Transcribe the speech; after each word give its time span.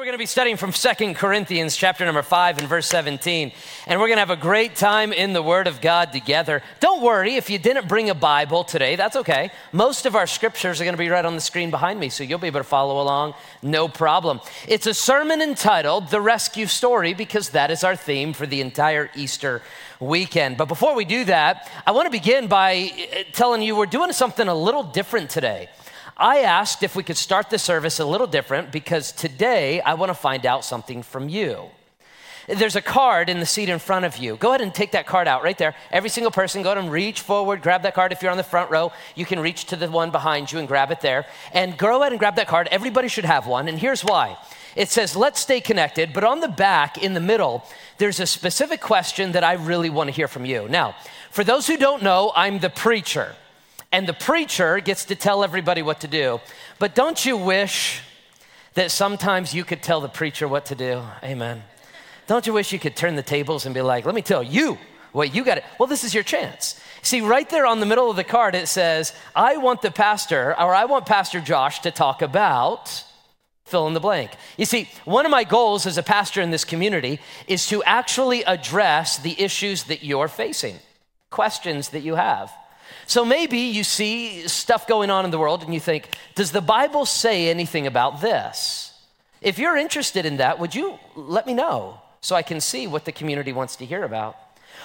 we're 0.00 0.06
going 0.06 0.14
to 0.14 0.18
be 0.18 0.24
studying 0.24 0.56
from 0.56 0.72
Second 0.72 1.14
Corinthians 1.16 1.76
chapter 1.76 2.06
number 2.06 2.22
5 2.22 2.56
and 2.56 2.66
verse 2.66 2.86
17. 2.86 3.52
And 3.86 4.00
we're 4.00 4.06
going 4.06 4.16
to 4.16 4.20
have 4.20 4.30
a 4.30 4.36
great 4.36 4.74
time 4.74 5.12
in 5.12 5.34
the 5.34 5.42
Word 5.42 5.66
of 5.66 5.82
God 5.82 6.10
together. 6.10 6.62
Don't 6.80 7.02
worry 7.02 7.34
if 7.34 7.50
you 7.50 7.58
didn't 7.58 7.86
bring 7.86 8.08
a 8.08 8.14
Bible 8.14 8.64
today, 8.64 8.96
that's 8.96 9.14
okay. 9.16 9.50
Most 9.72 10.06
of 10.06 10.16
our 10.16 10.26
scriptures 10.26 10.80
are 10.80 10.84
going 10.84 10.94
to 10.94 10.98
be 10.98 11.10
right 11.10 11.26
on 11.26 11.34
the 11.34 11.40
screen 11.42 11.70
behind 11.70 12.00
me, 12.00 12.08
so 12.08 12.24
you'll 12.24 12.38
be 12.38 12.46
able 12.46 12.60
to 12.60 12.64
follow 12.64 13.02
along, 13.02 13.34
no 13.60 13.88
problem. 13.88 14.40
It's 14.66 14.86
a 14.86 14.94
sermon 14.94 15.42
entitled 15.42 16.08
The 16.08 16.22
Rescue 16.22 16.64
Story 16.64 17.12
because 17.12 17.50
that 17.50 17.70
is 17.70 17.84
our 17.84 17.94
theme 17.94 18.32
for 18.32 18.46
the 18.46 18.62
entire 18.62 19.10
Easter 19.14 19.60
weekend. 20.00 20.56
But 20.56 20.68
before 20.68 20.94
we 20.94 21.04
do 21.04 21.26
that, 21.26 21.70
I 21.86 21.90
want 21.90 22.06
to 22.06 22.10
begin 22.10 22.46
by 22.46 22.90
uh, 22.90 23.24
telling 23.32 23.60
you 23.60 23.76
we're 23.76 23.84
doing 23.84 24.12
something 24.12 24.48
a 24.48 24.54
little 24.54 24.82
different 24.82 25.28
today. 25.28 25.68
I 26.20 26.40
asked 26.40 26.82
if 26.82 26.94
we 26.94 27.02
could 27.02 27.16
start 27.16 27.48
the 27.48 27.58
service 27.58 27.98
a 27.98 28.04
little 28.04 28.26
different 28.26 28.70
because 28.70 29.10
today 29.10 29.80
I 29.80 29.94
want 29.94 30.10
to 30.10 30.14
find 30.14 30.44
out 30.44 30.66
something 30.66 31.02
from 31.02 31.30
you. 31.30 31.70
There's 32.46 32.76
a 32.76 32.82
card 32.82 33.30
in 33.30 33.40
the 33.40 33.46
seat 33.46 33.70
in 33.70 33.78
front 33.78 34.04
of 34.04 34.18
you. 34.18 34.36
Go 34.36 34.50
ahead 34.50 34.60
and 34.60 34.74
take 34.74 34.92
that 34.92 35.06
card 35.06 35.26
out 35.26 35.42
right 35.42 35.56
there. 35.56 35.74
Every 35.90 36.10
single 36.10 36.30
person, 36.30 36.62
go 36.62 36.72
ahead 36.72 36.84
and 36.84 36.92
reach 36.92 37.22
forward, 37.22 37.62
grab 37.62 37.84
that 37.84 37.94
card. 37.94 38.12
If 38.12 38.20
you're 38.20 38.30
on 38.30 38.36
the 38.36 38.42
front 38.42 38.70
row, 38.70 38.92
you 39.14 39.24
can 39.24 39.40
reach 39.40 39.64
to 39.66 39.76
the 39.76 39.90
one 39.90 40.10
behind 40.10 40.52
you 40.52 40.58
and 40.58 40.68
grab 40.68 40.90
it 40.90 41.00
there. 41.00 41.24
And 41.54 41.78
go 41.78 42.00
ahead 42.00 42.12
and 42.12 42.18
grab 42.18 42.36
that 42.36 42.48
card. 42.48 42.68
Everybody 42.70 43.08
should 43.08 43.24
have 43.24 43.46
one. 43.46 43.66
And 43.66 43.78
here's 43.78 44.04
why 44.04 44.36
it 44.76 44.90
says, 44.90 45.16
Let's 45.16 45.40
stay 45.40 45.62
connected. 45.62 46.12
But 46.12 46.24
on 46.24 46.40
the 46.40 46.48
back, 46.48 47.02
in 47.02 47.14
the 47.14 47.20
middle, 47.20 47.64
there's 47.96 48.20
a 48.20 48.26
specific 48.26 48.82
question 48.82 49.32
that 49.32 49.44
I 49.44 49.54
really 49.54 49.88
want 49.88 50.08
to 50.08 50.12
hear 50.12 50.28
from 50.28 50.44
you. 50.44 50.68
Now, 50.68 50.96
for 51.30 51.44
those 51.44 51.66
who 51.66 51.78
don't 51.78 52.02
know, 52.02 52.30
I'm 52.36 52.58
the 52.58 52.68
preacher 52.68 53.36
and 53.92 54.06
the 54.06 54.12
preacher 54.12 54.80
gets 54.80 55.04
to 55.06 55.14
tell 55.14 55.42
everybody 55.42 55.82
what 55.82 56.00
to 56.00 56.08
do. 56.08 56.40
But 56.78 56.94
don't 56.94 57.24
you 57.24 57.36
wish 57.36 58.02
that 58.74 58.90
sometimes 58.90 59.52
you 59.52 59.64
could 59.64 59.82
tell 59.82 60.00
the 60.00 60.08
preacher 60.08 60.46
what 60.46 60.66
to 60.66 60.74
do? 60.74 61.02
Amen. 61.22 61.62
Don't 62.26 62.46
you 62.46 62.52
wish 62.52 62.72
you 62.72 62.78
could 62.78 62.94
turn 62.94 63.16
the 63.16 63.22
tables 63.22 63.66
and 63.66 63.74
be 63.74 63.82
like, 63.82 64.06
let 64.06 64.14
me 64.14 64.22
tell 64.22 64.42
you 64.42 64.78
what 65.12 65.34
you 65.34 65.44
got 65.44 65.58
it. 65.58 65.64
well, 65.78 65.88
this 65.88 66.04
is 66.04 66.14
your 66.14 66.22
chance. 66.22 66.80
See, 67.02 67.20
right 67.20 67.48
there 67.50 67.66
on 67.66 67.80
the 67.80 67.86
middle 67.86 68.10
of 68.10 68.16
the 68.16 68.24
card, 68.24 68.54
it 68.54 68.68
says, 68.68 69.12
I 69.34 69.56
want 69.56 69.82
the 69.82 69.90
pastor, 69.90 70.50
or 70.50 70.74
I 70.74 70.84
want 70.84 71.06
Pastor 71.06 71.40
Josh 71.40 71.80
to 71.80 71.90
talk 71.90 72.22
about 72.22 73.04
fill 73.64 73.86
in 73.86 73.94
the 73.94 74.00
blank. 74.00 74.32
You 74.56 74.66
see, 74.66 74.88
one 75.04 75.24
of 75.24 75.30
my 75.30 75.44
goals 75.44 75.86
as 75.86 75.96
a 75.96 76.02
pastor 76.02 76.42
in 76.42 76.50
this 76.50 76.64
community 76.64 77.20
is 77.46 77.68
to 77.68 77.82
actually 77.84 78.42
address 78.42 79.18
the 79.18 79.40
issues 79.40 79.84
that 79.84 80.02
you're 80.02 80.28
facing, 80.28 80.80
questions 81.30 81.90
that 81.90 82.00
you 82.00 82.16
have. 82.16 82.52
So 83.06 83.24
maybe 83.24 83.58
you 83.58 83.84
see 83.84 84.46
stuff 84.48 84.86
going 84.86 85.10
on 85.10 85.24
in 85.24 85.30
the 85.30 85.38
world 85.38 85.62
and 85.62 85.74
you 85.74 85.80
think, 85.80 86.08
does 86.34 86.52
the 86.52 86.60
Bible 86.60 87.06
say 87.06 87.48
anything 87.48 87.86
about 87.86 88.20
this? 88.20 88.92
If 89.40 89.58
you're 89.58 89.76
interested 89.76 90.26
in 90.26 90.36
that, 90.36 90.58
would 90.58 90.74
you 90.74 90.98
let 91.16 91.46
me 91.46 91.54
know 91.54 92.00
so 92.20 92.36
I 92.36 92.42
can 92.42 92.60
see 92.60 92.86
what 92.86 93.04
the 93.04 93.12
community 93.12 93.52
wants 93.52 93.76
to 93.76 93.86
hear 93.86 94.04
about? 94.04 94.36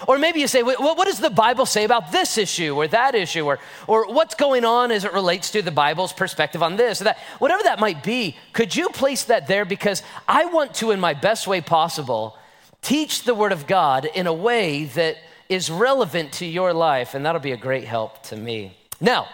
Or 0.07 0.17
maybe 0.17 0.39
you 0.39 0.47
say, 0.47 0.61
well, 0.61 0.95
what 0.95 1.05
does 1.05 1.19
the 1.19 1.29
Bible 1.29 1.65
say 1.65 1.83
about 1.83 2.11
this 2.11 2.37
issue 2.37 2.75
or 2.75 2.87
that 2.89 3.15
issue? 3.15 3.45
Or, 3.45 3.59
or 3.87 4.11
what's 4.11 4.35
going 4.35 4.65
on 4.65 4.91
as 4.91 5.05
it 5.05 5.13
relates 5.13 5.51
to 5.51 5.61
the 5.61 5.71
Bible's 5.71 6.11
perspective 6.11 6.61
on 6.61 6.75
this 6.75 7.01
or 7.01 7.05
that? 7.05 7.17
Whatever 7.39 7.63
that 7.63 7.79
might 7.79 8.03
be, 8.03 8.35
could 8.53 8.75
you 8.75 8.89
place 8.89 9.25
that 9.25 9.47
there? 9.47 9.65
Because 9.65 10.03
I 10.27 10.45
want 10.45 10.73
to, 10.75 10.91
in 10.91 10.99
my 10.99 11.13
best 11.13 11.47
way 11.47 11.61
possible, 11.61 12.37
teach 12.81 13.23
the 13.23 13.33
Word 13.33 13.51
of 13.51 13.67
God 13.67 14.05
in 14.05 14.27
a 14.27 14.33
way 14.33 14.85
that 14.85 15.17
is 15.49 15.69
relevant 15.69 16.33
to 16.33 16.45
your 16.45 16.73
life, 16.73 17.13
and 17.13 17.25
that'll 17.25 17.41
be 17.41 17.51
a 17.51 17.57
great 17.57 17.85
help 17.85 18.23
to 18.23 18.35
me. 18.35 18.77
Now, 18.99 19.27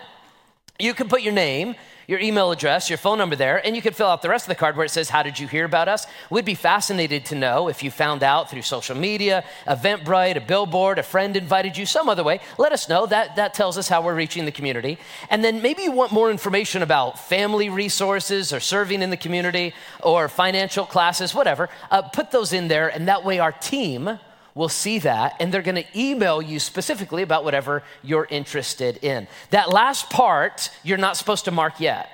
you 0.79 0.93
can 0.93 1.07
put 1.07 1.21
your 1.21 1.33
name, 1.33 1.75
your 2.07 2.19
email 2.19 2.51
address, 2.51 2.89
your 2.89 2.97
phone 2.97 3.17
number 3.17 3.35
there, 3.35 3.65
and 3.65 3.75
you 3.75 3.81
can 3.81 3.93
fill 3.93 4.07
out 4.07 4.21
the 4.21 4.29
rest 4.29 4.45
of 4.45 4.49
the 4.49 4.55
card 4.55 4.75
where 4.75 4.85
it 4.85 4.89
says, 4.89 5.09
How 5.09 5.23
did 5.23 5.39
you 5.39 5.47
hear 5.47 5.63
about 5.63 5.87
us? 5.87 6.07
We'd 6.29 6.43
be 6.43 6.55
fascinated 6.55 7.25
to 7.27 7.35
know 7.35 7.69
if 7.69 7.83
you 7.83 7.91
found 7.91 8.23
out 8.23 8.49
through 8.49 8.63
social 8.63 8.97
media, 8.97 9.45
Eventbrite, 9.67 10.35
a 10.35 10.41
billboard, 10.41 10.99
a 10.99 11.03
friend 11.03 11.37
invited 11.37 11.77
you, 11.77 11.85
some 11.85 12.09
other 12.09 12.23
way. 12.23 12.41
Let 12.57 12.71
us 12.71 12.89
know. 12.89 13.05
That, 13.05 13.35
that 13.35 13.53
tells 13.53 13.77
us 13.77 13.88
how 13.88 14.01
we're 14.01 14.16
reaching 14.16 14.45
the 14.45 14.51
community. 14.51 14.97
And 15.29 15.44
then 15.44 15.61
maybe 15.61 15.83
you 15.83 15.91
want 15.91 16.11
more 16.11 16.31
information 16.31 16.81
about 16.81 17.19
family 17.19 17.69
resources 17.69 18.51
or 18.51 18.59
serving 18.59 19.01
in 19.01 19.09
the 19.09 19.17
community 19.17 19.73
or 20.01 20.27
financial 20.27 20.85
classes, 20.85 21.33
whatever. 21.33 21.69
Uh, 21.91 22.01
put 22.01 22.31
those 22.31 22.51
in 22.51 22.67
there, 22.67 22.89
and 22.89 23.07
that 23.07 23.23
way 23.23 23.39
our 23.39 23.51
team 23.51 24.19
will 24.56 24.69
see 24.69 25.00
that 25.00 25.35
and 25.39 25.53
they're 25.53 25.62
going 25.62 25.75
to 25.75 26.00
email 26.00 26.41
you 26.41 26.59
specifically 26.59 27.23
about 27.23 27.44
whatever 27.44 27.84
you're 28.03 28.28
interested 28.29 28.97
in. 29.03 29.28
That 29.50 29.69
last 29.69 30.09
part, 30.09 30.69
you're 30.84 30.97
not 30.97 31.17
supposed 31.17 31.45
to 31.45 31.51
mark 31.51 31.79
yet. 31.79 32.09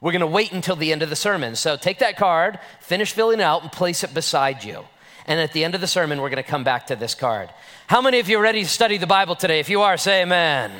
We're 0.00 0.12
going 0.12 0.20
to 0.20 0.26
wait 0.26 0.52
until 0.52 0.76
the 0.76 0.92
end 0.92 1.02
of 1.02 1.10
the 1.10 1.16
sermon. 1.16 1.56
So 1.56 1.76
take 1.76 1.98
that 1.98 2.16
card, 2.16 2.58
finish 2.80 3.12
filling 3.12 3.40
it 3.40 3.42
out, 3.42 3.62
and 3.62 3.70
place 3.70 4.02
it 4.02 4.14
beside 4.14 4.64
you. 4.64 4.84
And 5.26 5.38
at 5.38 5.52
the 5.52 5.62
end 5.62 5.74
of 5.74 5.80
the 5.80 5.86
sermon, 5.86 6.20
we're 6.20 6.30
going 6.30 6.42
to 6.42 6.48
come 6.48 6.64
back 6.64 6.86
to 6.86 6.96
this 6.96 7.14
card. 7.14 7.50
How 7.86 8.00
many 8.00 8.18
of 8.18 8.28
you 8.28 8.38
are 8.38 8.42
ready 8.42 8.62
to 8.62 8.68
study 8.68 8.96
the 8.96 9.06
Bible 9.06 9.36
today? 9.36 9.60
If 9.60 9.68
you 9.68 9.82
are, 9.82 9.96
say 9.98 10.22
amen. 10.22 10.70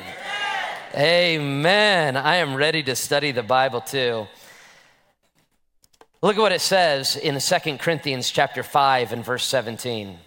Amen. 0.93 1.35
amen. 1.35 2.17
I 2.17 2.37
am 2.37 2.55
ready 2.55 2.81
to 2.83 2.95
study 2.95 3.31
the 3.31 3.43
Bible 3.43 3.81
too. 3.81 4.27
Look 6.23 6.35
at 6.35 6.41
what 6.41 6.51
it 6.51 6.61
says 6.61 7.15
in 7.15 7.39
2 7.39 7.77
Corinthians 7.77 8.29
chapter 8.31 8.63
5 8.63 9.13
and 9.13 9.23
verse 9.23 9.45
17. 9.45 10.17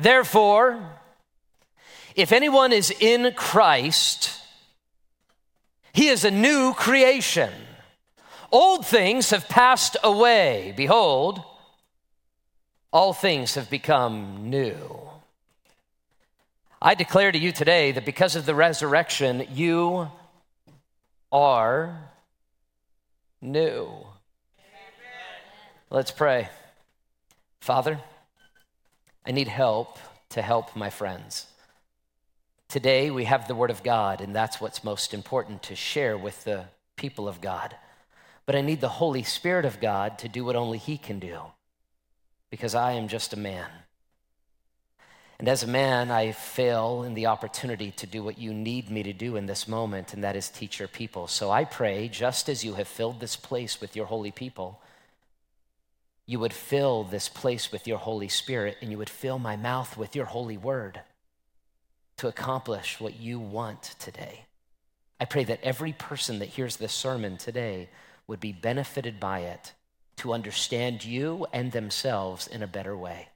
Therefore, 0.00 0.80
if 2.16 2.32
anyone 2.32 2.72
is 2.72 2.90
in 3.00 3.34
Christ, 3.36 4.40
he 5.92 6.08
is 6.08 6.24
a 6.24 6.30
new 6.30 6.72
creation. 6.72 7.52
Old 8.50 8.86
things 8.86 9.28
have 9.30 9.46
passed 9.48 9.98
away. 10.02 10.72
Behold, 10.74 11.42
all 12.90 13.12
things 13.12 13.56
have 13.56 13.68
become 13.68 14.48
new. 14.48 15.00
I 16.80 16.94
declare 16.94 17.30
to 17.30 17.38
you 17.38 17.52
today 17.52 17.92
that 17.92 18.06
because 18.06 18.36
of 18.36 18.46
the 18.46 18.54
resurrection, 18.54 19.46
you 19.52 20.08
are 21.30 22.10
new. 23.42 24.06
Let's 25.90 26.10
pray. 26.10 26.48
Father, 27.60 28.00
I 29.24 29.32
need 29.32 29.48
help 29.48 29.98
to 30.30 30.42
help 30.42 30.74
my 30.74 30.90
friends. 30.90 31.46
Today, 32.68 33.10
we 33.10 33.24
have 33.24 33.48
the 33.48 33.54
Word 33.54 33.70
of 33.70 33.82
God, 33.82 34.20
and 34.20 34.34
that's 34.34 34.60
what's 34.60 34.84
most 34.84 35.12
important 35.12 35.62
to 35.64 35.74
share 35.74 36.16
with 36.16 36.44
the 36.44 36.66
people 36.96 37.28
of 37.28 37.40
God. 37.40 37.76
But 38.46 38.56
I 38.56 38.60
need 38.60 38.80
the 38.80 38.88
Holy 38.88 39.22
Spirit 39.22 39.64
of 39.64 39.80
God 39.80 40.18
to 40.20 40.28
do 40.28 40.44
what 40.44 40.56
only 40.56 40.78
He 40.78 40.96
can 40.96 41.18
do, 41.18 41.40
because 42.50 42.74
I 42.74 42.92
am 42.92 43.08
just 43.08 43.32
a 43.32 43.38
man. 43.38 43.68
And 45.38 45.48
as 45.48 45.62
a 45.62 45.66
man, 45.66 46.10
I 46.10 46.32
fail 46.32 47.02
in 47.02 47.14
the 47.14 47.26
opportunity 47.26 47.90
to 47.92 48.06
do 48.06 48.22
what 48.22 48.38
you 48.38 48.54
need 48.54 48.90
me 48.90 49.02
to 49.02 49.12
do 49.12 49.36
in 49.36 49.46
this 49.46 49.66
moment, 49.66 50.14
and 50.14 50.22
that 50.22 50.36
is 50.36 50.48
teach 50.48 50.78
your 50.78 50.88
people. 50.88 51.26
So 51.26 51.50
I 51.50 51.64
pray, 51.64 52.08
just 52.08 52.48
as 52.48 52.64
you 52.64 52.74
have 52.74 52.88
filled 52.88 53.20
this 53.20 53.36
place 53.36 53.80
with 53.80 53.96
your 53.96 54.06
holy 54.06 54.30
people, 54.30 54.80
you 56.30 56.38
would 56.38 56.52
fill 56.52 57.02
this 57.02 57.28
place 57.28 57.72
with 57.72 57.88
your 57.88 57.98
Holy 57.98 58.28
Spirit 58.28 58.76
and 58.80 58.92
you 58.92 58.98
would 58.98 59.10
fill 59.10 59.40
my 59.40 59.56
mouth 59.56 59.96
with 59.96 60.14
your 60.14 60.26
holy 60.26 60.56
word 60.56 61.00
to 62.18 62.28
accomplish 62.28 63.00
what 63.00 63.18
you 63.18 63.40
want 63.40 63.96
today. 63.98 64.44
I 65.18 65.24
pray 65.24 65.42
that 65.42 65.58
every 65.64 65.92
person 65.92 66.38
that 66.38 66.50
hears 66.50 66.76
this 66.76 66.92
sermon 66.92 67.36
today 67.36 67.88
would 68.28 68.38
be 68.38 68.52
benefited 68.52 69.18
by 69.18 69.40
it 69.40 69.72
to 70.18 70.32
understand 70.32 71.04
you 71.04 71.48
and 71.52 71.72
themselves 71.72 72.46
in 72.46 72.62
a 72.62 72.68
better 72.68 72.96
way. 72.96 73.30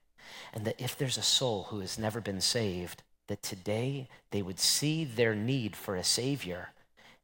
And 0.53 0.63
that 0.63 0.79
if 0.79 0.97
there's 0.97 1.17
a 1.17 1.21
soul 1.21 1.63
who 1.63 1.81
has 1.81 1.99
never 1.99 2.21
been 2.21 2.39
saved, 2.39 3.03
that 3.27 3.43
today 3.43 4.07
they 4.31 4.41
would 4.41 4.57
see 4.57 5.03
their 5.03 5.35
need 5.35 5.75
for 5.75 5.97
a 5.97 6.03
Savior 6.05 6.69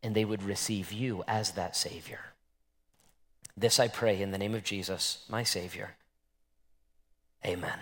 and 0.04 0.14
they 0.14 0.26
would 0.26 0.44
receive 0.44 0.92
you 0.92 1.24
as 1.30 1.52
that 1.52 1.78
Savior. 1.78 2.31
This 3.58 3.80
I 3.80 3.88
pray 3.88 4.22
in 4.22 4.32
the 4.32 4.38
name 4.38 4.56
of 4.56 4.64
Jesus, 4.64 5.26
my 5.30 5.44
Savior. 5.44 5.92
Amen. 7.46 7.80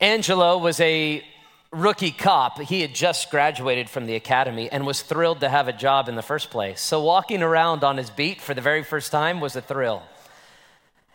Angelo 0.00 0.58
was 0.58 0.80
a 0.80 1.24
rookie 1.70 2.10
cop. 2.10 2.60
He 2.60 2.80
had 2.80 2.94
just 2.94 3.30
graduated 3.30 3.88
from 3.88 4.06
the 4.06 4.16
academy 4.16 4.70
and 4.70 4.86
was 4.86 5.02
thrilled 5.02 5.40
to 5.40 5.48
have 5.48 5.68
a 5.68 5.72
job 5.72 6.08
in 6.08 6.14
the 6.14 6.22
first 6.22 6.50
place. 6.50 6.80
So, 6.80 7.02
walking 7.02 7.42
around 7.42 7.84
on 7.84 7.96
his 7.96 8.10
beat 8.10 8.40
for 8.40 8.54
the 8.54 8.60
very 8.60 8.82
first 8.82 9.10
time 9.10 9.40
was 9.40 9.56
a 9.56 9.60
thrill. 9.60 10.02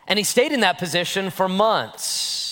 And 0.06 0.18
he 0.18 0.24
stayed 0.24 0.52
in 0.52 0.60
that 0.60 0.78
position 0.78 1.30
for 1.30 1.48
months. 1.48 2.49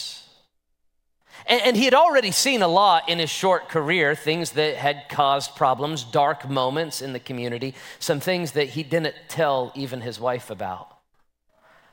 And, 1.49 1.63
and 1.63 1.77
he 1.77 1.87
had 1.87 1.95
already 1.95 2.31
seen 2.31 2.63
a 2.63 2.69
lot 2.69 3.09
in 3.09 3.19
his 3.19 3.31
short 3.31 3.69
career, 3.69 4.15
things 4.15 4.53
that 4.53 4.77
had 4.77 5.09
caused 5.09 5.57
problems, 5.57 6.05
dark 6.05 6.49
moments 6.49 7.01
in 7.03 7.15
the 7.15 7.19
community, 7.19 7.75
some 7.99 8.21
things 8.21 8.53
that 8.53 8.69
he 8.71 8.83
didn't 8.83 9.17
tell 9.29 9.73
even 9.75 10.03
his 10.03 10.21
wife 10.21 10.51
about. 10.51 10.95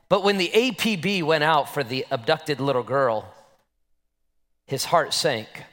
But 0.08 0.22
when 0.22 0.36
the 0.36 0.50
APB 0.54 1.22
went 1.22 1.42
out 1.42 1.72
for 1.72 1.82
the 1.82 2.06
abducted 2.10 2.60
little 2.60 2.84
girl, 2.84 3.32
his 4.66 4.84
heart 4.84 5.12
sank. 5.12 5.64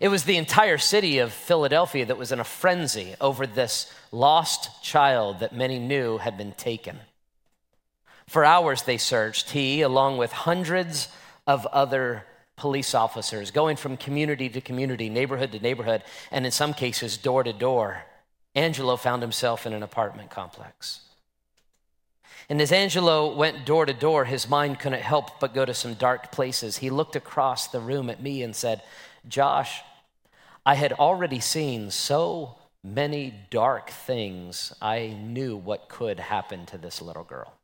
It 0.00 0.08
was 0.08 0.24
the 0.24 0.36
entire 0.36 0.78
city 0.78 1.18
of 1.18 1.32
Philadelphia 1.32 2.04
that 2.06 2.18
was 2.18 2.32
in 2.32 2.40
a 2.40 2.44
frenzy 2.44 3.14
over 3.20 3.46
this 3.46 3.92
lost 4.10 4.82
child 4.82 5.40
that 5.40 5.54
many 5.54 5.78
knew 5.78 6.18
had 6.18 6.36
been 6.36 6.52
taken. 6.52 6.98
For 8.26 8.44
hours 8.44 8.82
they 8.82 8.96
searched, 8.96 9.50
he, 9.50 9.82
along 9.82 10.16
with 10.16 10.32
hundreds 10.32 11.08
of 11.46 11.66
other 11.66 12.24
police 12.56 12.94
officers, 12.94 13.50
going 13.50 13.76
from 13.76 13.96
community 13.96 14.48
to 14.48 14.60
community, 14.60 15.08
neighborhood 15.08 15.52
to 15.52 15.58
neighborhood, 15.58 16.02
and 16.30 16.44
in 16.46 16.52
some 16.52 16.74
cases, 16.74 17.16
door 17.16 17.42
to 17.42 17.52
door. 17.52 18.04
Angelo 18.54 18.96
found 18.96 19.22
himself 19.22 19.66
in 19.66 19.72
an 19.72 19.82
apartment 19.82 20.30
complex. 20.30 21.00
And 22.48 22.60
as 22.60 22.72
Angelo 22.72 23.34
went 23.34 23.64
door 23.64 23.86
to 23.86 23.94
door, 23.94 24.24
his 24.24 24.48
mind 24.48 24.78
couldn't 24.78 25.02
help 25.02 25.40
but 25.40 25.54
go 25.54 25.64
to 25.64 25.72
some 25.72 25.94
dark 25.94 26.32
places. 26.32 26.78
He 26.78 26.90
looked 26.90 27.16
across 27.16 27.68
the 27.68 27.80
room 27.80 28.10
at 28.10 28.22
me 28.22 28.42
and 28.42 28.54
said, 28.54 28.82
Josh, 29.26 29.80
I 30.66 30.74
had 30.74 30.92
already 30.92 31.40
seen 31.40 31.90
so 31.90 32.58
many 32.84 33.32
dark 33.50 33.90
things, 33.90 34.72
I 34.82 35.08
knew 35.08 35.56
what 35.56 35.88
could 35.88 36.18
happen 36.18 36.66
to 36.66 36.78
this 36.78 37.00
little 37.00 37.24
girl. 37.24 37.54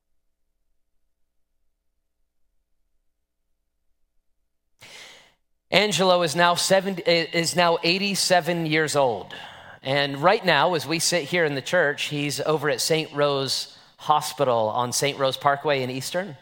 Angelo 5.70 6.22
is 6.22 6.34
now, 6.34 6.54
70, 6.54 7.02
is 7.02 7.54
now 7.54 7.78
87 7.82 8.66
years 8.66 8.96
old. 8.96 9.34
And 9.82 10.16
right 10.22 10.44
now, 10.44 10.74
as 10.74 10.86
we 10.86 10.98
sit 10.98 11.24
here 11.24 11.44
in 11.44 11.54
the 11.54 11.62
church, 11.62 12.04
he's 12.04 12.40
over 12.40 12.70
at 12.70 12.80
St. 12.80 13.12
Rose 13.12 13.76
Hospital 13.98 14.68
on 14.68 14.92
St. 14.92 15.18
Rose 15.18 15.36
Parkway 15.36 15.82
in 15.82 15.90
Eastern. 15.90 16.36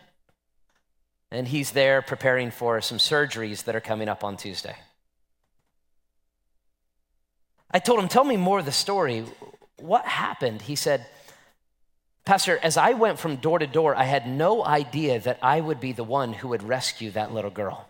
And 1.30 1.48
he's 1.48 1.72
there 1.72 2.02
preparing 2.02 2.52
for 2.52 2.80
some 2.80 2.98
surgeries 2.98 3.64
that 3.64 3.74
are 3.74 3.80
coming 3.80 4.08
up 4.08 4.22
on 4.22 4.36
Tuesday. 4.36 4.76
I 7.70 7.80
told 7.80 7.98
him, 7.98 8.08
Tell 8.08 8.24
me 8.24 8.36
more 8.36 8.60
of 8.60 8.64
the 8.64 8.72
story. 8.72 9.24
What 9.78 10.04
happened? 10.04 10.62
He 10.62 10.76
said, 10.76 11.04
Pastor, 12.24 12.58
as 12.62 12.76
I 12.76 12.92
went 12.92 13.18
from 13.18 13.36
door 13.36 13.58
to 13.58 13.66
door, 13.66 13.94
I 13.94 14.04
had 14.04 14.28
no 14.28 14.64
idea 14.64 15.20
that 15.20 15.38
I 15.42 15.60
would 15.60 15.80
be 15.80 15.92
the 15.92 16.04
one 16.04 16.32
who 16.32 16.48
would 16.48 16.62
rescue 16.62 17.10
that 17.10 17.34
little 17.34 17.50
girl. 17.50 17.88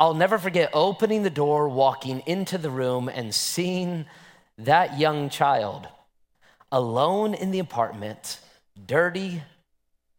I'll 0.00 0.14
never 0.14 0.38
forget 0.38 0.70
opening 0.72 1.22
the 1.22 1.30
door, 1.30 1.68
walking 1.68 2.20
into 2.26 2.58
the 2.58 2.70
room, 2.70 3.08
and 3.08 3.34
seeing 3.34 4.06
that 4.58 4.98
young 4.98 5.28
child 5.28 5.88
alone 6.70 7.34
in 7.34 7.50
the 7.50 7.58
apartment, 7.58 8.40
dirty, 8.86 9.42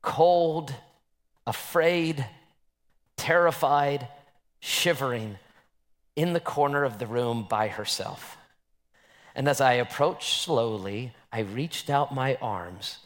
cold, 0.02 0.74
afraid, 1.48 2.26
terrified, 3.18 4.08
shivering 4.60 5.38
in 6.16 6.34
the 6.34 6.40
corner 6.40 6.84
of 6.84 7.00
the 7.00 7.08
room 7.08 7.46
by 7.50 7.68
herself. 7.68 8.38
And 9.36 9.48
as 9.48 9.60
I 9.60 9.74
approached 9.74 10.42
slowly, 10.42 11.14
I 11.32 11.40
reached 11.40 11.90
out 11.90 12.14
my 12.14 12.36
arms, 12.36 13.00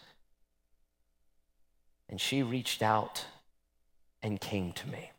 and 2.10 2.20
she 2.20 2.44
reached 2.44 2.82
out 2.82 3.26
and 4.22 4.42
came 4.42 4.74
to 4.74 4.88
me. 4.90 5.12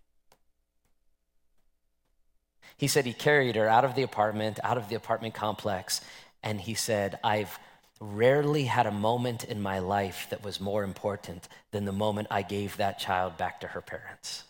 He 2.78 2.86
said 2.86 3.04
he 3.04 3.12
carried 3.12 3.56
her 3.56 3.68
out 3.68 3.84
of 3.84 3.96
the 3.96 4.02
apartment, 4.02 4.60
out 4.62 4.78
of 4.78 4.88
the 4.88 4.94
apartment 4.94 5.34
complex, 5.34 6.00
and 6.42 6.60
he 6.60 6.74
said, 6.74 7.18
I've 7.24 7.58
rarely 8.00 8.64
had 8.64 8.86
a 8.86 8.92
moment 8.92 9.42
in 9.42 9.60
my 9.60 9.80
life 9.80 10.28
that 10.30 10.44
was 10.44 10.60
more 10.60 10.84
important 10.84 11.48
than 11.72 11.84
the 11.84 11.92
moment 11.92 12.28
I 12.30 12.42
gave 12.42 12.76
that 12.76 13.00
child 13.00 13.36
back 13.36 13.60
to 13.60 13.66
her 13.66 13.80
parents. 13.80 14.44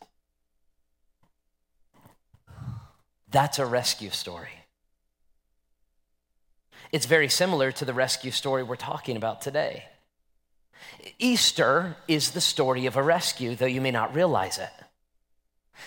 That's 3.30 3.58
a 3.58 3.64
rescue 3.64 4.10
story. 4.10 4.50
It's 6.92 7.06
very 7.06 7.28
similar 7.28 7.72
to 7.72 7.84
the 7.84 7.94
rescue 7.94 8.30
story 8.30 8.62
we're 8.62 8.76
talking 8.76 9.16
about 9.16 9.40
today. 9.40 9.84
Easter 11.18 11.96
is 12.06 12.30
the 12.32 12.40
story 12.40 12.84
of 12.84 12.96
a 12.96 13.02
rescue, 13.02 13.54
though 13.54 13.66
you 13.66 13.80
may 13.80 13.90
not 13.90 14.14
realize 14.14 14.58
it. 14.58 14.70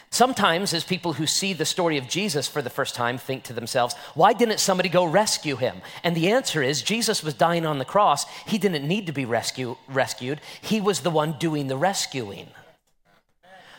Sometimes, 0.09 0.73
as 0.73 0.83
people 0.83 1.13
who 1.13 1.25
see 1.25 1.53
the 1.53 1.65
story 1.65 1.97
of 1.97 2.07
Jesus 2.07 2.47
for 2.47 2.61
the 2.61 2.69
first 2.69 2.95
time 2.95 3.17
think 3.17 3.43
to 3.43 3.53
themselves, 3.53 3.95
why 4.13 4.33
didn't 4.33 4.59
somebody 4.59 4.89
go 4.89 5.05
rescue 5.05 5.55
him? 5.55 5.81
And 6.03 6.15
the 6.15 6.31
answer 6.31 6.61
is 6.61 6.81
Jesus 6.81 7.23
was 7.23 7.33
dying 7.33 7.65
on 7.65 7.77
the 7.77 7.85
cross. 7.85 8.25
He 8.45 8.57
didn't 8.57 8.87
need 8.87 9.05
to 9.07 9.13
be 9.13 9.25
rescue, 9.25 9.77
rescued, 9.87 10.41
he 10.61 10.81
was 10.81 11.01
the 11.01 11.09
one 11.09 11.37
doing 11.39 11.67
the 11.67 11.77
rescuing. 11.77 12.47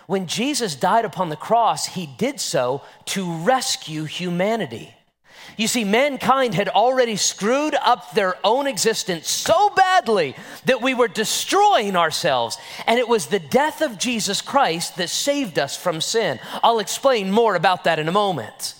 When 0.06 0.26
Jesus 0.26 0.74
died 0.74 1.04
upon 1.04 1.28
the 1.28 1.36
cross, 1.36 1.86
he 1.86 2.06
did 2.06 2.40
so 2.40 2.82
to 3.06 3.32
rescue 3.38 4.04
humanity. 4.04 4.94
You 5.56 5.68
see, 5.68 5.84
mankind 5.84 6.54
had 6.54 6.68
already 6.68 7.16
screwed 7.16 7.74
up 7.74 8.12
their 8.14 8.36
own 8.44 8.66
existence 8.66 9.28
so 9.28 9.70
badly 9.70 10.34
that 10.64 10.82
we 10.82 10.94
were 10.94 11.08
destroying 11.08 11.96
ourselves. 11.96 12.58
And 12.86 12.98
it 12.98 13.08
was 13.08 13.26
the 13.26 13.38
death 13.38 13.82
of 13.82 13.98
Jesus 13.98 14.40
Christ 14.40 14.96
that 14.96 15.08
saved 15.08 15.58
us 15.58 15.76
from 15.76 16.00
sin. 16.00 16.40
I'll 16.62 16.78
explain 16.78 17.30
more 17.30 17.54
about 17.54 17.84
that 17.84 17.98
in 17.98 18.08
a 18.08 18.12
moment. 18.12 18.74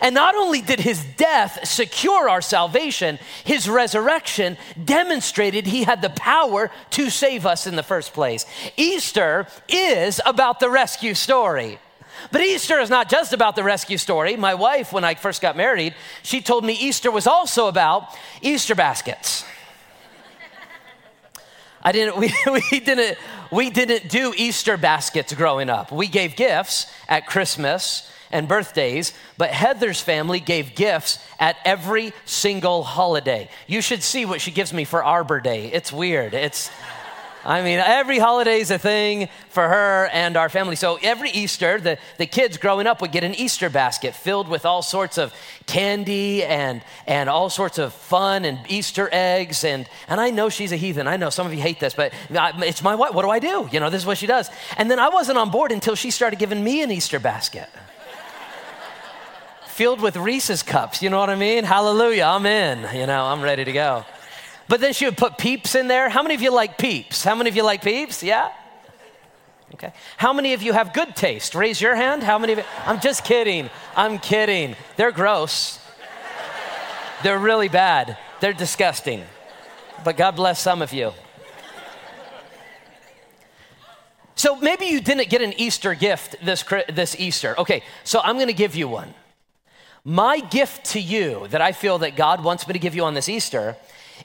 And 0.00 0.14
not 0.14 0.34
only 0.34 0.60
did 0.60 0.80
his 0.80 1.04
death 1.16 1.66
secure 1.66 2.28
our 2.28 2.42
salvation, 2.42 3.18
his 3.44 3.68
resurrection 3.68 4.56
demonstrated 4.84 5.66
he 5.66 5.84
had 5.84 6.02
the 6.02 6.10
power 6.10 6.70
to 6.90 7.10
save 7.10 7.46
us 7.46 7.66
in 7.66 7.76
the 7.76 7.82
first 7.82 8.12
place. 8.12 8.44
Easter 8.76 9.46
is 9.68 10.20
about 10.26 10.60
the 10.60 10.70
rescue 10.70 11.14
story. 11.14 11.78
But 12.30 12.40
Easter 12.42 12.78
is 12.78 12.90
not 12.90 13.08
just 13.08 13.32
about 13.32 13.56
the 13.56 13.64
rescue 13.64 13.98
story. 13.98 14.36
My 14.36 14.54
wife, 14.54 14.92
when 14.92 15.04
I 15.04 15.14
first 15.14 15.40
got 15.40 15.56
married, 15.56 15.94
she 16.22 16.40
told 16.40 16.64
me 16.64 16.74
Easter 16.74 17.10
was 17.10 17.26
also 17.26 17.68
about 17.68 18.16
Easter 18.42 18.74
baskets. 18.74 19.44
I 21.82 21.92
didn't, 21.92 22.18
we, 22.18 22.32
we, 22.70 22.80
didn't, 22.80 23.18
we 23.50 23.70
didn't 23.70 24.10
do 24.10 24.34
Easter 24.36 24.76
baskets 24.76 25.32
growing 25.32 25.70
up. 25.70 25.92
We 25.92 26.06
gave 26.06 26.36
gifts 26.36 26.92
at 27.08 27.26
Christmas 27.26 28.10
and 28.30 28.46
birthdays, 28.46 29.14
but 29.38 29.50
Heather's 29.50 30.00
family 30.00 30.40
gave 30.40 30.74
gifts 30.74 31.18
at 31.38 31.56
every 31.64 32.12
single 32.26 32.82
holiday. 32.82 33.48
You 33.66 33.80
should 33.80 34.02
see 34.02 34.26
what 34.26 34.40
she 34.40 34.50
gives 34.50 34.72
me 34.72 34.84
for 34.84 35.02
Arbor 35.02 35.40
Day. 35.40 35.72
It's 35.72 35.92
weird. 35.92 36.34
It's, 36.34 36.70
I 37.48 37.62
mean, 37.62 37.78
every 37.78 38.18
holiday 38.18 38.60
is 38.60 38.70
a 38.70 38.76
thing 38.76 39.30
for 39.48 39.66
her 39.66 40.10
and 40.12 40.36
our 40.36 40.50
family. 40.50 40.76
So 40.76 40.98
every 41.02 41.30
Easter, 41.30 41.80
the, 41.80 41.96
the 42.18 42.26
kids 42.26 42.58
growing 42.58 42.86
up 42.86 43.00
would 43.00 43.10
get 43.10 43.24
an 43.24 43.34
Easter 43.34 43.70
basket 43.70 44.14
filled 44.14 44.48
with 44.48 44.66
all 44.66 44.82
sorts 44.82 45.16
of 45.16 45.32
candy 45.64 46.44
and, 46.44 46.82
and 47.06 47.30
all 47.30 47.48
sorts 47.48 47.78
of 47.78 47.94
fun 47.94 48.44
and 48.44 48.58
Easter 48.68 49.08
eggs. 49.10 49.64
And, 49.64 49.88
and 50.08 50.20
I 50.20 50.28
know 50.28 50.50
she's 50.50 50.72
a 50.72 50.76
heathen. 50.76 51.08
I 51.08 51.16
know 51.16 51.30
some 51.30 51.46
of 51.46 51.54
you 51.54 51.62
hate 51.62 51.80
this, 51.80 51.94
but 51.94 52.12
it's 52.28 52.82
my 52.82 52.94
wife. 52.94 53.14
What 53.14 53.22
do 53.22 53.30
I 53.30 53.38
do? 53.38 53.66
You 53.72 53.80
know, 53.80 53.88
this 53.88 54.02
is 54.02 54.06
what 54.06 54.18
she 54.18 54.26
does. 54.26 54.50
And 54.76 54.90
then 54.90 54.98
I 54.98 55.08
wasn't 55.08 55.38
on 55.38 55.50
board 55.50 55.72
until 55.72 55.94
she 55.94 56.10
started 56.10 56.38
giving 56.38 56.62
me 56.62 56.82
an 56.82 56.90
Easter 56.90 57.18
basket 57.18 57.70
filled 59.68 60.02
with 60.02 60.18
Reese's 60.18 60.62
cups. 60.62 61.02
You 61.02 61.08
know 61.08 61.18
what 61.18 61.30
I 61.30 61.34
mean? 61.34 61.64
Hallelujah. 61.64 62.24
I'm 62.24 62.44
in. 62.44 62.80
You 62.94 63.06
know, 63.06 63.24
I'm 63.24 63.40
ready 63.40 63.64
to 63.64 63.72
go. 63.72 64.04
But 64.68 64.80
then 64.80 64.92
she 64.92 65.06
would 65.06 65.16
put 65.16 65.38
peeps 65.38 65.74
in 65.74 65.88
there. 65.88 66.08
How 66.08 66.22
many 66.22 66.34
of 66.34 66.42
you 66.42 66.52
like 66.52 66.76
peeps? 66.76 67.24
How 67.24 67.34
many 67.34 67.48
of 67.48 67.56
you 67.56 67.62
like 67.62 67.82
peeps? 67.82 68.22
Yeah? 68.22 68.52
Okay. 69.74 69.92
How 70.16 70.32
many 70.32 70.54
of 70.54 70.62
you 70.62 70.72
have 70.72 70.92
good 70.92 71.16
taste? 71.16 71.54
Raise 71.54 71.80
your 71.80 71.94
hand. 71.94 72.22
How 72.22 72.38
many 72.38 72.52
of 72.52 72.58
you? 72.58 72.64
I'm 72.86 73.00
just 73.00 73.24
kidding. 73.24 73.70
I'm 73.96 74.18
kidding. 74.18 74.76
They're 74.96 75.12
gross. 75.12 75.78
They're 77.22 77.38
really 77.38 77.68
bad. 77.68 78.16
They're 78.40 78.52
disgusting. 78.52 79.24
But 80.04 80.16
God 80.16 80.36
bless 80.36 80.60
some 80.60 80.82
of 80.82 80.92
you. 80.92 81.12
So 84.34 84.54
maybe 84.54 84.86
you 84.86 85.00
didn't 85.00 85.28
get 85.30 85.42
an 85.42 85.52
Easter 85.58 85.94
gift 85.94 86.36
this, 86.44 86.64
this 86.88 87.16
Easter. 87.18 87.58
Okay, 87.58 87.82
so 88.04 88.20
I'm 88.20 88.36
going 88.36 88.46
to 88.46 88.52
give 88.52 88.76
you 88.76 88.86
one. 88.86 89.12
My 90.04 90.38
gift 90.38 90.84
to 90.92 91.00
you 91.00 91.48
that 91.48 91.60
I 91.60 91.72
feel 91.72 91.98
that 91.98 92.14
God 92.14 92.44
wants 92.44 92.66
me 92.66 92.72
to 92.72 92.78
give 92.78 92.94
you 92.94 93.04
on 93.04 93.14
this 93.14 93.28
Easter 93.28 93.76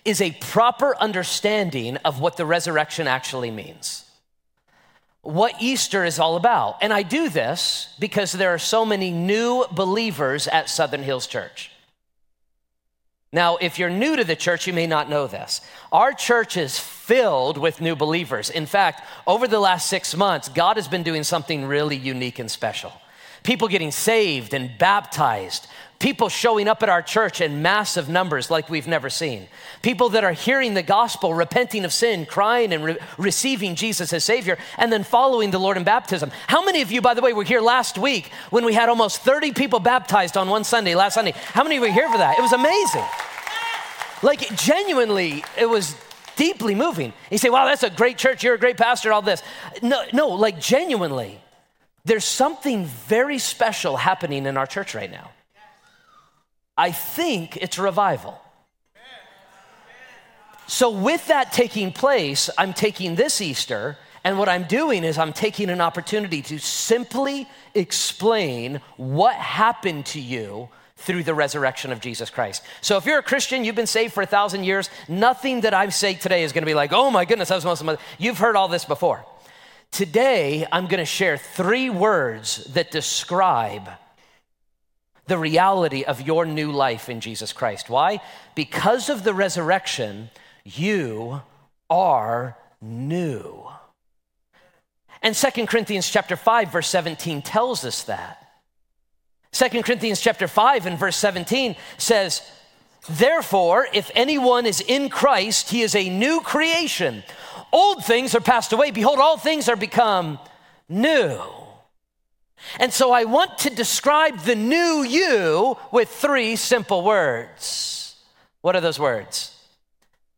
is 0.05 0.21
a 0.21 0.31
proper 0.31 0.95
understanding 0.97 1.97
of 1.97 2.19
what 2.19 2.37
the 2.37 2.45
resurrection 2.45 3.07
actually 3.07 3.51
means. 3.51 4.05
What 5.21 5.55
Easter 5.61 6.03
is 6.03 6.19
all 6.19 6.35
about. 6.35 6.77
And 6.81 6.91
I 6.91 7.03
do 7.03 7.29
this 7.29 7.93
because 7.99 8.33
there 8.33 8.53
are 8.53 8.59
so 8.59 8.85
many 8.85 9.11
new 9.11 9.65
believers 9.71 10.47
at 10.47 10.69
Southern 10.69 11.03
Hills 11.03 11.27
Church. 11.27 11.71
Now, 13.31 13.57
if 13.57 13.79
you're 13.79 13.89
new 13.89 14.15
to 14.15 14.23
the 14.23 14.35
church, 14.35 14.67
you 14.67 14.73
may 14.73 14.85
not 14.85 15.09
know 15.09 15.25
this. 15.25 15.61
Our 15.91 16.13
church 16.13 16.55
is 16.55 16.77
filled 16.77 17.57
with 17.57 17.81
new 17.81 17.95
believers. 17.95 18.51
In 18.51 18.67
fact, 18.67 19.01
over 19.25 19.47
the 19.47 19.59
last 19.59 19.89
six 19.89 20.15
months, 20.15 20.49
God 20.49 20.75
has 20.77 20.87
been 20.87 21.01
doing 21.01 21.23
something 21.23 21.65
really 21.65 21.97
unique 21.97 22.37
and 22.37 22.51
special. 22.51 22.93
People 23.43 23.67
getting 23.67 23.91
saved 23.91 24.53
and 24.53 24.77
baptized, 24.77 25.67
people 25.99 26.27
showing 26.27 26.67
up 26.67 26.81
at 26.83 26.89
our 26.89 27.01
church 27.01 27.39
in 27.41 27.61
massive 27.61 28.09
numbers 28.09 28.49
like 28.49 28.69
we've 28.69 28.87
never 28.87 29.09
seen, 29.09 29.47
people 29.81 30.09
that 30.09 30.23
are 30.23 30.33
hearing 30.33 30.73
the 30.73 30.83
gospel, 30.83 31.33
repenting 31.33 31.85
of 31.85 31.93
sin, 31.93 32.25
crying 32.25 32.73
and 32.73 32.83
re- 32.83 32.97
receiving 33.17 33.75
Jesus 33.75 34.11
as 34.11 34.23
Savior, 34.23 34.57
and 34.77 34.91
then 34.91 35.03
following 35.03 35.51
the 35.51 35.59
Lord 35.59 35.77
in 35.77 35.83
baptism. 35.83 36.31
How 36.47 36.63
many 36.63 36.81
of 36.81 36.91
you, 36.91 37.01
by 37.01 37.13
the 37.13 37.21
way, 37.21 37.33
were 37.33 37.43
here 37.43 37.61
last 37.61 37.97
week 37.97 38.31
when 38.49 38.65
we 38.65 38.73
had 38.73 38.89
almost 38.89 39.21
30 39.21 39.51
people 39.51 39.79
baptized 39.79 40.37
on 40.37 40.49
one 40.49 40.63
Sunday, 40.63 40.95
last 40.95 41.13
Sunday? 41.13 41.33
How 41.35 41.63
many 41.63 41.79
were 41.79 41.91
here 41.91 42.09
for 42.09 42.17
that? 42.17 42.37
It 42.37 42.41
was 42.41 42.53
amazing. 42.53 43.05
Like, 44.21 44.55
genuinely, 44.55 45.43
it 45.57 45.69
was 45.69 45.97
deeply 46.37 46.75
moving. 46.75 47.11
You 47.29 47.37
say, 47.37 47.49
wow, 47.49 47.65
that's 47.65 47.83
a 47.83 47.89
great 47.89 48.17
church, 48.17 48.43
you're 48.43 48.55
a 48.55 48.59
great 48.59 48.77
pastor, 48.77 49.11
all 49.11 49.21
this. 49.21 49.43
No, 49.81 50.03
no, 50.13 50.29
like, 50.29 50.59
genuinely, 50.59 51.42
there's 52.05 52.25
something 52.25 52.85
very 52.85 53.39
special 53.39 53.95
happening 53.97 54.45
in 54.45 54.57
our 54.57 54.67
church 54.67 54.93
right 54.93 55.11
now. 55.11 55.31
I 56.77 56.91
think 56.91 57.57
it's 57.57 57.77
revival. 57.77 58.39
So, 60.65 60.89
with 60.89 61.27
that 61.27 61.51
taking 61.51 61.91
place, 61.91 62.49
I'm 62.57 62.73
taking 62.73 63.15
this 63.15 63.41
Easter, 63.41 63.97
and 64.23 64.39
what 64.39 64.47
I'm 64.47 64.63
doing 64.63 65.03
is 65.03 65.17
I'm 65.17 65.33
taking 65.33 65.69
an 65.69 65.81
opportunity 65.81 66.41
to 66.43 66.57
simply 66.57 67.47
explain 67.75 68.79
what 68.95 69.35
happened 69.35 70.05
to 70.07 70.21
you 70.21 70.69
through 70.95 71.23
the 71.23 71.33
resurrection 71.33 71.91
of 71.91 71.99
Jesus 71.99 72.29
Christ. 72.29 72.63
So, 72.81 72.97
if 72.97 73.05
you're 73.05 73.19
a 73.19 73.23
Christian, 73.23 73.65
you've 73.65 73.75
been 73.75 73.87
saved 73.87 74.13
for 74.13 74.23
a 74.23 74.25
thousand 74.25 74.63
years, 74.63 74.89
nothing 75.09 75.61
that 75.61 75.73
I 75.73 75.89
say 75.89 76.13
today 76.15 76.43
is 76.43 76.53
gonna 76.53 76.65
be 76.65 76.73
like, 76.73 76.93
oh 76.93 77.11
my 77.11 77.25
goodness, 77.25 77.49
that 77.49 77.55
was 77.55 77.65
most 77.65 77.81
of 77.81 77.85
my. 77.85 77.97
You've 78.17 78.39
heard 78.39 78.55
all 78.55 78.69
this 78.69 78.85
before. 78.85 79.25
Today, 79.93 80.65
I'm 80.71 80.87
gonna 80.87 81.05
share 81.05 81.37
three 81.37 81.87
words 81.87 82.63
that 82.73 82.89
describe 82.89 83.87
the 85.27 85.37
reality 85.37 86.03
of 86.03 86.19
your 86.19 86.47
new 86.47 86.71
life 86.71 87.09
in 87.09 87.21
Jesus 87.21 87.53
Christ. 87.53 87.91
Why? 87.91 88.19
Because 88.55 89.07
of 89.07 89.23
the 89.23 89.35
resurrection, 89.35 90.31
you 90.63 91.43
are 91.91 92.57
new. 92.81 93.67
And 95.21 95.35
Second 95.35 95.67
Corinthians 95.67 96.09
chapter 96.09 96.35
5 96.35 96.71
verse 96.71 96.87
17 96.87 97.43
tells 97.43 97.85
us 97.85 98.01
that. 98.05 98.49
Second 99.51 99.83
Corinthians 99.83 100.19
chapter 100.19 100.47
5 100.47 100.87
and 100.87 100.97
verse 100.97 101.17
17 101.17 101.75
says, 101.99 102.41
"Therefore, 103.07 103.87
if 103.93 104.09
anyone 104.15 104.65
is 104.65 104.81
in 104.81 105.09
Christ, 105.09 105.69
he 105.69 105.83
is 105.83 105.93
a 105.93 106.09
new 106.09 106.41
creation. 106.41 107.23
Old 107.73 108.05
things 108.05 108.33
are 108.35 108.39
passed 108.39 108.71
away; 108.71 108.91
behold, 108.91 109.19
all 109.19 109.37
things 109.37 109.67
are 109.67 109.75
become 109.75 110.39
new." 110.87 111.41
And 112.79 112.93
so 112.93 113.11
I 113.11 113.25
want 113.25 113.57
to 113.59 113.69
describe 113.69 114.39
the 114.39 114.55
new 114.55 115.03
you 115.03 115.77
with 115.91 116.09
three 116.09 116.55
simple 116.55 117.03
words. 117.03 118.15
What 118.61 118.75
are 118.75 118.81
those 118.81 118.99
words? 118.99 119.55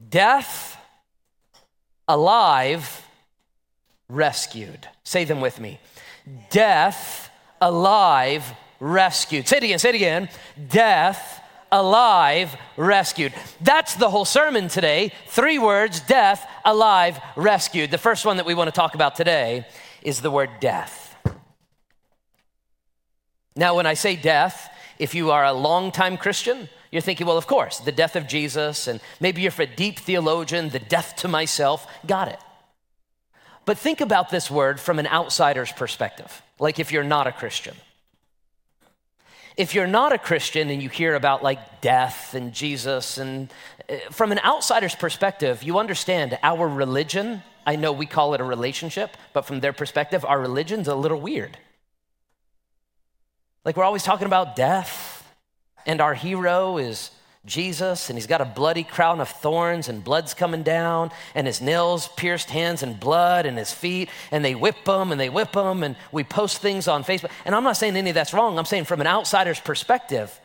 Death, 0.10 0.78
alive, 2.08 3.06
rescued. 4.10 4.88
Say 5.04 5.24
them 5.26 5.42
with 5.42 5.60
me. 5.60 5.80
Death, 6.50 7.30
alive, 7.62 8.44
rescued. 8.80 9.48
Say 9.48 9.58
it 9.58 9.64
again, 9.64 9.80
say 9.80 9.90
it 9.90 9.96
again. 9.96 10.30
Death, 10.68 11.42
alive, 11.76 12.56
rescued. 12.78 13.34
That's 13.60 13.96
the 13.96 14.10
whole 14.10 14.26
sermon 14.26 14.70
today. 14.70 15.12
Three 15.28 15.60
words 15.60 16.00
death, 16.00 16.48
alive, 16.64 17.20
rescued. 17.36 17.92
The 17.92 17.98
first 17.98 18.26
one 18.26 18.38
that 18.38 18.46
we 18.46 18.56
want 18.56 18.70
to 18.70 18.72
talk 18.72 18.96
about 18.96 19.16
today 19.16 19.68
is 20.02 20.22
the 20.22 20.32
word 20.32 20.50
death. 20.60 21.16
Now, 23.56 23.76
when 23.76 23.86
I 23.86 23.94
say 23.94 24.16
death, 24.16 24.70
if 25.00 25.14
you 25.14 25.32
are 25.32 25.44
a 25.44 25.54
long-time 25.54 26.18
Christian, 26.18 26.70
you're 26.92 27.02
thinking, 27.02 27.28
well, 27.28 27.38
of 27.38 27.48
course, 27.48 27.80
the 27.80 27.92
death 27.92 28.16
of 28.16 28.28
Jesus, 28.28 28.88
and 28.88 29.02
maybe 29.20 29.42
you're 29.42 29.52
a 29.60 29.66
deep 29.66 30.00
theologian, 30.00 30.70
the 30.70 30.80
death 30.80 31.18
to 31.18 31.28
myself. 31.28 31.88
Got 32.08 32.30
it. 32.30 32.40
But 33.66 33.78
think 33.78 34.00
about 34.00 34.30
this 34.30 34.50
word 34.50 34.80
from 34.80 35.00
an 35.00 35.08
outsider's 35.08 35.72
perspective, 35.72 36.42
like 36.60 36.80
if 36.80 36.92
you're 36.92 37.04
not 37.04 37.28
a 37.28 37.32
Christian. 37.32 37.76
If 39.58 39.74
you're 39.74 39.88
not 39.88 40.12
a 40.12 40.18
Christian 40.18 40.70
and 40.70 40.84
you 40.84 40.90
hear 40.90 41.16
about 41.16 41.42
like 41.42 41.80
death 41.80 42.34
and 42.34 42.54
Jesus, 42.54 43.18
and 43.18 43.52
uh, 43.90 43.96
from 44.12 44.32
an 44.34 44.40
outsider's 44.40 44.96
perspective, 44.96 45.64
you 45.64 45.80
understand 45.80 46.38
our 46.44 46.68
religion. 46.68 47.42
I 47.66 47.78
know 47.78 47.94
we 47.94 48.06
call 48.06 48.34
it 48.34 48.42
a 48.42 48.44
relationship, 48.44 49.16
but 49.34 49.44
from 49.44 49.62
their 49.62 49.74
perspective, 49.74 50.26
our 50.26 50.40
religion's 50.40 50.88
a 50.88 50.96
little 50.96 51.20
weird. 51.20 51.58
Like 53.64 53.78
we're 53.78 53.86
always 53.86 54.04
talking 54.04 54.28
about 54.28 54.56
death, 54.56 55.26
and 55.86 56.02
our 56.02 56.14
hero 56.14 56.78
is 56.78 57.12
Jesus, 57.46 58.10
and 58.10 58.18
he's 58.18 58.28
got 58.28 58.42
a 58.42 58.46
bloody 58.46 58.84
crown 58.84 59.22
of 59.22 59.30
thorns, 59.30 59.88
and 59.88 60.04
blood's 60.04 60.34
coming 60.34 60.64
down, 60.64 61.12
and 61.34 61.48
his 61.48 61.62
nails 61.62 62.08
pierced 62.16 62.50
hands 62.50 62.84
and 62.84 63.00
blood, 63.00 63.46
and 63.46 63.58
his 63.58 63.72
feet, 63.72 64.10
and 64.32 64.44
they 64.44 64.56
whip 64.56 64.88
him 64.88 65.12
and 65.12 65.20
they 65.20 65.30
whip 65.30 65.56
him, 65.56 65.84
and 65.84 65.96
we 66.12 66.24
post 66.24 66.58
things 66.58 66.88
on 66.88 67.04
Facebook. 67.04 67.32
And 67.46 67.54
I'm 67.54 67.64
not 67.64 67.78
saying 67.78 67.96
any 67.96 68.10
of 68.10 68.16
that's 68.16 68.34
wrong. 68.34 68.58
I'm 68.58 68.66
saying 68.66 68.86
from 68.86 69.02
an 69.02 69.08
outsider's 69.08 69.60
perspective, 69.60 70.40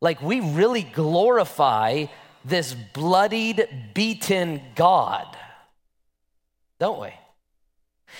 like 0.00 0.20
we 0.20 0.40
really 0.40 0.82
glorify 0.82 2.06
this 2.44 2.74
bloodied, 2.74 3.68
beaten 3.94 4.60
God, 4.74 5.26
don't 6.78 7.00
we? 7.00 7.10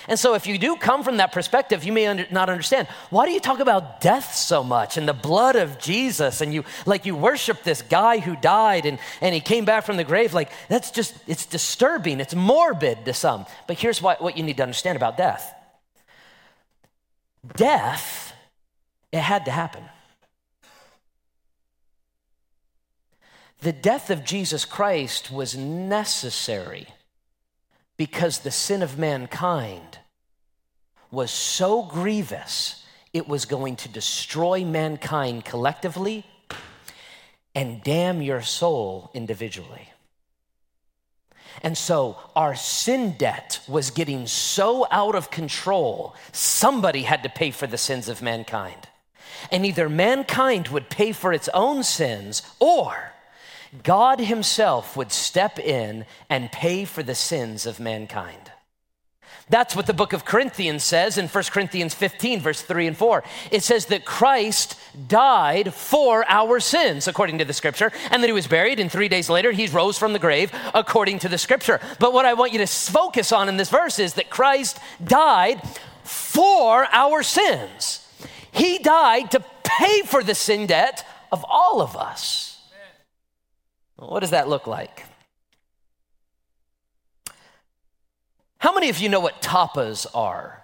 And 0.08 0.18
so, 0.18 0.34
if 0.34 0.46
you 0.46 0.58
do 0.58 0.76
come 0.76 1.04
from 1.04 1.18
that 1.18 1.32
perspective, 1.32 1.84
you 1.84 1.92
may 1.92 2.06
under, 2.06 2.26
not 2.30 2.48
understand 2.48 2.88
why 3.10 3.26
do 3.26 3.32
you 3.32 3.40
talk 3.40 3.60
about 3.60 4.00
death 4.00 4.34
so 4.34 4.64
much 4.64 4.96
and 4.96 5.06
the 5.08 5.12
blood 5.12 5.56
of 5.56 5.78
Jesus 5.78 6.40
and 6.40 6.52
you 6.52 6.64
like 6.86 7.06
you 7.06 7.14
worship 7.14 7.62
this 7.62 7.82
guy 7.82 8.18
who 8.18 8.34
died 8.36 8.86
and, 8.86 8.98
and 9.20 9.34
he 9.34 9.40
came 9.40 9.64
back 9.64 9.84
from 9.84 9.96
the 9.96 10.04
grave? 10.04 10.34
Like, 10.34 10.50
that's 10.68 10.90
just, 10.90 11.14
it's 11.26 11.46
disturbing, 11.46 12.20
it's 12.20 12.34
morbid 12.34 13.04
to 13.04 13.14
some. 13.14 13.46
But 13.66 13.78
here's 13.78 14.02
what, 14.02 14.20
what 14.20 14.36
you 14.36 14.42
need 14.42 14.56
to 14.56 14.62
understand 14.62 14.96
about 14.96 15.16
death 15.16 15.54
death, 17.56 18.32
it 19.10 19.20
had 19.20 19.44
to 19.44 19.50
happen. 19.50 19.84
The 23.60 23.72
death 23.72 24.10
of 24.10 24.24
Jesus 24.24 24.64
Christ 24.64 25.30
was 25.30 25.56
necessary 25.56 26.88
because 27.96 28.40
the 28.40 28.50
sin 28.50 28.82
of 28.82 28.98
mankind 28.98 29.98
was 31.10 31.30
so 31.30 31.82
grievous, 31.82 32.84
it 33.12 33.28
was 33.28 33.44
going 33.44 33.76
to 33.76 33.88
destroy 33.88 34.64
mankind 34.64 35.44
collectively 35.44 36.24
and 37.54 37.82
damn 37.82 38.22
your 38.22 38.40
soul 38.40 39.10
individually. 39.12 39.90
And 41.62 41.76
so 41.76 42.16
our 42.34 42.54
sin 42.54 43.14
debt 43.18 43.60
was 43.68 43.90
getting 43.90 44.26
so 44.26 44.86
out 44.90 45.14
of 45.14 45.30
control, 45.30 46.14
somebody 46.32 47.02
had 47.02 47.22
to 47.24 47.28
pay 47.28 47.50
for 47.50 47.66
the 47.66 47.76
sins 47.76 48.08
of 48.08 48.22
mankind. 48.22 48.88
And 49.50 49.66
either 49.66 49.88
mankind 49.88 50.68
would 50.68 50.88
pay 50.88 51.12
for 51.12 51.32
its 51.32 51.48
own 51.52 51.82
sins 51.82 52.42
or 52.58 53.12
God 53.82 54.20
Himself 54.20 54.96
would 54.96 55.12
step 55.12 55.58
in 55.58 56.04
and 56.28 56.52
pay 56.52 56.84
for 56.84 57.02
the 57.02 57.14
sins 57.14 57.64
of 57.66 57.80
mankind. 57.80 58.52
That's 59.48 59.74
what 59.74 59.86
the 59.86 59.94
book 59.94 60.12
of 60.12 60.24
Corinthians 60.24 60.82
says 60.84 61.18
in 61.18 61.28
1 61.28 61.44
Corinthians 61.44 61.94
15, 61.94 62.40
verse 62.40 62.62
3 62.62 62.86
and 62.86 62.96
4. 62.96 63.24
It 63.50 63.62
says 63.62 63.86
that 63.86 64.04
Christ 64.04 64.78
died 65.08 65.74
for 65.74 66.24
our 66.28 66.60
sins, 66.60 67.08
according 67.08 67.38
to 67.38 67.44
the 67.44 67.52
scripture, 67.52 67.92
and 68.10 68.22
that 68.22 68.28
he 68.28 68.32
was 68.32 68.46
buried, 68.46 68.78
and 68.78 68.90
three 68.90 69.08
days 69.08 69.28
later 69.28 69.52
he 69.52 69.66
rose 69.66 69.98
from 69.98 70.12
the 70.12 70.18
grave, 70.18 70.52
according 70.74 71.18
to 71.20 71.28
the 71.28 71.38
scripture. 71.38 71.80
But 71.98 72.12
what 72.12 72.24
I 72.24 72.34
want 72.34 72.52
you 72.52 72.58
to 72.58 72.66
focus 72.66 73.32
on 73.32 73.48
in 73.48 73.56
this 73.56 73.70
verse 73.70 73.98
is 73.98 74.14
that 74.14 74.30
Christ 74.30 74.78
died 75.02 75.60
for 76.04 76.86
our 76.90 77.22
sins. 77.22 78.06
He 78.52 78.78
died 78.78 79.32
to 79.32 79.44
pay 79.64 80.02
for 80.02 80.22
the 80.22 80.34
sin 80.34 80.66
debt 80.66 81.06
of 81.30 81.44
all 81.48 81.80
of 81.80 81.96
us. 81.96 82.51
What 84.08 84.20
does 84.20 84.30
that 84.30 84.48
look 84.48 84.66
like? 84.66 85.04
How 88.58 88.74
many 88.74 88.88
of 88.88 88.98
you 88.98 89.08
know 89.08 89.20
what 89.20 89.40
tapas 89.42 90.06
are? 90.14 90.62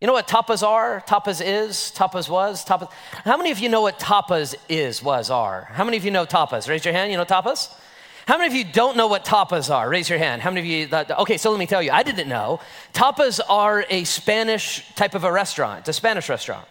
You 0.00 0.06
know 0.06 0.12
what 0.12 0.28
tapas 0.28 0.66
are? 0.66 1.02
Tapas 1.06 1.42
is? 1.44 1.92
Tapas 1.94 2.28
was? 2.28 2.64
Tapas. 2.64 2.90
How 3.24 3.36
many 3.36 3.50
of 3.50 3.58
you 3.58 3.68
know 3.68 3.80
what 3.80 3.98
tapas 3.98 4.54
is, 4.68 5.02
was, 5.02 5.30
are? 5.30 5.68
How 5.72 5.84
many 5.84 5.96
of 5.96 6.04
you 6.04 6.10
know 6.10 6.26
tapas? 6.26 6.68
Raise 6.68 6.84
your 6.84 6.92
hand. 6.92 7.10
You 7.10 7.16
know 7.16 7.24
tapas? 7.24 7.72
How 8.26 8.36
many 8.36 8.48
of 8.48 8.54
you 8.54 8.70
don't 8.70 8.96
know 8.96 9.06
what 9.06 9.24
tapas 9.24 9.74
are? 9.74 9.88
Raise 9.88 10.10
your 10.10 10.18
hand. 10.18 10.42
How 10.42 10.50
many 10.50 10.60
of 10.60 10.66
you? 10.66 11.14
Okay, 11.20 11.38
so 11.38 11.50
let 11.50 11.58
me 11.58 11.66
tell 11.66 11.82
you. 11.82 11.90
I 11.92 12.02
didn't 12.02 12.28
know. 12.28 12.60
Tapas 12.92 13.40
are 13.48 13.86
a 13.88 14.04
Spanish 14.04 14.86
type 14.94 15.14
of 15.14 15.24
a 15.24 15.32
restaurant. 15.32 15.80
It's 15.80 15.88
a 15.88 15.92
Spanish 15.94 16.28
restaurant. 16.28 16.66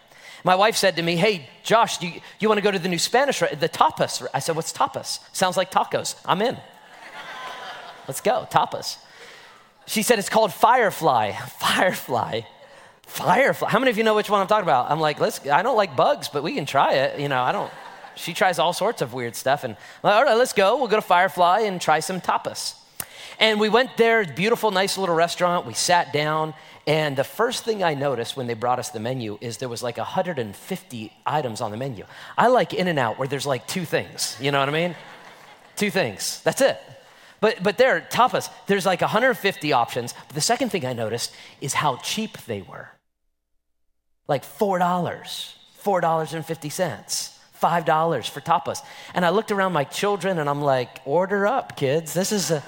My 0.46 0.54
wife 0.54 0.76
said 0.76 0.94
to 0.94 1.02
me, 1.02 1.16
Hey, 1.16 1.48
Josh, 1.64 1.98
do 1.98 2.06
you, 2.06 2.20
you 2.38 2.46
want 2.48 2.58
to 2.58 2.62
go 2.62 2.70
to 2.70 2.78
the 2.78 2.88
new 2.88 3.00
Spanish, 3.00 3.40
the 3.40 3.68
tapas? 3.68 4.24
I 4.32 4.38
said, 4.38 4.54
What's 4.54 4.72
tapas? 4.72 5.18
Sounds 5.32 5.56
like 5.56 5.72
tacos. 5.72 6.14
I'm 6.24 6.40
in. 6.40 6.56
Let's 8.06 8.20
go, 8.20 8.46
tapas. 8.48 8.98
She 9.86 10.02
said, 10.02 10.20
It's 10.20 10.28
called 10.28 10.52
Firefly. 10.52 11.32
Firefly. 11.58 12.42
Firefly. 13.02 13.68
How 13.68 13.80
many 13.80 13.90
of 13.90 13.98
you 13.98 14.04
know 14.04 14.14
which 14.14 14.30
one 14.30 14.40
I'm 14.40 14.46
talking 14.46 14.62
about? 14.62 14.88
I'm 14.88 15.00
like, 15.00 15.18
let's, 15.18 15.44
I 15.48 15.64
don't 15.64 15.76
like 15.76 15.96
bugs, 15.96 16.28
but 16.28 16.44
we 16.44 16.54
can 16.54 16.64
try 16.64 16.92
it. 16.92 17.18
You 17.18 17.28
know, 17.28 17.42
I 17.42 17.50
don't, 17.50 17.72
she 18.14 18.32
tries 18.32 18.60
all 18.60 18.72
sorts 18.72 19.02
of 19.02 19.12
weird 19.12 19.34
stuff. 19.34 19.64
And 19.64 19.76
like, 20.04 20.14
all 20.14 20.22
right, 20.22 20.36
let's 20.36 20.52
go. 20.52 20.76
We'll 20.76 20.86
go 20.86 20.94
to 20.94 21.02
Firefly 21.02 21.62
and 21.62 21.80
try 21.80 21.98
some 21.98 22.20
tapas. 22.20 22.76
And 23.38 23.60
we 23.60 23.68
went 23.68 23.96
there, 23.96 24.24
beautiful, 24.24 24.70
nice 24.70 24.96
little 24.96 25.14
restaurant. 25.14 25.66
We 25.66 25.74
sat 25.74 26.12
down, 26.12 26.54
and 26.86 27.16
the 27.16 27.24
first 27.24 27.64
thing 27.64 27.84
I 27.84 27.94
noticed 27.94 28.36
when 28.36 28.46
they 28.46 28.54
brought 28.54 28.78
us 28.78 28.90
the 28.90 29.00
menu 29.00 29.38
is 29.40 29.58
there 29.58 29.68
was 29.68 29.82
like 29.82 29.98
150 29.98 31.12
items 31.26 31.60
on 31.60 31.70
the 31.70 31.76
menu. 31.76 32.04
I 32.38 32.46
like 32.46 32.72
In 32.72 32.88
N 32.88 32.98
Out 32.98 33.18
where 33.18 33.28
there's 33.28 33.46
like 33.46 33.66
two 33.66 33.84
things, 33.84 34.36
you 34.40 34.50
know 34.50 34.60
what 34.60 34.68
I 34.68 34.72
mean? 34.72 34.94
two 35.76 35.90
things, 35.90 36.40
that's 36.42 36.60
it. 36.60 36.80
But, 37.40 37.62
but 37.62 37.78
there, 37.78 38.00
tapas, 38.10 38.48
there's 38.66 38.86
like 38.86 39.02
150 39.02 39.72
options. 39.72 40.14
But 40.26 40.34
the 40.34 40.40
second 40.40 40.70
thing 40.70 40.86
I 40.86 40.94
noticed 40.94 41.32
is 41.60 41.74
how 41.74 41.96
cheap 41.96 42.38
they 42.46 42.62
were. 42.62 42.88
Like 44.26 44.42
$4, 44.42 44.80
$4.50. 45.84 47.32
$5 47.62 48.28
for 48.28 48.40
tapas. 48.40 48.82
And 49.14 49.24
I 49.24 49.30
looked 49.30 49.50
around 49.50 49.72
my 49.72 49.84
children 49.84 50.38
and 50.38 50.48
I'm 50.48 50.62
like, 50.62 51.00
order 51.04 51.46
up, 51.46 51.76
kids. 51.76 52.12
This 52.12 52.32
is 52.32 52.50
a 52.50 52.62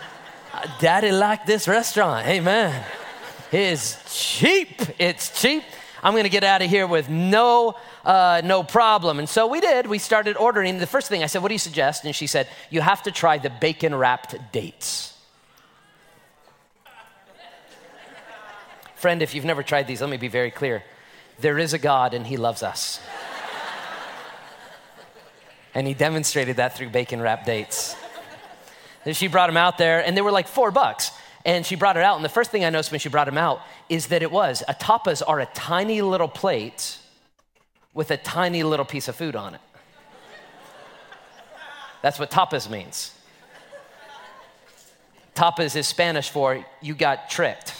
daddy 0.81 1.13
like 1.13 1.47
this 1.47 1.69
restaurant. 1.69 2.27
Hey 2.27 2.39
Amen. 2.39 2.85
It's 3.51 3.97
cheap. 4.39 4.83
It's 4.99 5.41
cheap. 5.41 5.63
I'm 6.03 6.13
going 6.13 6.25
to 6.25 6.31
get 6.31 6.45
out 6.45 6.63
of 6.63 6.71
here 6.71 6.87
with 6.87 7.09
no, 7.09 7.75
uh, 8.05 8.41
no 8.45 8.63
problem. 8.63 9.19
And 9.19 9.29
so 9.29 9.47
we 9.47 9.61
did. 9.61 9.87
We 9.87 9.99
started 9.99 10.37
ordering. 10.37 10.79
The 10.79 10.87
first 10.87 11.09
thing 11.09 11.23
I 11.23 11.27
said, 11.27 11.43
What 11.43 11.49
do 11.49 11.55
you 11.55 11.59
suggest? 11.59 12.05
And 12.05 12.15
she 12.15 12.27
said, 12.27 12.47
You 12.71 12.81
have 12.81 13.03
to 13.05 13.11
try 13.11 13.39
the 13.39 13.51
bacon 13.51 13.95
wrapped 13.95 14.37
dates. 14.53 15.15
Friend, 18.97 19.23
if 19.23 19.35
you've 19.35 19.45
never 19.45 19.63
tried 19.63 19.87
these, 19.87 20.01
let 20.01 20.11
me 20.11 20.17
be 20.17 20.29
very 20.29 20.51
clear. 20.51 20.83
There 21.41 21.59
is 21.59 21.73
a 21.73 21.79
God 21.79 22.15
and 22.15 22.27
He 22.27 22.37
loves 22.37 22.63
us. 22.63 23.01
and 25.75 25.87
He 25.87 25.95
demonstrated 25.95 26.57
that 26.57 26.77
through 26.77 26.91
bacon 26.91 27.21
wrapped 27.21 27.47
dates. 27.47 27.97
And 29.05 29.17
she 29.17 29.29
brought 29.29 29.47
them 29.47 29.57
out 29.57 29.79
there, 29.79 30.05
and 30.05 30.17
they 30.17 30.23
were 30.23 30.33
like 30.33 30.49
four 30.49 30.71
bucks. 30.71 31.11
And 31.45 31.65
she 31.65 31.77
brought 31.77 31.97
it 31.97 32.03
out. 32.03 32.17
And 32.17 32.25
the 32.25 32.29
first 32.29 32.51
thing 32.51 32.65
I 32.65 32.71
noticed 32.71 32.91
when 32.91 33.01
she 33.01 33.09
brought 33.09 33.27
them 33.27 33.39
out 33.39 33.61
is 33.89 34.09
that 34.09 34.23
it 34.23 34.31
was 34.31 34.63
a 34.69 34.75
tapas 34.75 35.23
are 35.27 35.41
a 35.41 35.47
tiny 35.47 36.03
little 36.03 36.29
plate 36.29 36.99
with 37.95 38.11
a 38.11 38.17
tiny 38.17 38.63
little 38.63 38.85
piece 38.85 39.09
of 39.09 39.17
food 39.17 39.35
on 39.35 39.55
it. 39.55 39.61
That's 42.03 42.19
what 42.19 42.31
tapas 42.31 42.69
means. 42.71 43.15
Tapas 45.35 45.77
is 45.77 45.87
Spanish 45.87 46.29
for 46.31 46.65
you 46.81 46.95
got 46.95 47.31
tricked 47.31 47.73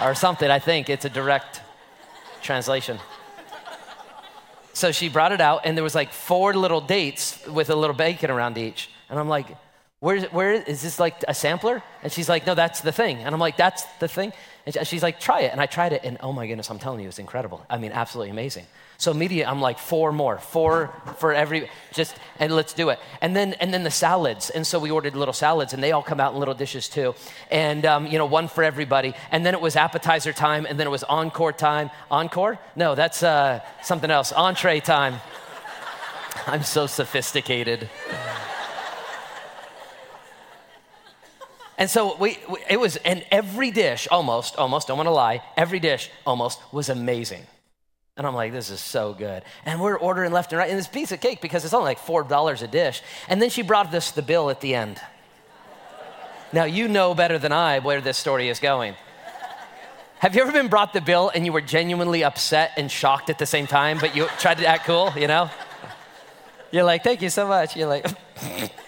or 0.00 0.14
something. 0.14 0.50
I 0.50 0.58
think 0.58 0.90
it's 0.90 1.04
a 1.04 1.10
direct 1.10 1.60
translation. 2.42 2.98
So 4.72 4.92
she 4.92 5.08
brought 5.08 5.32
it 5.32 5.40
out, 5.40 5.62
and 5.64 5.76
there 5.76 5.84
was 5.84 5.94
like 5.94 6.12
four 6.12 6.52
little 6.52 6.80
dates 6.80 7.46
with 7.46 7.70
a 7.70 7.74
little 7.74 7.96
bacon 7.96 8.30
around 8.30 8.58
each. 8.58 8.90
And 9.08 9.18
I'm 9.18 9.28
like, 9.28 9.46
where, 10.06 10.20
where 10.26 10.52
is 10.52 10.82
this 10.82 11.00
like 11.00 11.24
a 11.26 11.34
sampler? 11.34 11.82
And 12.04 12.12
she's 12.12 12.28
like, 12.28 12.46
no, 12.46 12.54
that's 12.54 12.80
the 12.80 12.92
thing. 12.92 13.16
And 13.24 13.34
I'm 13.34 13.40
like, 13.40 13.56
that's 13.56 13.82
the 13.98 14.06
thing? 14.06 14.32
And 14.64 14.86
she's 14.86 15.02
like, 15.02 15.18
try 15.18 15.40
it. 15.40 15.50
And 15.50 15.60
I 15.60 15.66
tried 15.66 15.92
it, 15.92 16.02
and 16.04 16.16
oh 16.20 16.32
my 16.32 16.46
goodness, 16.46 16.70
I'm 16.70 16.78
telling 16.78 17.00
you, 17.00 17.08
it's 17.08 17.18
incredible. 17.18 17.66
I 17.68 17.78
mean, 17.78 17.90
absolutely 17.90 18.30
amazing. 18.30 18.66
So 18.98 19.10
immediately, 19.10 19.44
I'm 19.44 19.60
like, 19.60 19.80
four 19.80 20.12
more, 20.12 20.38
four 20.38 20.94
for 21.16 21.34
every, 21.34 21.68
just, 21.92 22.14
and 22.38 22.54
let's 22.54 22.72
do 22.72 22.90
it. 22.90 23.00
And 23.20 23.34
then, 23.34 23.54
and 23.54 23.74
then 23.74 23.82
the 23.82 23.90
salads. 23.90 24.48
And 24.48 24.64
so 24.64 24.78
we 24.78 24.92
ordered 24.92 25.16
little 25.16 25.34
salads, 25.34 25.72
and 25.72 25.82
they 25.82 25.90
all 25.90 26.04
come 26.04 26.20
out 26.20 26.34
in 26.34 26.38
little 26.38 26.54
dishes 26.54 26.88
too. 26.88 27.16
And, 27.50 27.84
um, 27.84 28.06
you 28.06 28.16
know, 28.16 28.26
one 28.26 28.46
for 28.46 28.62
everybody. 28.62 29.12
And 29.32 29.44
then 29.44 29.54
it 29.54 29.60
was 29.60 29.74
appetizer 29.74 30.32
time, 30.32 30.66
and 30.66 30.78
then 30.78 30.86
it 30.86 30.90
was 30.90 31.02
encore 31.02 31.52
time. 31.52 31.90
Encore? 32.12 32.60
No, 32.76 32.94
that's 32.94 33.24
uh, 33.24 33.58
something 33.82 34.12
else. 34.12 34.30
Entree 34.30 34.78
time. 34.78 35.16
I'm 36.46 36.62
so 36.62 36.86
sophisticated. 36.86 37.90
And 41.78 41.90
so 41.90 42.16
we, 42.16 42.38
it 42.70 42.80
was, 42.80 42.96
and 42.96 43.24
every 43.30 43.70
dish, 43.70 44.08
almost, 44.10 44.56
almost, 44.56 44.88
don't 44.88 44.96
want 44.96 45.08
to 45.08 45.12
lie, 45.12 45.42
every 45.56 45.78
dish 45.78 46.10
almost 46.24 46.60
was 46.72 46.88
amazing. 46.88 47.46
And 48.16 48.26
I'm 48.26 48.34
like, 48.34 48.52
this 48.52 48.70
is 48.70 48.80
so 48.80 49.12
good. 49.12 49.42
And 49.66 49.80
we're 49.80 49.98
ordering 49.98 50.32
left 50.32 50.52
and 50.52 50.58
right. 50.58 50.70
And 50.70 50.78
this 50.78 50.88
piece 50.88 51.12
of 51.12 51.20
cake, 51.20 51.42
because 51.42 51.66
it's 51.66 51.74
only 51.74 51.84
like 51.84 51.98
$4 51.98 52.62
a 52.62 52.66
dish. 52.66 53.02
And 53.28 53.42
then 53.42 53.50
she 53.50 53.60
brought 53.60 53.92
us 53.94 54.10
the 54.10 54.22
bill 54.22 54.48
at 54.48 54.62
the 54.62 54.74
end. 54.74 54.98
Now, 56.52 56.64
you 56.64 56.88
know 56.88 57.14
better 57.14 57.38
than 57.38 57.52
I 57.52 57.80
where 57.80 58.00
this 58.00 58.16
story 58.16 58.48
is 58.48 58.58
going. 58.58 58.94
Have 60.20 60.34
you 60.34 60.40
ever 60.40 60.52
been 60.52 60.68
brought 60.68 60.94
the 60.94 61.02
bill 61.02 61.30
and 61.34 61.44
you 61.44 61.52
were 61.52 61.60
genuinely 61.60 62.24
upset 62.24 62.72
and 62.78 62.90
shocked 62.90 63.28
at 63.28 63.38
the 63.38 63.44
same 63.44 63.66
time, 63.66 63.98
but 63.98 64.16
you 64.16 64.26
tried 64.38 64.58
to 64.58 64.66
act 64.66 64.86
cool, 64.86 65.12
you 65.14 65.26
know? 65.26 65.50
You're 66.70 66.84
like, 66.84 67.04
thank 67.04 67.20
you 67.20 67.28
so 67.28 67.46
much. 67.46 67.76
You're 67.76 67.88
like, 67.88 68.06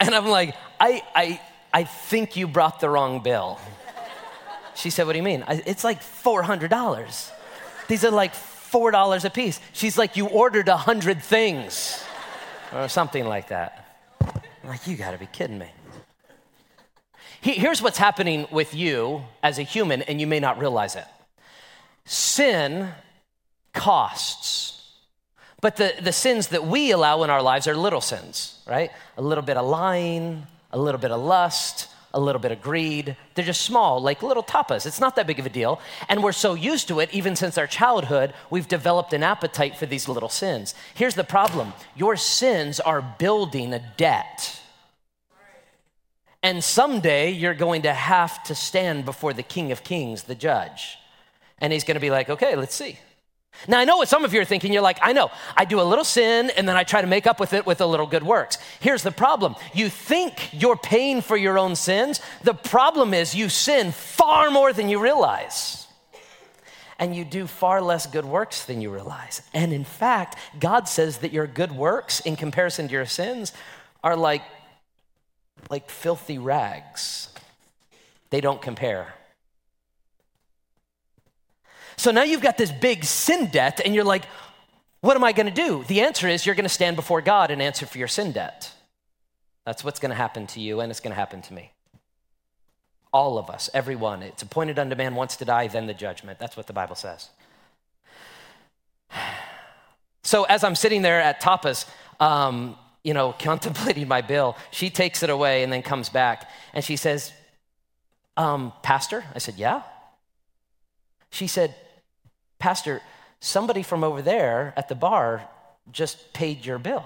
And 0.00 0.14
I'm 0.14 0.26
like, 0.26 0.54
I, 0.80 1.02
I, 1.14 1.40
I 1.72 1.84
think 1.84 2.36
you 2.36 2.46
brought 2.46 2.80
the 2.80 2.88
wrong 2.88 3.22
bill. 3.22 3.58
She 4.74 4.90
said, 4.90 5.06
What 5.06 5.12
do 5.12 5.18
you 5.18 5.24
mean? 5.24 5.44
I, 5.46 5.62
it's 5.66 5.84
like 5.84 6.02
$400. 6.02 7.30
These 7.88 8.04
are 8.04 8.10
like 8.10 8.34
$4 8.34 9.24
a 9.24 9.30
piece. 9.30 9.60
She's 9.72 9.96
like, 9.96 10.16
You 10.16 10.26
ordered 10.26 10.68
a 10.68 10.72
100 10.72 11.22
things, 11.22 12.02
or 12.72 12.88
something 12.88 13.24
like 13.26 13.48
that. 13.48 14.02
I'm 14.20 14.68
like, 14.68 14.86
You 14.86 14.96
gotta 14.96 15.18
be 15.18 15.26
kidding 15.26 15.58
me. 15.58 15.70
Here's 17.40 17.82
what's 17.82 17.98
happening 17.98 18.46
with 18.50 18.74
you 18.74 19.22
as 19.42 19.58
a 19.58 19.62
human, 19.62 20.00
and 20.02 20.18
you 20.18 20.26
may 20.26 20.40
not 20.40 20.58
realize 20.58 20.96
it 20.96 21.04
sin 22.06 22.90
costs. 23.72 24.73
But 25.64 25.76
the, 25.76 25.94
the 25.98 26.12
sins 26.12 26.48
that 26.48 26.66
we 26.66 26.90
allow 26.90 27.22
in 27.22 27.30
our 27.30 27.40
lives 27.40 27.66
are 27.66 27.74
little 27.74 28.02
sins, 28.02 28.58
right? 28.66 28.90
A 29.16 29.22
little 29.22 29.40
bit 29.40 29.56
of 29.56 29.64
lying, 29.64 30.46
a 30.70 30.78
little 30.78 31.00
bit 31.00 31.10
of 31.10 31.22
lust, 31.22 31.88
a 32.12 32.20
little 32.20 32.38
bit 32.38 32.52
of 32.52 32.60
greed. 32.60 33.16
They're 33.34 33.46
just 33.46 33.62
small, 33.62 33.98
like 33.98 34.22
little 34.22 34.42
tapas. 34.42 34.84
It's 34.84 35.00
not 35.00 35.16
that 35.16 35.26
big 35.26 35.38
of 35.38 35.46
a 35.46 35.48
deal. 35.48 35.80
And 36.10 36.22
we're 36.22 36.32
so 36.32 36.52
used 36.52 36.88
to 36.88 37.00
it, 37.00 37.08
even 37.14 37.34
since 37.34 37.56
our 37.56 37.66
childhood, 37.66 38.34
we've 38.50 38.68
developed 38.68 39.14
an 39.14 39.22
appetite 39.22 39.78
for 39.78 39.86
these 39.86 40.06
little 40.06 40.28
sins. 40.28 40.74
Here's 40.92 41.14
the 41.14 41.24
problem 41.24 41.72
your 41.96 42.14
sins 42.14 42.78
are 42.78 43.00
building 43.00 43.72
a 43.72 43.80
debt. 43.96 44.60
And 46.42 46.62
someday 46.62 47.30
you're 47.30 47.54
going 47.54 47.80
to 47.82 47.94
have 47.94 48.42
to 48.42 48.54
stand 48.54 49.06
before 49.06 49.32
the 49.32 49.42
King 49.42 49.72
of 49.72 49.82
Kings, 49.82 50.24
the 50.24 50.34
judge. 50.34 50.98
And 51.56 51.72
he's 51.72 51.84
going 51.84 51.94
to 51.94 52.02
be 52.02 52.10
like, 52.10 52.28
okay, 52.28 52.54
let's 52.54 52.74
see. 52.74 52.98
Now, 53.66 53.78
I 53.78 53.84
know 53.84 53.96
what 53.96 54.08
some 54.08 54.24
of 54.24 54.34
you 54.34 54.40
are 54.40 54.44
thinking. 54.44 54.72
You're 54.72 54.82
like, 54.82 54.98
I 55.00 55.12
know, 55.12 55.30
I 55.56 55.64
do 55.64 55.80
a 55.80 55.82
little 55.82 56.04
sin 56.04 56.50
and 56.56 56.68
then 56.68 56.76
I 56.76 56.84
try 56.84 57.00
to 57.00 57.06
make 57.06 57.26
up 57.26 57.40
with 57.40 57.52
it 57.52 57.64
with 57.66 57.80
a 57.80 57.86
little 57.86 58.06
good 58.06 58.22
works. 58.22 58.58
Here's 58.80 59.02
the 59.02 59.10
problem 59.10 59.56
you 59.72 59.88
think 59.88 60.50
you're 60.52 60.76
paying 60.76 61.22
for 61.22 61.36
your 61.36 61.58
own 61.58 61.76
sins. 61.76 62.20
The 62.42 62.54
problem 62.54 63.14
is 63.14 63.34
you 63.34 63.48
sin 63.48 63.92
far 63.92 64.50
more 64.50 64.72
than 64.72 64.88
you 64.88 64.98
realize. 64.98 65.86
And 66.98 67.14
you 67.14 67.24
do 67.24 67.48
far 67.48 67.82
less 67.82 68.06
good 68.06 68.24
works 68.24 68.64
than 68.64 68.80
you 68.80 68.88
realize. 68.88 69.42
And 69.52 69.72
in 69.72 69.84
fact, 69.84 70.38
God 70.60 70.88
says 70.88 71.18
that 71.18 71.32
your 71.32 71.48
good 71.48 71.72
works, 71.72 72.20
in 72.20 72.36
comparison 72.36 72.86
to 72.86 72.92
your 72.92 73.04
sins, 73.04 73.52
are 74.04 74.16
like, 74.16 74.42
like 75.70 75.90
filthy 75.90 76.38
rags. 76.38 77.30
They 78.30 78.40
don't 78.40 78.62
compare. 78.62 79.14
So 81.96 82.10
now 82.10 82.22
you've 82.22 82.42
got 82.42 82.58
this 82.58 82.72
big 82.72 83.04
sin 83.04 83.46
debt, 83.46 83.80
and 83.84 83.94
you're 83.94 84.04
like, 84.04 84.24
what 85.00 85.16
am 85.16 85.24
I 85.24 85.32
going 85.32 85.46
to 85.46 85.52
do? 85.52 85.84
The 85.86 86.00
answer 86.00 86.28
is 86.28 86.46
you're 86.46 86.54
going 86.54 86.64
to 86.64 86.68
stand 86.70 86.96
before 86.96 87.20
God 87.20 87.50
and 87.50 87.60
answer 87.60 87.86
for 87.86 87.98
your 87.98 88.08
sin 88.08 88.32
debt. 88.32 88.72
That's 89.64 89.84
what's 89.84 89.98
going 89.98 90.10
to 90.10 90.16
happen 90.16 90.46
to 90.48 90.60
you, 90.60 90.80
and 90.80 90.90
it's 90.90 91.00
going 91.00 91.12
to 91.12 91.16
happen 91.16 91.42
to 91.42 91.54
me. 91.54 91.70
All 93.12 93.38
of 93.38 93.48
us, 93.48 93.70
everyone. 93.74 94.22
It's 94.22 94.42
appointed 94.42 94.78
unto 94.78 94.96
man 94.96 95.14
once 95.14 95.36
to 95.36 95.44
die, 95.44 95.68
then 95.68 95.86
the 95.86 95.94
judgment. 95.94 96.38
That's 96.38 96.56
what 96.56 96.66
the 96.66 96.72
Bible 96.72 96.96
says. 96.96 97.30
So 100.26 100.44
as 100.44 100.64
I'm 100.64 100.74
sitting 100.74 101.02
there 101.02 101.20
at 101.20 101.42
Tapas, 101.42 101.84
um, 102.18 102.78
you 103.02 103.12
know, 103.12 103.32
contemplating 103.38 104.08
my 104.08 104.22
bill, 104.22 104.56
she 104.70 104.88
takes 104.88 105.22
it 105.22 105.28
away 105.28 105.62
and 105.62 105.70
then 105.70 105.82
comes 105.82 106.08
back 106.08 106.50
and 106.72 106.82
she 106.82 106.96
says, 106.96 107.30
um, 108.38 108.72
Pastor? 108.82 109.22
I 109.34 109.38
said, 109.38 109.56
Yeah. 109.56 109.82
She 111.28 111.46
said, 111.46 111.74
Pastor, 112.64 113.02
somebody 113.40 113.82
from 113.82 114.02
over 114.02 114.22
there 114.22 114.72
at 114.74 114.88
the 114.88 114.94
bar 114.94 115.46
just 115.92 116.32
paid 116.32 116.64
your 116.64 116.78
bill. 116.78 117.04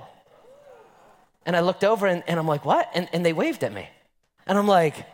And 1.44 1.56
I 1.56 1.60
looked 1.62 1.82
over 1.82 2.06
and, 2.06 2.22
and 2.28 2.38
I'm 2.38 2.46
like, 2.46 2.64
What? 2.64 2.88
And, 2.94 3.08
and 3.12 3.26
they 3.26 3.32
waved 3.32 3.64
at 3.64 3.72
me. 3.72 3.88
And 4.46 4.56
I'm 4.56 4.68
like, 4.68 5.04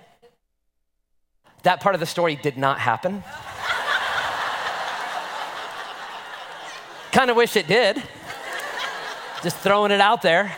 That 1.62 1.80
part 1.80 1.94
of 1.94 2.00
the 2.00 2.06
story 2.06 2.36
did 2.36 2.58
not 2.58 2.78
happen. 2.78 3.24
kind 7.10 7.30
of 7.30 7.38
wish 7.38 7.56
it 7.56 7.66
did. 7.66 8.02
Just 9.42 9.56
throwing 9.56 9.92
it 9.92 10.02
out 10.02 10.20
there. 10.20 10.54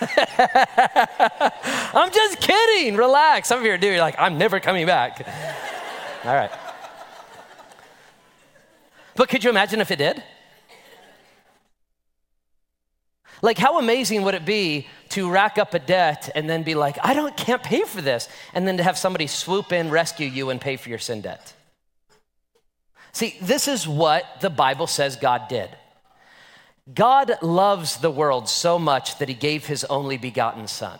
I'm 1.92 2.12
just 2.12 2.38
kidding. 2.38 2.94
Relax. 2.94 3.48
Some 3.48 3.58
of 3.58 3.64
you 3.64 3.72
are 3.72 3.76
doing, 3.76 3.94
you're 3.94 4.02
like, 4.02 4.20
I'm 4.20 4.38
never 4.38 4.60
coming 4.60 4.86
back. 4.86 5.26
All 6.24 6.32
right. 6.32 6.52
But 9.20 9.28
could 9.28 9.44
you 9.44 9.50
imagine 9.50 9.82
if 9.82 9.90
it 9.90 9.96
did? 9.96 10.22
Like, 13.42 13.58
how 13.58 13.78
amazing 13.78 14.22
would 14.22 14.34
it 14.34 14.46
be 14.46 14.86
to 15.10 15.30
rack 15.30 15.58
up 15.58 15.74
a 15.74 15.78
debt 15.78 16.30
and 16.34 16.48
then 16.48 16.62
be 16.62 16.74
like, 16.74 16.96
I 17.02 17.12
don't, 17.12 17.36
can't 17.36 17.62
pay 17.62 17.82
for 17.82 18.00
this, 18.00 18.30
and 18.54 18.66
then 18.66 18.78
to 18.78 18.82
have 18.82 18.96
somebody 18.96 19.26
swoop 19.26 19.72
in, 19.72 19.90
rescue 19.90 20.26
you, 20.26 20.48
and 20.48 20.58
pay 20.58 20.78
for 20.78 20.88
your 20.88 20.98
sin 20.98 21.20
debt? 21.20 21.52
See, 23.12 23.36
this 23.42 23.68
is 23.68 23.86
what 23.86 24.24
the 24.40 24.48
Bible 24.48 24.86
says 24.86 25.16
God 25.16 25.48
did. 25.48 25.68
God 26.94 27.42
loves 27.42 27.98
the 27.98 28.10
world 28.10 28.48
so 28.48 28.78
much 28.78 29.18
that 29.18 29.28
he 29.28 29.34
gave 29.34 29.66
his 29.66 29.84
only 29.84 30.16
begotten 30.16 30.66
Son. 30.66 30.98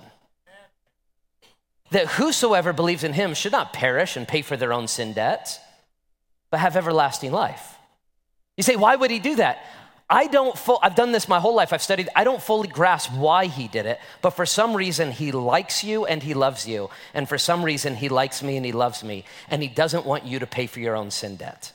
That 1.90 2.06
whosoever 2.06 2.74
believes 2.74 3.02
in 3.02 3.14
him 3.14 3.32
should 3.32 3.52
not 3.52 3.72
perish 3.72 4.14
and 4.14 4.28
pay 4.28 4.42
for 4.42 4.58
their 4.58 4.74
own 4.74 4.88
sin 4.88 5.14
debts, 5.14 5.58
but 6.50 6.60
have 6.60 6.76
everlasting 6.76 7.32
life. 7.32 7.78
You 8.60 8.62
say, 8.62 8.76
why 8.76 8.94
would 8.94 9.10
he 9.10 9.20
do 9.20 9.36
that? 9.36 9.64
I 10.10 10.26
don't 10.26 10.54
I've 10.82 10.94
done 10.94 11.12
this 11.12 11.28
my 11.28 11.40
whole 11.40 11.54
life. 11.54 11.72
I've 11.72 11.82
studied, 11.82 12.10
I 12.14 12.24
don't 12.24 12.42
fully 12.42 12.68
grasp 12.68 13.10
why 13.10 13.46
he 13.46 13.68
did 13.68 13.86
it, 13.86 13.98
but 14.20 14.32
for 14.32 14.44
some 14.44 14.76
reason 14.76 15.12
he 15.12 15.32
likes 15.32 15.82
you 15.82 16.04
and 16.04 16.22
he 16.22 16.34
loves 16.34 16.68
you. 16.68 16.90
And 17.14 17.26
for 17.26 17.38
some 17.38 17.64
reason 17.64 17.96
he 17.96 18.10
likes 18.10 18.42
me 18.42 18.58
and 18.58 18.66
he 18.66 18.72
loves 18.72 19.02
me. 19.02 19.24
And 19.48 19.62
he 19.62 19.68
doesn't 19.68 20.04
want 20.04 20.26
you 20.26 20.40
to 20.40 20.46
pay 20.46 20.66
for 20.66 20.78
your 20.78 20.94
own 20.94 21.10
sin 21.10 21.36
debt. 21.36 21.72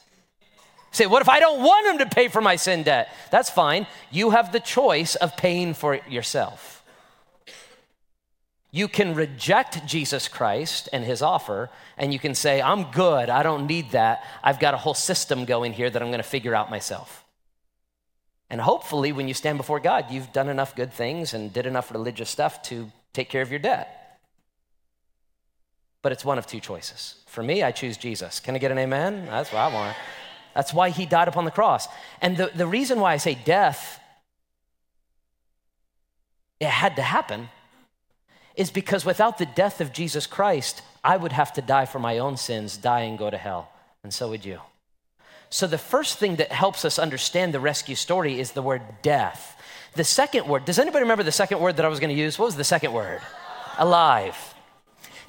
Say, 0.91 1.07
what 1.07 1.23
if 1.23 1.27
I 1.27 1.39
don't 1.39 1.63
want 1.63 1.87
him 1.87 2.07
to 2.07 2.15
pay 2.15 2.27
for 2.27 2.39
my 2.39 2.55
sin 2.55 2.83
debt? 2.83 3.09
That's 3.31 3.49
fine. 3.49 3.87
You 4.11 4.29
have 4.29 4.51
the 4.51 4.59
choice 4.59 5.15
of 5.15 5.35
paying 5.35 5.73
for 5.73 5.95
it 5.95 6.07
yourself. 6.07 6.74
You 8.75 8.89
can 8.89 9.15
reject 9.15 9.85
Jesus 9.85 10.27
Christ 10.27 10.89
and 10.91 11.05
his 11.05 11.21
offer, 11.21 11.69
and 11.97 12.11
you 12.11 12.19
can 12.19 12.35
say, 12.35 12.61
I'm 12.61 12.91
good. 12.91 13.29
I 13.29 13.41
don't 13.41 13.67
need 13.67 13.91
that. 13.91 14.25
I've 14.43 14.59
got 14.59 14.73
a 14.73 14.77
whole 14.77 14.93
system 14.93 15.45
going 15.45 15.71
here 15.71 15.89
that 15.89 16.01
I'm 16.01 16.09
going 16.09 16.17
to 16.17 16.23
figure 16.23 16.53
out 16.53 16.69
myself. 16.69 17.23
And 18.49 18.59
hopefully, 18.59 19.13
when 19.13 19.29
you 19.29 19.33
stand 19.33 19.57
before 19.57 19.79
God, 19.79 20.11
you've 20.11 20.33
done 20.33 20.49
enough 20.49 20.75
good 20.75 20.91
things 20.91 21.33
and 21.33 21.53
did 21.53 21.65
enough 21.65 21.89
religious 21.89 22.29
stuff 22.29 22.63
to 22.63 22.91
take 23.13 23.29
care 23.29 23.41
of 23.41 23.49
your 23.49 23.61
debt. 23.61 24.19
But 26.01 26.11
it's 26.11 26.25
one 26.25 26.37
of 26.37 26.45
two 26.45 26.59
choices. 26.59 27.15
For 27.27 27.41
me, 27.41 27.63
I 27.63 27.71
choose 27.71 27.95
Jesus. 27.95 28.41
Can 28.41 28.55
I 28.55 28.57
get 28.57 28.71
an 28.73 28.77
amen? 28.77 29.27
That's 29.27 29.53
what 29.53 29.59
I 29.59 29.73
want. 29.73 29.95
That's 30.53 30.73
why 30.73 30.89
he 30.89 31.05
died 31.05 31.29
upon 31.29 31.45
the 31.45 31.51
cross. 31.51 31.87
And 32.21 32.35
the, 32.35 32.51
the 32.53 32.67
reason 32.67 32.99
why 32.99 33.13
I 33.13 33.17
say 33.17 33.35
death, 33.35 34.01
it 36.59 36.67
had 36.67 36.97
to 36.97 37.03
happen, 37.03 37.47
is 38.55 38.71
because 38.71 39.05
without 39.05 39.37
the 39.37 39.45
death 39.45 39.81
of 39.81 39.91
Jesus 39.91 40.27
Christ, 40.27 40.81
I 41.03 41.17
would 41.17 41.31
have 41.31 41.53
to 41.53 41.61
die 41.61 41.85
for 41.85 41.99
my 41.99 42.17
own 42.17 42.37
sins, 42.37 42.77
die 42.77 43.01
and 43.01 43.17
go 43.17 43.29
to 43.29 43.37
hell. 43.37 43.69
And 44.03 44.13
so 44.13 44.29
would 44.29 44.45
you. 44.45 44.59
So, 45.49 45.67
the 45.67 45.77
first 45.77 46.17
thing 46.17 46.37
that 46.37 46.51
helps 46.51 46.83
us 46.83 46.99
understand 46.99 47.53
the 47.53 47.59
rescue 47.59 47.95
story 47.95 48.39
is 48.39 48.51
the 48.51 48.61
word 48.61 48.81
death. 49.01 49.61
The 49.93 50.03
second 50.03 50.47
word, 50.47 50.65
does 50.65 50.79
anybody 50.79 51.03
remember 51.03 51.23
the 51.23 51.31
second 51.31 51.59
word 51.59 51.77
that 51.77 51.85
I 51.85 51.89
was 51.89 51.99
going 51.99 52.13
to 52.13 52.21
use? 52.21 52.37
What 52.37 52.45
was 52.45 52.55
the 52.55 52.63
second 52.63 52.91
word? 52.91 53.21
Alive. 53.77 54.35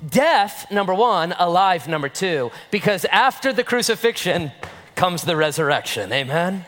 Death, 0.06 0.70
number 0.70 0.94
one, 0.94 1.34
alive, 1.38 1.88
number 1.88 2.08
two, 2.08 2.50
because 2.70 3.04
after 3.06 3.52
the 3.52 3.64
crucifixion 3.64 4.52
comes 4.94 5.22
the 5.22 5.36
resurrection. 5.36 6.12
Amen? 6.12 6.64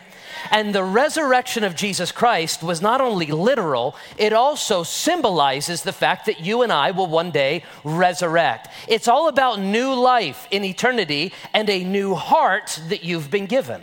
And 0.51 0.75
the 0.75 0.85
resurrection 0.85 1.65
of 1.65 1.75
Jesus 1.75 2.13
Christ 2.13 2.63
was 2.63 2.83
not 2.83 3.01
only 3.01 3.27
literal, 3.27 3.97
it 4.17 4.33
also 4.33 4.83
symbolizes 4.83 5.83
the 5.83 5.93
fact 5.93 6.27
that 6.27 6.41
you 6.41 6.63
and 6.63 6.73
I 6.73 6.91
will 6.91 7.07
one 7.07 7.31
day 7.31 7.65
resurrect. 7.85 8.69
It's 8.89 9.09
all 9.09 9.29
about 9.29 9.61
new 9.61 9.95
life 9.95 10.47
in 10.51 10.65
eternity 10.65 11.33
and 11.53 11.69
a 11.69 11.85
new 11.85 12.15
heart 12.15 12.81
that 12.89 13.05
you've 13.05 13.31
been 13.31 13.47
given. 13.47 13.83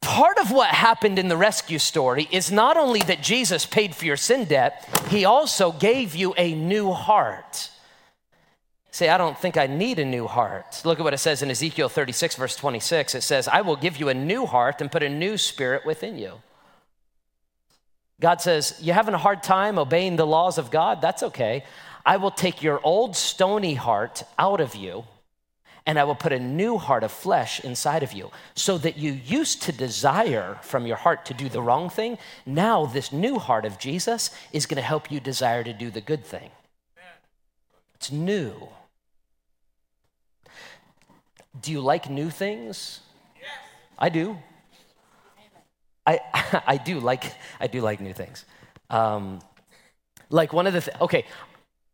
Part 0.00 0.38
of 0.38 0.52
what 0.52 0.68
happened 0.68 1.18
in 1.18 1.28
the 1.28 1.36
rescue 1.36 1.80
story 1.80 2.28
is 2.30 2.52
not 2.52 2.76
only 2.76 3.00
that 3.00 3.22
Jesus 3.22 3.66
paid 3.66 3.94
for 3.94 4.04
your 4.04 4.16
sin 4.16 4.44
debt, 4.44 4.88
he 5.08 5.24
also 5.24 5.72
gave 5.72 6.14
you 6.14 6.32
a 6.38 6.54
new 6.54 6.92
heart. 6.92 7.70
Say, 8.96 9.10
I 9.10 9.18
don't 9.18 9.38
think 9.38 9.58
I 9.58 9.66
need 9.66 9.98
a 9.98 10.06
new 10.06 10.26
heart. 10.26 10.80
Look 10.82 10.98
at 10.98 11.04
what 11.04 11.12
it 11.12 11.18
says 11.18 11.42
in 11.42 11.50
Ezekiel 11.50 11.90
36, 11.90 12.34
verse 12.36 12.56
26. 12.56 13.14
It 13.14 13.20
says, 13.20 13.46
I 13.46 13.60
will 13.60 13.76
give 13.76 13.98
you 14.00 14.08
a 14.08 14.14
new 14.14 14.46
heart 14.46 14.80
and 14.80 14.90
put 14.90 15.02
a 15.02 15.08
new 15.10 15.36
spirit 15.36 15.84
within 15.84 16.16
you. 16.16 16.40
God 18.22 18.40
says, 18.40 18.78
You're 18.80 18.94
having 18.94 19.12
a 19.12 19.18
hard 19.18 19.42
time 19.42 19.78
obeying 19.78 20.16
the 20.16 20.26
laws 20.26 20.56
of 20.56 20.70
God? 20.70 21.02
That's 21.02 21.22
okay. 21.22 21.62
I 22.06 22.16
will 22.16 22.30
take 22.30 22.62
your 22.62 22.80
old 22.82 23.16
stony 23.16 23.74
heart 23.74 24.22
out 24.38 24.62
of 24.62 24.74
you, 24.74 25.04
and 25.84 25.98
I 25.98 26.04
will 26.04 26.14
put 26.14 26.32
a 26.32 26.40
new 26.40 26.78
heart 26.78 27.04
of 27.04 27.12
flesh 27.12 27.60
inside 27.60 28.02
of 28.02 28.14
you, 28.14 28.30
so 28.54 28.78
that 28.78 28.96
you 28.96 29.12
used 29.12 29.60
to 29.64 29.72
desire 29.72 30.56
from 30.62 30.86
your 30.86 30.96
heart 30.96 31.26
to 31.26 31.34
do 31.34 31.50
the 31.50 31.60
wrong 31.60 31.90
thing. 31.90 32.16
Now, 32.46 32.86
this 32.86 33.12
new 33.12 33.38
heart 33.38 33.66
of 33.66 33.78
Jesus 33.78 34.30
is 34.54 34.64
going 34.64 34.76
to 34.76 34.88
help 34.88 35.12
you 35.12 35.20
desire 35.20 35.62
to 35.64 35.74
do 35.74 35.90
the 35.90 36.00
good 36.00 36.24
thing. 36.24 36.48
It's 37.96 38.10
new. 38.10 38.68
Do 41.60 41.72
you 41.72 41.80
like 41.80 42.10
new 42.10 42.30
things? 42.30 43.00
Yes. 43.36 43.48
I 43.98 44.08
do. 44.08 44.38
I, 46.06 46.20
I 46.66 46.76
do 46.76 47.00
like 47.00 47.32
I 47.60 47.66
do 47.66 47.80
like 47.80 48.00
new 48.00 48.12
things. 48.12 48.44
Um, 48.90 49.40
like 50.30 50.52
one 50.52 50.66
of 50.66 50.72
the 50.72 50.80
th- 50.80 50.96
okay, 51.00 51.24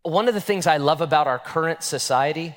one 0.03 0.29
of 0.29 0.35
the 0.35 0.41
things 0.41 0.67
I 0.67 0.79
love 0.79 1.01
about 1.01 1.27
our 1.27 1.39
current 1.39 1.83
society 1.83 2.55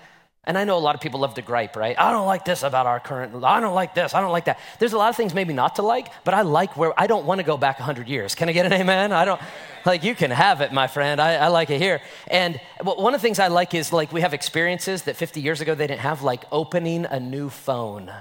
and 0.47 0.57
I 0.57 0.63
know 0.63 0.77
a 0.77 0.79
lot 0.79 0.93
of 0.93 1.01
people 1.01 1.21
love 1.21 1.33
to 1.35 1.41
gripe, 1.41 1.75
right? 1.75 1.97
I 1.97 2.11
don't 2.11 2.27
like 2.27 2.45
this 2.45 2.61
about 2.61 2.85
our 2.85 2.99
current, 2.99 3.43
I 3.43 3.59
don't 3.59 3.73
like 3.73 3.95
this, 3.95 4.13
I 4.13 4.21
don't 4.21 4.31
like 4.31 4.45
that. 4.45 4.59
There's 4.77 4.93
a 4.93 4.97
lot 4.97 5.09
of 5.09 5.15
things 5.15 5.33
maybe 5.33 5.53
not 5.53 5.77
to 5.77 5.81
like, 5.81 6.09
but 6.23 6.35
I 6.35 6.43
like 6.43 6.77
where, 6.77 6.93
I 6.99 7.07
don't 7.07 7.25
want 7.25 7.39
to 7.39 7.43
go 7.43 7.57
back 7.57 7.79
100 7.79 8.07
years. 8.07 8.35
Can 8.35 8.47
I 8.47 8.51
get 8.51 8.65
an 8.65 8.73
amen? 8.73 9.11
I 9.11 9.25
don't, 9.25 9.41
like, 9.85 10.03
you 10.03 10.13
can 10.13 10.29
have 10.29 10.61
it, 10.61 10.71
my 10.71 10.85
friend. 10.85 11.19
I, 11.19 11.35
I 11.35 11.47
like 11.47 11.71
it 11.71 11.81
here. 11.81 11.99
And 12.27 12.59
one 12.83 13.15
of 13.15 13.21
the 13.21 13.25
things 13.25 13.39
I 13.39 13.47
like 13.47 13.73
is, 13.73 13.91
like, 13.91 14.13
we 14.13 14.21
have 14.21 14.33
experiences 14.33 15.03
that 15.03 15.15
50 15.15 15.41
years 15.41 15.61
ago 15.61 15.73
they 15.73 15.87
didn't 15.87 16.01
have, 16.01 16.21
like 16.21 16.43
opening 16.51 17.05
a 17.05 17.19
new 17.19 17.49
phone. 17.49 18.11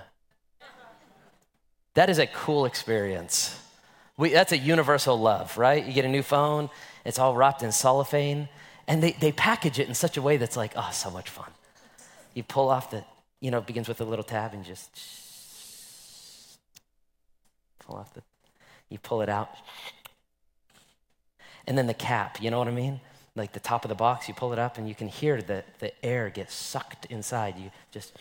That 1.93 2.09
is 2.09 2.19
a 2.19 2.27
cool 2.27 2.65
experience. 2.65 3.61
We, 4.17 4.31
that's 4.31 4.53
a 4.53 4.59
universal 4.59 5.19
love, 5.19 5.59
right? 5.59 5.85
You 5.85 5.93
get 5.93 6.05
a 6.05 6.09
new 6.09 6.23
phone, 6.23 6.71
it's 7.05 7.19
all 7.19 7.37
wrapped 7.37 7.63
in 7.63 7.71
cellophane, 7.71 8.49
and 8.89 9.03
they, 9.03 9.13
they 9.13 9.33
package 9.33 9.79
it 9.79 9.89
in 9.89 9.95
such 9.95 10.17
a 10.17 10.23
way 10.23 10.39
that's 10.39 10.57
like, 10.57 10.73
oh, 10.77 10.89
so 10.91 11.11
much 11.11 11.29
fun 11.29 11.51
you 12.35 12.42
pull 12.42 12.68
off 12.68 12.90
the, 12.90 13.05
you 13.40 13.51
know, 13.51 13.59
it 13.59 13.66
begins 13.66 13.88
with 13.88 14.01
a 14.01 14.05
little 14.05 14.25
tab 14.25 14.53
and 14.53 14.64
just 14.64 14.90
pull 17.79 17.97
off 17.97 18.12
the, 18.14 18.23
you 18.88 18.99
pull 18.99 19.23
it 19.23 19.29
out. 19.29 19.51
And 21.66 21.79
then 21.79 21.87
the 21.87 21.94
cap, 21.94 22.42
you 22.42 22.51
know 22.51 22.59
what 22.59 22.68
I 22.68 22.73
mean? 22.73 23.01
Like 23.37 23.53
the 23.53 23.61
top 23.61 23.85
of 23.85 23.88
the 23.88 23.94
box, 23.94 24.29
you 24.29 24.35
pull 24.35 24.53
it 24.53 24.59
up 24.59 24.79
and 24.79 24.88
you 24.88 24.94
can 24.94 25.09
hear 25.09 25.40
the, 25.40 25.64
the 25.79 25.92
air 26.05 26.31
get 26.31 26.51
sucked 26.51 27.07
inside. 27.07 27.59
You 27.59 27.70
just, 27.90 28.12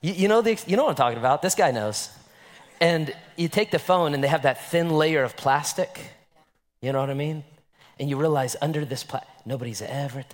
you, 0.00 0.12
you, 0.14 0.28
know 0.28 0.40
the, 0.40 0.58
you 0.66 0.76
know 0.76 0.84
what 0.84 0.90
I'm 0.90 0.96
talking 0.96 1.18
about. 1.18 1.42
This 1.42 1.54
guy 1.54 1.70
knows. 1.70 2.10
And 2.80 3.14
you 3.36 3.48
take 3.48 3.70
the 3.70 3.78
phone 3.78 4.14
and 4.14 4.24
they 4.24 4.28
have 4.28 4.42
that 4.42 4.70
thin 4.70 4.90
layer 4.90 5.22
of 5.22 5.36
plastic. 5.36 6.12
You 6.80 6.92
know 6.92 7.00
what 7.00 7.10
I 7.10 7.14
mean? 7.14 7.44
And 7.98 8.08
you 8.08 8.16
realize 8.16 8.56
under 8.62 8.86
this, 8.86 9.04
pla- 9.04 9.20
nobody's 9.44 9.82
ever, 9.82 10.24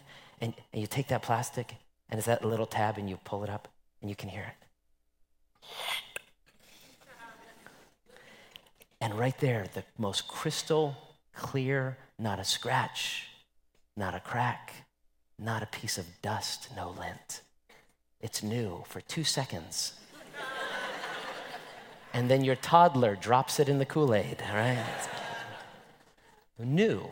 and, 0.41 0.55
and 0.73 0.81
you 0.81 0.87
take 0.87 1.09
that 1.09 1.23
plastic 1.23 1.75
and 2.09 2.19
it's 2.19 2.27
that 2.27 2.45
little 2.45 2.67
tab 2.67 2.99
and 2.99 3.09
you 3.09 3.19
pull 3.25 3.45
it 3.45 3.51
up 3.51 3.69
and 4.01 4.11
you 4.11 4.17
can 4.17 4.29
hear 4.29 4.43
it. 4.43 5.69
And 9.01 9.19
right 9.19 9.39
there, 9.39 9.67
the 9.75 9.85
most 9.99 10.27
crystal 10.27 10.97
clear, 11.35 11.99
not 12.19 12.39
a 12.39 12.45
scratch, 12.45 13.29
not 13.97 14.15
a 14.15 14.21
crack, 14.21 14.73
not 15.39 15.63
a 15.63 15.67
piece 15.67 15.99
of 15.99 16.07
dust, 16.23 16.69
no 16.75 16.91
lint. 16.99 17.43
It's 18.21 18.43
new 18.43 18.85
for 18.89 19.01
two 19.03 19.25
seconds. 19.25 19.93
and 22.13 22.31
then 22.31 22.43
your 22.43 22.57
toddler 22.57 23.17
drops 23.17 23.61
it 23.61 23.69
in 23.69 23.79
the 23.79 23.85
Kool 23.85 24.15
Aid, 24.15 24.43
right? 24.53 24.85
new. 26.59 27.11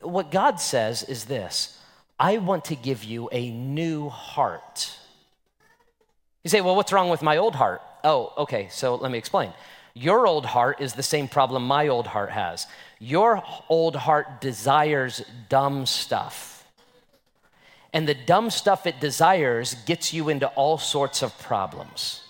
What 0.00 0.30
God 0.30 0.60
says 0.60 1.02
is 1.02 1.24
this 1.24 1.78
I 2.18 2.38
want 2.38 2.64
to 2.66 2.76
give 2.76 3.04
you 3.04 3.28
a 3.32 3.50
new 3.50 4.08
heart. 4.08 4.96
You 6.44 6.50
say, 6.50 6.60
well, 6.60 6.74
what's 6.74 6.92
wrong 6.92 7.08
with 7.08 7.22
my 7.22 7.36
old 7.36 7.54
heart? 7.54 7.82
Oh, 8.02 8.32
okay, 8.38 8.68
so 8.70 8.96
let 8.96 9.12
me 9.12 9.18
explain. 9.18 9.52
Your 9.94 10.26
old 10.26 10.46
heart 10.46 10.80
is 10.80 10.94
the 10.94 11.02
same 11.02 11.28
problem 11.28 11.66
my 11.66 11.88
old 11.88 12.06
heart 12.06 12.30
has. 12.30 12.66
Your 12.98 13.42
old 13.68 13.94
heart 13.94 14.40
desires 14.40 15.22
dumb 15.48 15.86
stuff. 15.86 16.66
And 17.92 18.08
the 18.08 18.14
dumb 18.14 18.50
stuff 18.50 18.86
it 18.86 19.00
desires 19.00 19.74
gets 19.86 20.14
you 20.14 20.30
into 20.30 20.46
all 20.48 20.78
sorts 20.78 21.22
of 21.22 21.36
problems. 21.38 22.21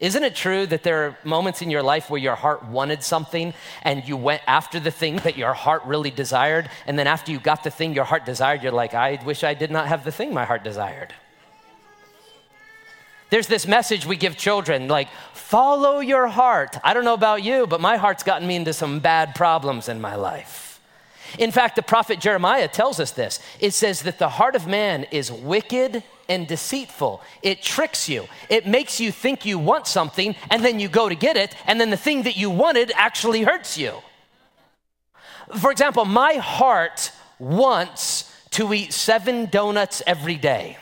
Isn't 0.00 0.24
it 0.24 0.34
true 0.34 0.66
that 0.66 0.82
there 0.82 1.06
are 1.06 1.18
moments 1.24 1.60
in 1.60 1.70
your 1.70 1.82
life 1.82 2.08
where 2.08 2.20
your 2.20 2.34
heart 2.34 2.64
wanted 2.64 3.02
something 3.02 3.52
and 3.82 4.02
you 4.08 4.16
went 4.16 4.40
after 4.46 4.80
the 4.80 4.90
thing 4.90 5.16
that 5.16 5.36
your 5.36 5.52
heart 5.52 5.84
really 5.84 6.10
desired? 6.10 6.70
And 6.86 6.98
then 6.98 7.06
after 7.06 7.30
you 7.30 7.38
got 7.38 7.64
the 7.64 7.70
thing 7.70 7.94
your 7.94 8.04
heart 8.04 8.24
desired, 8.24 8.62
you're 8.62 8.72
like, 8.72 8.94
I 8.94 9.20
wish 9.26 9.44
I 9.44 9.52
did 9.52 9.70
not 9.70 9.88
have 9.88 10.04
the 10.04 10.10
thing 10.10 10.32
my 10.32 10.46
heart 10.46 10.64
desired. 10.64 11.12
There's 13.28 13.46
this 13.46 13.66
message 13.66 14.06
we 14.06 14.16
give 14.16 14.38
children 14.38 14.88
like, 14.88 15.08
follow 15.34 16.00
your 16.00 16.28
heart. 16.28 16.78
I 16.82 16.94
don't 16.94 17.04
know 17.04 17.14
about 17.14 17.44
you, 17.44 17.66
but 17.66 17.80
my 17.82 17.98
heart's 17.98 18.22
gotten 18.22 18.48
me 18.48 18.56
into 18.56 18.72
some 18.72 19.00
bad 19.00 19.34
problems 19.34 19.88
in 19.90 20.00
my 20.00 20.14
life. 20.14 20.69
In 21.38 21.50
fact, 21.50 21.76
the 21.76 21.82
prophet 21.82 22.20
Jeremiah 22.20 22.68
tells 22.68 23.00
us 23.00 23.12
this. 23.12 23.40
It 23.58 23.72
says 23.72 24.02
that 24.02 24.18
the 24.18 24.28
heart 24.28 24.56
of 24.56 24.66
man 24.66 25.04
is 25.10 25.30
wicked 25.30 26.02
and 26.28 26.46
deceitful. 26.46 27.22
It 27.42 27.62
tricks 27.62 28.08
you. 28.08 28.26
It 28.48 28.66
makes 28.66 29.00
you 29.00 29.12
think 29.12 29.44
you 29.44 29.58
want 29.58 29.86
something, 29.86 30.34
and 30.50 30.64
then 30.64 30.80
you 30.80 30.88
go 30.88 31.08
to 31.08 31.14
get 31.14 31.36
it, 31.36 31.54
and 31.66 31.80
then 31.80 31.90
the 31.90 31.96
thing 31.96 32.22
that 32.22 32.36
you 32.36 32.50
wanted 32.50 32.92
actually 32.94 33.42
hurts 33.42 33.76
you. 33.76 33.94
For 35.58 35.72
example, 35.72 36.04
my 36.04 36.34
heart 36.34 37.12
wants 37.38 38.32
to 38.50 38.72
eat 38.72 38.92
seven 38.92 39.46
donuts 39.46 40.02
every 40.06 40.36
day. 40.36 40.76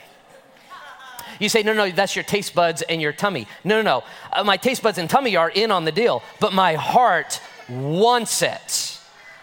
You 1.39 1.49
say, 1.49 1.63
no, 1.63 1.73
no, 1.73 1.91
that's 1.91 2.17
your 2.17 2.25
taste 2.25 2.55
buds 2.55 2.83
and 2.83 3.01
your 3.01 3.13
tummy. 3.13 3.47
No, 3.63 3.81
no, 3.81 3.83
no. 3.83 4.05
Uh, 4.33 4.45
my 4.45 4.57
taste 4.57 4.83
buds 4.83 4.99
and 4.99 5.09
tummy 5.09 5.37
are 5.37 5.51
in 5.51 5.71
on 5.71 5.85
the 5.85 5.93
deal, 5.93 6.23
but 6.41 6.53
my 6.53 6.75
heart 6.75 7.41
wants 7.69 8.43
it. 8.43 8.98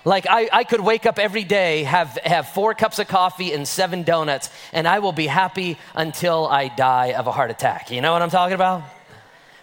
Like 0.05 0.27
I, 0.29 0.47
I 0.53 0.63
could 0.63 0.81
wake 0.81 1.07
up 1.07 1.17
every 1.17 1.43
day, 1.43 1.83
have, 1.83 2.17
have 2.23 2.49
four 2.49 2.75
cups 2.75 2.99
of 2.99 3.07
coffee 3.07 3.51
and 3.53 3.67
seven 3.67 4.03
donuts, 4.03 4.51
and 4.71 4.87
I 4.87 4.99
will 4.99 5.11
be 5.11 5.25
happy 5.25 5.77
until 5.95 6.47
I 6.47 6.67
die 6.67 7.13
of 7.13 7.25
a 7.25 7.31
heart 7.31 7.49
attack. 7.49 7.89
You 7.89 8.01
know 8.01 8.13
what 8.13 8.21
I'm 8.21 8.29
talking 8.29 8.53
about? 8.53 8.83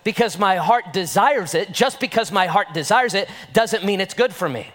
Because 0.02 0.36
my 0.36 0.56
heart 0.56 0.92
desires 0.92 1.54
it. 1.54 1.70
Just 1.70 2.00
because 2.00 2.32
my 2.32 2.46
heart 2.46 2.74
desires 2.74 3.14
it 3.14 3.30
doesn't 3.52 3.84
mean 3.84 4.00
it's 4.00 4.14
good 4.14 4.34
for 4.34 4.48
me. 4.48 4.66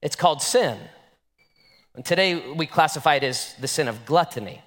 It's 0.00 0.14
called 0.14 0.40
sin. 0.40 0.78
And 1.96 2.04
today 2.04 2.52
we 2.52 2.66
classify 2.66 3.16
it 3.16 3.24
as 3.24 3.54
the 3.60 3.66
sin 3.66 3.88
of 3.88 4.06
gluttony. 4.06 4.62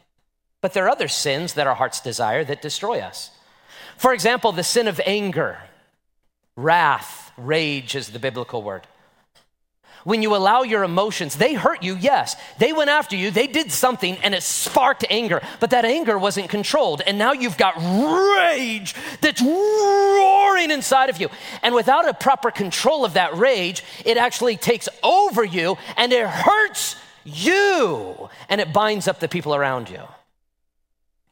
But 0.59 0.73
there 0.73 0.85
are 0.85 0.89
other 0.89 1.07
sins 1.07 1.53
that 1.53 1.65
our 1.65 1.75
hearts 1.75 2.01
desire 2.01 2.43
that 2.43 2.61
destroy 2.61 2.99
us. 2.99 3.31
For 3.97 4.13
example, 4.13 4.51
the 4.51 4.63
sin 4.63 4.89
of 4.89 4.99
anger, 5.05 5.59
wrath, 6.57 7.31
rage 7.37 7.95
is 7.95 8.09
the 8.09 8.19
biblical 8.19 8.61
word. 8.61 8.85
When 10.03 10.21
you 10.21 10.35
allow 10.35 10.63
your 10.63 10.83
emotions, 10.83 11.35
they 11.35 11.53
hurt 11.53 11.81
you, 11.81 11.95
yes. 11.95 12.35
They 12.57 12.73
went 12.73 12.89
after 12.89 13.15
you, 13.15 13.31
they 13.31 13.47
did 13.47 13.71
something, 13.71 14.17
and 14.17 14.35
it 14.35 14.43
sparked 14.43 15.05
anger, 15.09 15.41
but 15.59 15.69
that 15.69 15.85
anger 15.85 16.17
wasn't 16.17 16.49
controlled. 16.49 17.01
And 17.05 17.17
now 17.17 17.31
you've 17.31 17.57
got 17.57 17.77
rage 17.77 18.95
that's 19.21 19.41
roaring 19.41 20.71
inside 20.71 21.09
of 21.09 21.21
you. 21.21 21.29
And 21.61 21.73
without 21.73 22.07
a 22.07 22.13
proper 22.13 22.51
control 22.51 23.05
of 23.05 23.13
that 23.13 23.35
rage, 23.37 23.83
it 24.05 24.17
actually 24.17 24.57
takes 24.57 24.89
over 25.01 25.43
you 25.43 25.77
and 25.95 26.11
it 26.11 26.27
hurts 26.27 26.95
you 27.23 28.29
and 28.49 28.59
it 28.59 28.73
binds 28.73 29.07
up 29.07 29.19
the 29.19 29.29
people 29.29 29.55
around 29.55 29.89
you. 29.89 30.01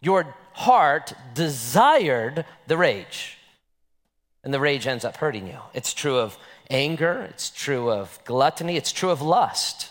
Your 0.01 0.35
heart 0.53 1.13
desired 1.33 2.45
the 2.67 2.77
rage, 2.77 3.37
and 4.43 4.53
the 4.53 4.59
rage 4.59 4.87
ends 4.87 5.05
up 5.05 5.17
hurting 5.17 5.47
you. 5.47 5.57
It's 5.73 5.93
true 5.93 6.17
of 6.17 6.37
anger, 6.71 7.27
it's 7.29 7.49
true 7.49 7.91
of 7.91 8.19
gluttony, 8.25 8.77
it's 8.77 8.91
true 8.91 9.11
of 9.11 9.21
lust 9.21 9.90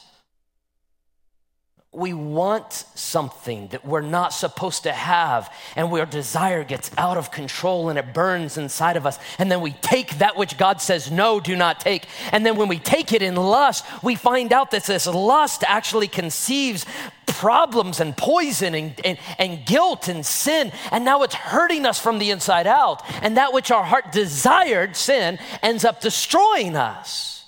we 1.92 2.14
want 2.14 2.72
something 2.94 3.66
that 3.68 3.85
we're 3.85 4.00
not 4.00 4.33
supposed 4.33 4.85
to 4.85 4.92
have, 4.92 5.53
and 5.74 5.92
our 5.92 6.07
desire 6.07 6.62
gets 6.62 6.88
out 6.96 7.16
of 7.16 7.33
control 7.33 7.88
and 7.88 7.98
it 7.98 8.14
burns 8.14 8.57
inside 8.57 8.96
of 8.96 9.07
us. 9.07 9.18
And 9.40 9.50
then 9.50 9.61
we 9.61 9.72
take 9.72 10.18
that 10.18 10.37
which 10.37 10.57
God 10.57 10.81
says, 10.81 11.11
no, 11.11 11.40
do 11.40 11.57
not 11.57 11.81
take. 11.81 12.07
And 12.31 12.46
then 12.46 12.57
when 12.57 12.68
we 12.68 12.79
take 12.79 13.12
it 13.12 13.22
in 13.22 13.35
lust, 13.35 13.85
we 14.05 14.14
find 14.14 14.53
out 14.53 14.70
that 14.70 14.85
this 14.85 15.09
lust 15.09 15.64
actually 15.66 16.07
conceives 16.07 16.87
problems 17.26 17.98
and 17.98 18.16
poison 18.16 18.76
and, 18.76 18.94
and, 19.05 19.18
and 19.40 19.66
guilt 19.66 20.07
and 20.07 20.24
sin. 20.24 20.70
And 20.92 21.05
now 21.05 21.24
it's 21.24 21.35
hurting 21.35 21.87
us 21.87 21.98
from 21.98 22.20
the 22.20 22.31
inside 22.31 22.68
out. 22.68 23.03
And 23.20 23.37
that 23.37 23.53
which 23.53 23.72
our 23.72 23.85
heart 23.85 24.12
desired, 24.12 24.94
sin, 24.94 25.40
ends 25.61 25.85
up 25.85 26.00
destroying 26.00 26.76
us. 26.76 27.46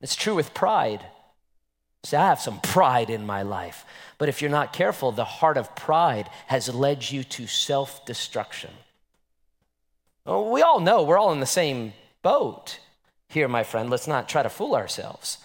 It's 0.00 0.16
true 0.16 0.34
with 0.34 0.54
pride. 0.54 1.06
See, 2.04 2.16
I 2.16 2.28
have 2.28 2.40
some 2.40 2.60
pride 2.60 3.08
in 3.08 3.24
my 3.24 3.42
life. 3.42 3.86
But 4.18 4.28
if 4.28 4.42
you're 4.42 4.50
not 4.50 4.74
careful, 4.74 5.10
the 5.10 5.24
heart 5.24 5.56
of 5.56 5.74
pride 5.74 6.28
has 6.46 6.72
led 6.72 7.10
you 7.10 7.24
to 7.24 7.46
self 7.46 8.04
destruction. 8.04 8.70
Well, 10.26 10.50
we 10.50 10.62
all 10.62 10.80
know 10.80 11.02
we're 11.02 11.18
all 11.18 11.32
in 11.32 11.40
the 11.40 11.46
same 11.46 11.94
boat 12.22 12.78
here, 13.28 13.48
my 13.48 13.64
friend. 13.64 13.90
Let's 13.90 14.06
not 14.06 14.28
try 14.28 14.42
to 14.42 14.50
fool 14.50 14.76
ourselves. 14.76 15.38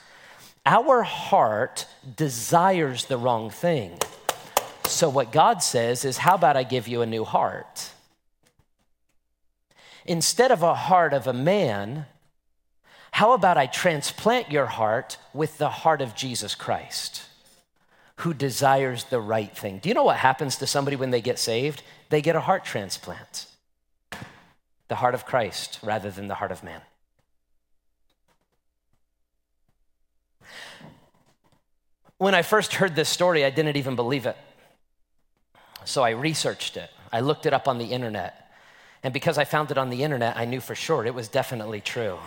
Our 0.65 1.04
heart 1.04 1.88
desires 2.17 3.06
the 3.06 3.17
wrong 3.17 3.50
thing. 3.50 3.98
So, 4.86 5.10
what 5.10 5.32
God 5.32 5.63
says 5.63 6.04
is, 6.04 6.17
How 6.17 6.36
about 6.36 6.58
I 6.58 6.63
give 6.63 6.89
you 6.89 7.02
a 7.02 7.06
new 7.06 7.24
heart? 7.24 7.91
Instead 10.06 10.52
of 10.52 10.62
a 10.62 10.76
heart 10.76 11.13
of 11.13 11.26
a 11.26 11.34
man, 11.34 12.06
how 13.19 13.34
about 13.34 13.58
I 13.58 13.65
transplant 13.65 14.49
your 14.49 14.67
heart 14.67 15.17
with 15.34 15.58
the 15.58 15.67
heart 15.67 16.01
of 16.01 16.15
Jesus 16.15 16.55
Christ, 16.55 17.23
who 18.19 18.34
desires 18.34 19.03
the 19.03 19.19
right 19.19 19.53
thing? 19.53 19.79
Do 19.79 19.89
you 19.89 19.93
know 19.93 20.05
what 20.05 20.15
happens 20.15 20.55
to 20.55 20.65
somebody 20.65 20.95
when 20.95 21.12
they 21.12 21.19
get 21.19 21.38
saved? 21.38 21.84
They 22.08 22.21
get 22.21 22.38
a 22.38 22.39
heart 22.39 22.63
transplant. 22.63 23.47
The 24.88 24.95
heart 24.95 25.15
of 25.15 25.25
Christ 25.25 25.79
rather 25.84 26.10
than 26.10 26.29
the 26.29 26.36
heart 26.36 26.53
of 26.53 26.63
man. 26.63 26.79
When 32.19 32.34
I 32.34 32.41
first 32.41 32.75
heard 32.75 32.95
this 32.95 33.10
story, 33.10 33.43
I 33.43 33.49
didn't 33.49 33.75
even 33.75 33.97
believe 33.97 34.27
it. 34.27 34.38
So 35.84 36.03
I 36.03 36.12
researched 36.12 36.77
it. 36.77 36.89
I 37.12 37.19
looked 37.19 37.45
it 37.45 37.51
up 37.51 37.67
on 37.67 37.79
the 37.79 37.88
internet. 37.88 38.49
And 39.03 39.13
because 39.13 39.38
I 39.38 39.43
found 39.43 39.71
it 39.71 39.77
on 39.77 39.89
the 39.89 40.03
internet, 40.03 40.38
I 40.38 40.45
knew 40.45 40.62
for 40.62 40.73
sure 40.73 41.05
it 41.05 41.13
was 41.13 41.27
definitely 41.27 41.82
true. 41.82 42.17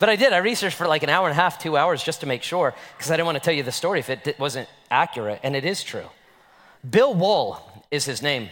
But 0.00 0.08
I 0.08 0.16
did. 0.16 0.32
I 0.32 0.38
researched 0.38 0.76
for 0.76 0.88
like 0.88 1.02
an 1.02 1.10
hour 1.10 1.28
and 1.28 1.38
a 1.38 1.40
half, 1.40 1.58
two 1.58 1.76
hours 1.76 2.02
just 2.02 2.20
to 2.20 2.26
make 2.26 2.42
sure, 2.42 2.74
because 2.96 3.10
I 3.10 3.16
didn't 3.16 3.26
want 3.26 3.36
to 3.36 3.44
tell 3.44 3.54
you 3.54 3.62
the 3.62 3.70
story 3.70 4.00
if 4.00 4.08
it 4.08 4.38
wasn't 4.40 4.66
accurate, 4.90 5.40
and 5.42 5.54
it 5.54 5.64
is 5.64 5.84
true. 5.84 6.06
Bill 6.88 7.12
Wall 7.14 7.84
is 7.90 8.06
his 8.06 8.22
name. 8.22 8.48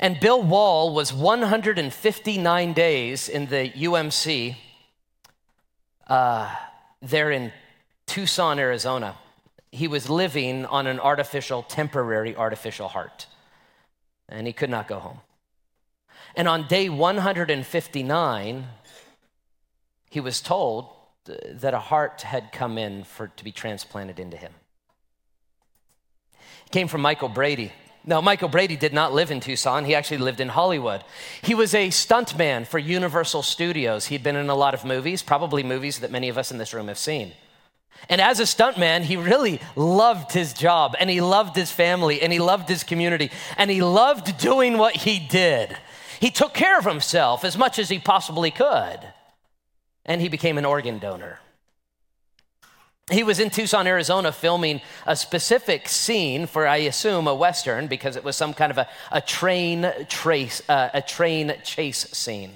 And 0.00 0.18
Bill 0.18 0.42
Wall 0.42 0.92
was 0.92 1.12
159 1.14 2.72
days 2.72 3.28
in 3.28 3.46
the 3.46 3.70
UMC 3.70 4.56
uh, 6.08 6.54
there 7.00 7.30
in 7.30 7.52
Tucson, 8.06 8.58
Arizona. 8.58 9.16
He 9.70 9.86
was 9.86 10.10
living 10.10 10.66
on 10.66 10.88
an 10.88 10.98
artificial, 10.98 11.62
temporary 11.62 12.34
artificial 12.34 12.88
heart, 12.88 13.26
and 14.28 14.48
he 14.48 14.52
could 14.52 14.70
not 14.70 14.88
go 14.88 14.98
home. 14.98 15.20
And 16.34 16.48
on 16.48 16.66
day 16.66 16.88
159, 16.88 18.66
he 20.16 20.20
was 20.20 20.40
told 20.40 20.88
that 21.26 21.74
a 21.74 21.78
heart 21.78 22.22
had 22.22 22.50
come 22.50 22.78
in 22.78 23.04
for 23.04 23.28
to 23.36 23.44
be 23.44 23.52
transplanted 23.52 24.18
into 24.18 24.38
him. 24.38 24.54
It 26.64 26.72
came 26.72 26.88
from 26.88 27.02
Michael 27.02 27.28
Brady. 27.28 27.70
Now, 28.02 28.22
Michael 28.22 28.48
Brady 28.48 28.76
did 28.76 28.94
not 28.94 29.12
live 29.12 29.30
in 29.30 29.40
Tucson. 29.40 29.84
He 29.84 29.94
actually 29.94 30.16
lived 30.16 30.40
in 30.40 30.48
Hollywood. 30.48 31.04
He 31.42 31.54
was 31.54 31.74
a 31.74 31.88
stuntman 31.88 32.66
for 32.66 32.78
Universal 32.78 33.42
Studios. 33.42 34.06
He'd 34.06 34.22
been 34.22 34.36
in 34.36 34.48
a 34.48 34.54
lot 34.54 34.72
of 34.72 34.86
movies, 34.86 35.22
probably 35.22 35.62
movies 35.62 35.98
that 35.98 36.10
many 36.10 36.30
of 36.30 36.38
us 36.38 36.50
in 36.50 36.56
this 36.56 36.72
room 36.72 36.88
have 36.88 36.96
seen. 36.96 37.32
And 38.08 38.18
as 38.18 38.40
a 38.40 38.44
stuntman, 38.44 39.02
he 39.02 39.18
really 39.18 39.60
loved 39.74 40.32
his 40.32 40.54
job 40.54 40.96
and 40.98 41.10
he 41.10 41.20
loved 41.20 41.56
his 41.56 41.70
family 41.70 42.22
and 42.22 42.32
he 42.32 42.38
loved 42.38 42.70
his 42.70 42.84
community 42.84 43.30
and 43.58 43.70
he 43.70 43.82
loved 43.82 44.38
doing 44.38 44.78
what 44.78 44.96
he 44.96 45.18
did. 45.18 45.76
He 46.20 46.30
took 46.30 46.54
care 46.54 46.78
of 46.78 46.86
himself 46.86 47.44
as 47.44 47.58
much 47.58 47.78
as 47.78 47.90
he 47.90 47.98
possibly 47.98 48.50
could 48.50 49.12
and 50.06 50.20
he 50.20 50.28
became 50.28 50.56
an 50.56 50.64
organ 50.64 50.98
donor. 50.98 51.40
He 53.10 53.22
was 53.22 53.38
in 53.38 53.50
Tucson, 53.50 53.86
Arizona, 53.86 54.32
filming 54.32 54.80
a 55.06 55.14
specific 55.14 55.88
scene 55.88 56.46
for, 56.46 56.66
I 56.66 56.78
assume, 56.78 57.28
a 57.28 57.34
Western, 57.34 57.86
because 57.86 58.16
it 58.16 58.24
was 58.24 58.34
some 58.34 58.52
kind 58.52 58.72
of 58.72 58.78
a, 58.78 58.88
a 59.12 59.20
train 59.20 59.92
trace, 60.08 60.60
uh, 60.68 60.88
a 60.92 61.02
train 61.02 61.54
chase 61.62 61.98
scene. 62.12 62.54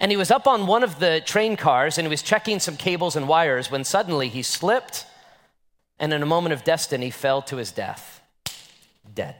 And 0.00 0.10
he 0.10 0.16
was 0.16 0.30
up 0.30 0.48
on 0.48 0.66
one 0.66 0.82
of 0.82 0.98
the 0.98 1.22
train 1.24 1.56
cars 1.56 1.98
and 1.98 2.06
he 2.06 2.10
was 2.10 2.22
checking 2.22 2.58
some 2.58 2.76
cables 2.76 3.14
and 3.14 3.28
wires 3.28 3.70
when 3.70 3.84
suddenly 3.84 4.28
he 4.28 4.42
slipped 4.42 5.06
and 6.00 6.12
in 6.12 6.22
a 6.22 6.26
moment 6.26 6.52
of 6.52 6.64
destiny 6.64 7.10
fell 7.10 7.42
to 7.42 7.56
his 7.56 7.70
death. 7.70 8.20
Dead. 9.14 9.36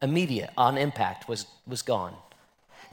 Immediate, 0.00 0.50
on 0.56 0.78
impact, 0.78 1.28
was, 1.28 1.46
was 1.66 1.82
gone. 1.82 2.14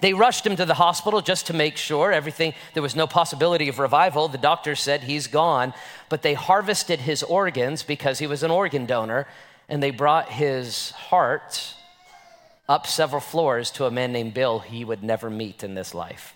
They 0.03 0.13
rushed 0.13 0.45
him 0.45 0.57
to 0.57 0.65
the 0.65 0.73
hospital 0.73 1.21
just 1.21 1.47
to 1.47 1.53
make 1.53 1.77
sure 1.77 2.11
everything, 2.11 2.53
there 2.73 2.83
was 2.83 2.93
no 2.93 3.07
possibility 3.07 3.69
of 3.69 3.79
revival. 3.79 4.27
The 4.27 4.37
doctor 4.37 4.75
said 4.75 5.03
he's 5.03 5.27
gone, 5.27 5.73
but 6.09 6.23
they 6.23 6.33
harvested 6.33 6.99
his 6.99 7.23
organs 7.23 7.83
because 7.83 8.19
he 8.19 8.27
was 8.27 8.43
an 8.43 8.51
organ 8.51 8.85
donor, 8.85 9.27
and 9.69 9.81
they 9.81 9.91
brought 9.91 10.27
his 10.27 10.91
heart 10.91 11.73
up 12.67 12.85
several 12.85 13.21
floors 13.21 13.71
to 13.71 13.85
a 13.85 13.91
man 13.91 14.11
named 14.11 14.33
Bill 14.33 14.59
he 14.59 14.83
would 14.83 15.03
never 15.03 15.29
meet 15.29 15.63
in 15.63 15.73
this 15.73 15.93
life. 15.93 16.33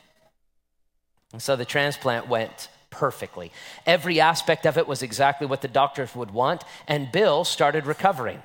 And 1.33 1.41
so 1.41 1.57
the 1.57 1.65
transplant 1.65 2.29
went 2.29 2.69
perfectly. 2.89 3.51
Every 3.85 4.21
aspect 4.21 4.65
of 4.65 4.77
it 4.77 4.87
was 4.87 5.03
exactly 5.03 5.45
what 5.45 5.61
the 5.61 5.67
doctors 5.67 6.15
would 6.15 6.31
want, 6.31 6.63
and 6.87 7.11
Bill 7.11 7.43
started 7.43 7.85
recovering. 7.85 8.41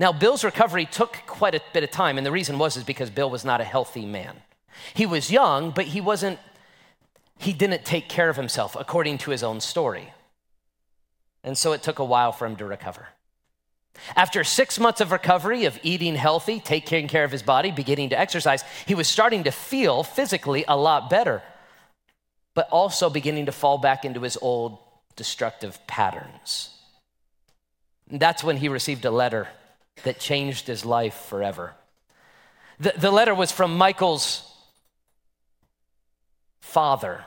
Now, 0.00 0.12
Bill's 0.14 0.44
recovery 0.44 0.86
took 0.86 1.18
quite 1.26 1.54
a 1.54 1.60
bit 1.74 1.84
of 1.84 1.90
time, 1.90 2.16
and 2.16 2.26
the 2.26 2.32
reason 2.32 2.58
was 2.58 2.78
is 2.78 2.84
because 2.84 3.10
Bill 3.10 3.28
was 3.28 3.44
not 3.44 3.60
a 3.60 3.64
healthy 3.64 4.06
man. 4.06 4.34
He 4.94 5.04
was 5.04 5.30
young, 5.30 5.72
but 5.72 5.84
he 5.84 6.00
wasn't, 6.00 6.38
he 7.36 7.52
didn't 7.52 7.84
take 7.84 8.08
care 8.08 8.30
of 8.30 8.36
himself 8.36 8.74
according 8.80 9.18
to 9.18 9.30
his 9.30 9.42
own 9.42 9.60
story. 9.60 10.14
And 11.44 11.56
so 11.56 11.72
it 11.72 11.82
took 11.82 11.98
a 11.98 12.04
while 12.04 12.32
for 12.32 12.46
him 12.46 12.56
to 12.56 12.64
recover. 12.64 13.08
After 14.16 14.42
six 14.42 14.80
months 14.80 15.02
of 15.02 15.12
recovery, 15.12 15.66
of 15.66 15.78
eating 15.82 16.14
healthy, 16.14 16.60
taking 16.60 17.06
care 17.06 17.24
of 17.24 17.30
his 17.30 17.42
body, 17.42 17.70
beginning 17.70 18.08
to 18.08 18.18
exercise, 18.18 18.64
he 18.86 18.94
was 18.94 19.06
starting 19.06 19.44
to 19.44 19.50
feel 19.50 20.02
physically 20.02 20.64
a 20.66 20.78
lot 20.78 21.10
better, 21.10 21.42
but 22.54 22.70
also 22.70 23.10
beginning 23.10 23.46
to 23.46 23.52
fall 23.52 23.76
back 23.76 24.06
into 24.06 24.20
his 24.20 24.38
old 24.40 24.78
destructive 25.14 25.78
patterns. 25.86 26.70
And 28.08 28.18
that's 28.18 28.42
when 28.42 28.56
he 28.56 28.70
received 28.70 29.04
a 29.04 29.10
letter 29.10 29.48
that 30.04 30.20
changed 30.20 30.66
his 30.66 30.84
life 30.84 31.14
forever. 31.14 31.74
The, 32.78 32.94
the 32.96 33.10
letter 33.10 33.34
was 33.34 33.52
from 33.52 33.76
Michael's 33.76 34.46
father. 36.60 37.24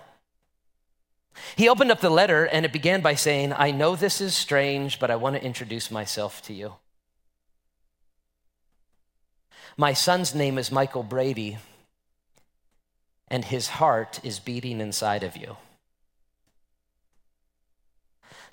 He 1.56 1.70
opened 1.70 1.92
up 1.92 2.02
the 2.02 2.10
letter 2.10 2.46
and 2.46 2.66
it 2.66 2.74
began 2.74 3.02
by 3.02 3.16
saying, 3.16 3.54
I 3.54 3.72
know 3.72 3.96
this 3.96 4.22
is 4.22 4.34
strange, 4.34 5.00
but 5.00 5.12
I 5.12 5.16
want 5.16 5.36
to 5.36 5.44
introduce 5.44 5.92
myself 5.92 6.42
to 6.44 6.54
you. 6.54 6.74
My 9.76 9.94
son's 9.94 10.36
name 10.36 10.60
is 10.60 10.72
Michael 10.72 11.02
Brady, 11.02 11.58
and 13.28 13.44
his 13.44 13.68
heart 13.68 14.20
is 14.24 14.40
beating 14.40 14.80
inside 14.80 15.24
of 15.24 15.36
you. 15.36 15.58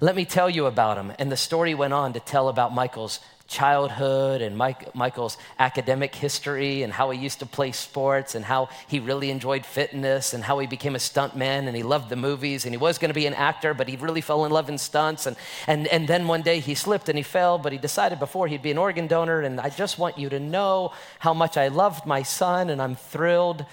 Let 0.00 0.16
me 0.16 0.24
tell 0.24 0.48
you 0.48 0.64
about 0.64 0.96
him. 0.96 1.12
And 1.18 1.30
the 1.30 1.36
story 1.36 1.74
went 1.74 1.92
on 1.92 2.14
to 2.14 2.20
tell 2.20 2.48
about 2.48 2.74
Michael's 2.74 3.20
childhood 3.50 4.40
and 4.42 4.56
Mike, 4.56 4.94
Michael's 4.94 5.36
academic 5.58 6.14
history 6.14 6.84
and 6.84 6.92
how 6.92 7.10
he 7.10 7.18
used 7.18 7.40
to 7.40 7.46
play 7.46 7.72
sports 7.72 8.36
and 8.36 8.44
how 8.44 8.68
he 8.86 9.00
really 9.00 9.28
enjoyed 9.28 9.66
fitness 9.66 10.32
and 10.32 10.44
how 10.44 10.60
he 10.60 10.68
became 10.68 10.94
a 10.94 10.98
stuntman 10.98 11.66
and 11.66 11.76
he 11.76 11.82
loved 11.82 12.08
the 12.08 12.16
movies 12.16 12.64
and 12.64 12.72
he 12.72 12.78
was 12.78 12.96
going 12.96 13.08
to 13.10 13.14
be 13.14 13.26
an 13.26 13.34
actor, 13.34 13.74
but 13.74 13.88
he 13.88 13.96
really 13.96 14.20
fell 14.20 14.44
in 14.44 14.52
love 14.52 14.68
in 14.68 14.78
stunts. 14.78 15.26
And, 15.26 15.36
and, 15.66 15.88
and 15.88 16.06
then 16.06 16.28
one 16.28 16.42
day 16.42 16.60
he 16.60 16.76
slipped 16.76 17.08
and 17.08 17.18
he 17.18 17.24
fell, 17.24 17.58
but 17.58 17.72
he 17.72 17.78
decided 17.78 18.20
before 18.20 18.46
he'd 18.46 18.62
be 18.62 18.70
an 18.70 18.78
organ 18.78 19.08
donor. 19.08 19.40
And 19.40 19.60
I 19.60 19.68
just 19.68 19.98
want 19.98 20.16
you 20.16 20.28
to 20.28 20.38
know 20.38 20.92
how 21.18 21.34
much 21.34 21.56
I 21.56 21.68
loved 21.68 22.06
my 22.06 22.22
son 22.22 22.70
and 22.70 22.80
I'm 22.80 22.94
thrilled 22.94 23.66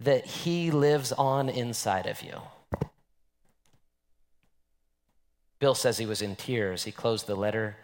that 0.00 0.26
he 0.26 0.70
lives 0.70 1.12
on 1.12 1.48
inside 1.48 2.06
of 2.06 2.22
you. 2.22 2.42
Bill 5.60 5.74
says 5.74 5.96
he 5.96 6.06
was 6.06 6.20
in 6.20 6.36
tears. 6.36 6.84
He 6.84 6.92
closed 6.92 7.26
the 7.26 7.36
letter 7.36 7.76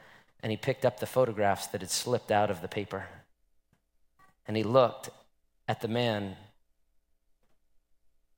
and 0.42 0.50
he 0.50 0.56
picked 0.56 0.84
up 0.84 1.00
the 1.00 1.06
photographs 1.06 1.66
that 1.68 1.80
had 1.80 1.90
slipped 1.90 2.30
out 2.30 2.50
of 2.50 2.62
the 2.62 2.68
paper. 2.68 3.06
And 4.46 4.56
he 4.56 4.62
looked 4.62 5.10
at 5.66 5.80
the 5.80 5.88
man 5.88 6.36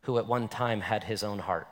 who 0.02 0.18
at 0.18 0.26
one 0.26 0.48
time 0.48 0.80
had 0.80 1.04
his 1.04 1.22
own 1.22 1.40
heart. 1.40 1.68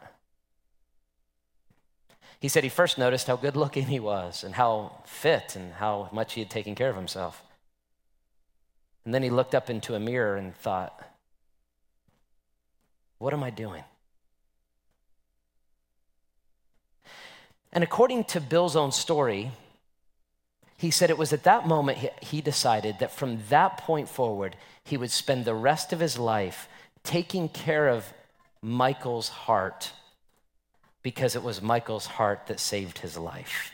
He 2.41 2.49
said 2.49 2.62
he 2.62 2.71
first 2.71 2.99
noticed 2.99 3.27
how 3.27 3.37
good 3.37 3.57
looking 3.57 3.87
he 3.87 3.99
was 3.99 4.45
and 4.45 4.55
how 4.55 5.03
fit 5.05 5.57
and 5.57 5.73
how 5.75 6.09
much 6.12 6.35
he 6.35 6.41
had 6.41 6.51
taken 6.51 6.75
care 6.75 6.91
of 6.91 6.97
himself. 6.97 7.43
And 9.05 9.12
then 9.12 9.23
he 9.23 9.31
looked 9.31 9.55
up 9.55 9.71
into 9.71 9.95
a 9.95 10.01
mirror 10.01 10.37
and 10.37 10.55
thought, 10.55 11.03
What 13.19 13.33
am 13.33 13.43
I 13.43 13.51
doing? 13.51 13.83
And 17.73 17.83
according 17.83 18.25
to 18.25 18.41
Bill's 18.41 18.77
own 18.77 18.93
story, 18.93 19.51
he 20.79 20.93
said 20.93 21.11
it 21.11 21.19
was 21.19 21.33
at 21.33 21.43
that 21.43 21.67
moment 21.67 21.99
he 22.23 22.41
decided 22.41 23.01
that 23.01 23.11
from 23.11 23.41
that 23.51 23.79
point 23.79 24.09
forward, 24.09 24.57
he 24.85 24.97
would 24.97 25.11
spend 25.11 25.45
the 25.45 25.55
rest 25.55 25.93
of 25.93 25.99
his 25.99 26.19
life 26.19 26.69
taking 27.03 27.49
care 27.49 27.88
of 27.88 28.12
Michael's 28.62 29.29
heart 29.29 29.91
because 31.03 31.35
it 31.35 31.43
was 31.43 31.61
Michael's 31.61 32.07
heart 32.07 32.47
that 32.47 32.61
saved 32.61 32.99
his 32.99 33.19
life. 33.19 33.73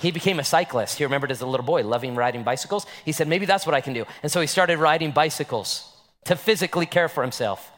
He 0.00 0.10
became 0.10 0.40
a 0.40 0.44
cyclist. 0.44 0.98
He 0.98 1.04
remembered 1.04 1.30
as 1.30 1.40
a 1.40 1.46
little 1.46 1.66
boy 1.66 1.84
loving 1.84 2.16
riding 2.16 2.42
bicycles. 2.42 2.84
He 3.04 3.12
said, 3.12 3.28
maybe 3.28 3.46
that's 3.46 3.64
what 3.64 3.74
I 3.76 3.80
can 3.80 3.92
do. 3.92 4.04
And 4.24 4.32
so 4.32 4.40
he 4.40 4.48
started 4.48 4.78
riding 4.78 5.12
bicycles 5.12 5.88
to 6.24 6.34
physically 6.34 6.86
care 6.86 7.08
for 7.08 7.22
himself. 7.22 7.70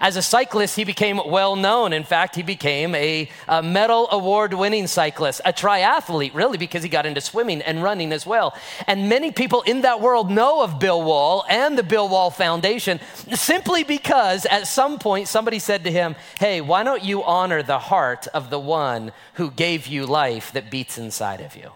As 0.00 0.16
a 0.16 0.22
cyclist, 0.22 0.76
he 0.76 0.84
became 0.84 1.20
well 1.26 1.56
known. 1.56 1.92
In 1.92 2.04
fact, 2.04 2.34
he 2.34 2.42
became 2.42 2.94
a, 2.94 3.28
a 3.48 3.62
medal 3.62 4.08
award 4.10 4.54
winning 4.54 4.86
cyclist, 4.86 5.40
a 5.44 5.52
triathlete, 5.52 6.34
really, 6.34 6.58
because 6.58 6.82
he 6.82 6.88
got 6.88 7.06
into 7.06 7.20
swimming 7.20 7.62
and 7.62 7.82
running 7.82 8.12
as 8.12 8.26
well. 8.26 8.56
And 8.86 9.08
many 9.08 9.32
people 9.32 9.62
in 9.62 9.82
that 9.82 10.00
world 10.00 10.30
know 10.30 10.62
of 10.62 10.78
Bill 10.78 11.02
Wohl 11.02 11.44
and 11.48 11.76
the 11.76 11.82
Bill 11.82 12.08
Wohl 12.08 12.30
Foundation 12.30 13.00
simply 13.34 13.84
because 13.84 14.46
at 14.46 14.66
some 14.66 14.98
point 14.98 15.28
somebody 15.28 15.58
said 15.58 15.84
to 15.84 15.90
him, 15.90 16.16
Hey, 16.38 16.60
why 16.60 16.82
don't 16.82 17.04
you 17.04 17.22
honor 17.22 17.62
the 17.62 17.78
heart 17.78 18.26
of 18.28 18.50
the 18.50 18.58
one 18.58 19.12
who 19.34 19.50
gave 19.50 19.86
you 19.86 20.06
life 20.06 20.52
that 20.52 20.70
beats 20.70 20.98
inside 20.98 21.40
of 21.40 21.56
you? 21.56 21.72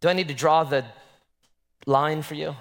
Do 0.00 0.08
I 0.08 0.14
need 0.14 0.28
to 0.28 0.34
draw 0.34 0.64
the 0.64 0.84
line 1.86 2.22
for 2.22 2.34
you? 2.34 2.56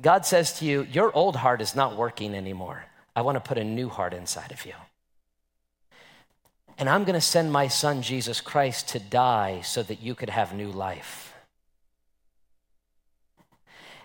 God 0.00 0.26
says 0.26 0.52
to 0.58 0.64
you, 0.64 0.82
Your 0.90 1.14
old 1.14 1.36
heart 1.36 1.60
is 1.60 1.74
not 1.74 1.96
working 1.96 2.34
anymore. 2.34 2.84
I 3.14 3.22
want 3.22 3.36
to 3.36 3.40
put 3.40 3.58
a 3.58 3.64
new 3.64 3.88
heart 3.88 4.12
inside 4.12 4.52
of 4.52 4.66
you. 4.66 4.74
And 6.78 6.88
I'm 6.88 7.04
going 7.04 7.14
to 7.14 7.20
send 7.20 7.50
my 7.50 7.68
son, 7.68 8.02
Jesus 8.02 8.40
Christ, 8.42 8.88
to 8.90 8.98
die 8.98 9.62
so 9.62 9.82
that 9.82 10.02
you 10.02 10.14
could 10.14 10.28
have 10.28 10.54
new 10.54 10.70
life. 10.70 11.32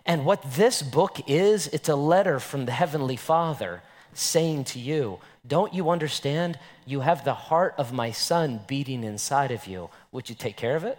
And 0.06 0.26
what 0.26 0.42
this 0.54 0.82
book 0.82 1.20
is, 1.28 1.68
it's 1.68 1.90
a 1.90 1.96
letter 1.96 2.40
from 2.40 2.66
the 2.66 2.72
Heavenly 2.72 3.18
Father 3.18 3.84
saying 4.14 4.64
to 4.66 4.80
you, 4.80 5.20
Don't 5.46 5.74
you 5.74 5.90
understand? 5.90 6.58
You 6.86 7.02
have 7.02 7.24
the 7.24 7.34
heart 7.34 7.76
of 7.78 7.94
my 7.94 8.12
son 8.12 8.62
beating 8.68 9.04
inside 9.04 9.52
of 9.52 9.68
you. 9.68 9.90
Would 10.12 10.30
you 10.30 10.36
take 10.36 10.56
care 10.56 10.76
of 10.76 10.86
it? 10.86 10.98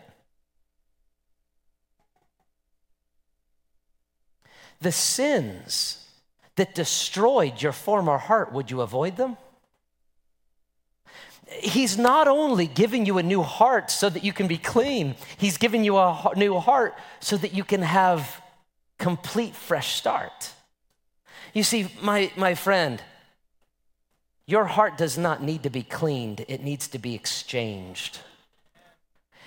The 4.82 4.92
sins 4.92 6.06
that 6.56 6.74
destroyed 6.74 7.62
your 7.62 7.72
former 7.72 8.18
heart, 8.18 8.52
would 8.52 8.70
you 8.70 8.80
avoid 8.80 9.16
them? 9.16 9.36
He's 11.60 11.98
not 11.98 12.28
only 12.28 12.66
giving 12.66 13.06
you 13.06 13.18
a 13.18 13.22
new 13.22 13.42
heart 13.42 13.90
so 13.90 14.08
that 14.08 14.24
you 14.24 14.32
can 14.32 14.48
be 14.48 14.58
clean, 14.58 15.14
He's 15.36 15.58
giving 15.58 15.84
you 15.84 15.98
a 15.98 16.32
new 16.36 16.58
heart 16.58 16.94
so 17.20 17.36
that 17.36 17.54
you 17.54 17.64
can 17.64 17.82
have 17.82 18.42
complete 18.98 19.54
fresh 19.54 19.94
start. 19.94 20.52
You 21.52 21.62
see, 21.62 21.88
my, 22.00 22.32
my 22.36 22.54
friend, 22.54 23.02
your 24.46 24.64
heart 24.64 24.96
does 24.96 25.18
not 25.18 25.42
need 25.42 25.62
to 25.62 25.70
be 25.70 25.82
cleaned, 25.82 26.44
it 26.48 26.62
needs 26.62 26.88
to 26.88 26.98
be 26.98 27.14
exchanged. 27.14 28.20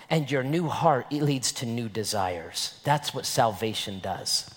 And 0.10 0.30
your 0.30 0.44
new 0.44 0.68
heart 0.68 1.12
leads 1.12 1.52
to 1.54 1.66
new 1.66 1.90
desires. 1.90 2.80
That's 2.84 3.14
what 3.14 3.26
salvation 3.26 4.00
does. 4.00 4.55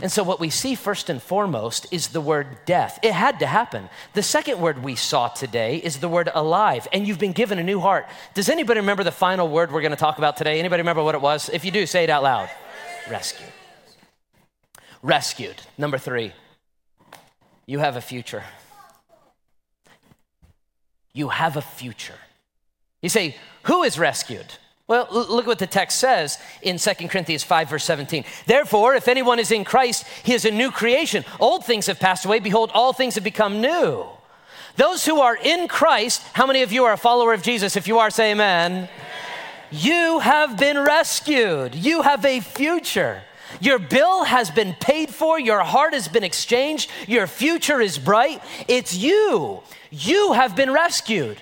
And 0.00 0.10
so, 0.10 0.22
what 0.22 0.40
we 0.40 0.50
see 0.50 0.74
first 0.74 1.10
and 1.10 1.22
foremost 1.22 1.86
is 1.90 2.08
the 2.08 2.20
word 2.20 2.58
death. 2.66 2.98
It 3.02 3.12
had 3.12 3.38
to 3.40 3.46
happen. 3.46 3.88
The 4.14 4.22
second 4.22 4.60
word 4.60 4.82
we 4.82 4.96
saw 4.96 5.28
today 5.28 5.76
is 5.76 5.98
the 5.98 6.08
word 6.08 6.30
alive, 6.34 6.86
and 6.92 7.06
you've 7.06 7.18
been 7.18 7.32
given 7.32 7.58
a 7.58 7.62
new 7.62 7.80
heart. 7.80 8.06
Does 8.34 8.48
anybody 8.48 8.80
remember 8.80 9.04
the 9.04 9.12
final 9.12 9.48
word 9.48 9.72
we're 9.72 9.80
going 9.80 9.90
to 9.90 9.96
talk 9.96 10.18
about 10.18 10.36
today? 10.36 10.58
Anybody 10.58 10.80
remember 10.80 11.02
what 11.02 11.14
it 11.14 11.20
was? 11.20 11.48
If 11.48 11.64
you 11.64 11.70
do, 11.70 11.86
say 11.86 12.04
it 12.04 12.10
out 12.10 12.22
loud 12.22 12.48
rescued. 13.10 13.52
Rescued. 15.02 15.62
Number 15.76 15.98
three, 15.98 16.32
you 17.66 17.78
have 17.78 17.96
a 17.96 18.00
future. 18.00 18.44
You 21.12 21.28
have 21.28 21.56
a 21.56 21.62
future. 21.62 22.18
You 23.00 23.08
say, 23.08 23.36
Who 23.64 23.82
is 23.82 23.98
rescued? 23.98 24.54
Well, 24.92 25.08
look 25.10 25.46
what 25.46 25.58
the 25.58 25.66
text 25.66 25.98
says 25.98 26.36
in 26.60 26.76
2 26.76 27.08
Corinthians 27.08 27.42
5, 27.42 27.70
verse 27.70 27.84
17. 27.84 28.26
Therefore, 28.44 28.94
if 28.94 29.08
anyone 29.08 29.38
is 29.38 29.50
in 29.50 29.64
Christ, 29.64 30.04
he 30.22 30.34
is 30.34 30.44
a 30.44 30.50
new 30.50 30.70
creation. 30.70 31.24
Old 31.40 31.64
things 31.64 31.86
have 31.86 31.98
passed 31.98 32.26
away. 32.26 32.40
Behold, 32.40 32.70
all 32.74 32.92
things 32.92 33.14
have 33.14 33.24
become 33.24 33.62
new. 33.62 34.04
Those 34.76 35.06
who 35.06 35.18
are 35.18 35.34
in 35.34 35.66
Christ, 35.66 36.20
how 36.34 36.46
many 36.46 36.60
of 36.60 36.72
you 36.72 36.84
are 36.84 36.92
a 36.92 36.98
follower 36.98 37.32
of 37.32 37.42
Jesus? 37.42 37.74
If 37.74 37.88
you 37.88 38.00
are, 38.00 38.10
say 38.10 38.32
amen. 38.32 38.70
amen. 38.70 38.88
You 39.70 40.18
have 40.18 40.58
been 40.58 40.78
rescued. 40.78 41.74
You 41.74 42.02
have 42.02 42.26
a 42.26 42.40
future. 42.40 43.22
Your 43.62 43.78
bill 43.78 44.24
has 44.24 44.50
been 44.50 44.74
paid 44.78 45.08
for. 45.08 45.40
Your 45.40 45.60
heart 45.60 45.94
has 45.94 46.06
been 46.06 46.22
exchanged. 46.22 46.90
Your 47.08 47.26
future 47.26 47.80
is 47.80 47.96
bright. 47.96 48.42
It's 48.68 48.94
you. 48.94 49.62
You 49.90 50.34
have 50.34 50.54
been 50.54 50.70
rescued. 50.70 51.40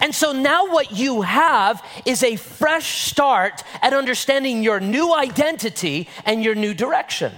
And 0.00 0.14
so 0.14 0.32
now 0.32 0.70
what 0.72 0.92
you 0.92 1.22
have 1.22 1.84
is 2.04 2.22
a 2.22 2.36
fresh 2.36 3.02
start 3.10 3.62
at 3.82 3.92
understanding 3.92 4.62
your 4.62 4.80
new 4.80 5.14
identity 5.14 6.08
and 6.24 6.42
your 6.42 6.54
new 6.54 6.74
direction. 6.74 7.32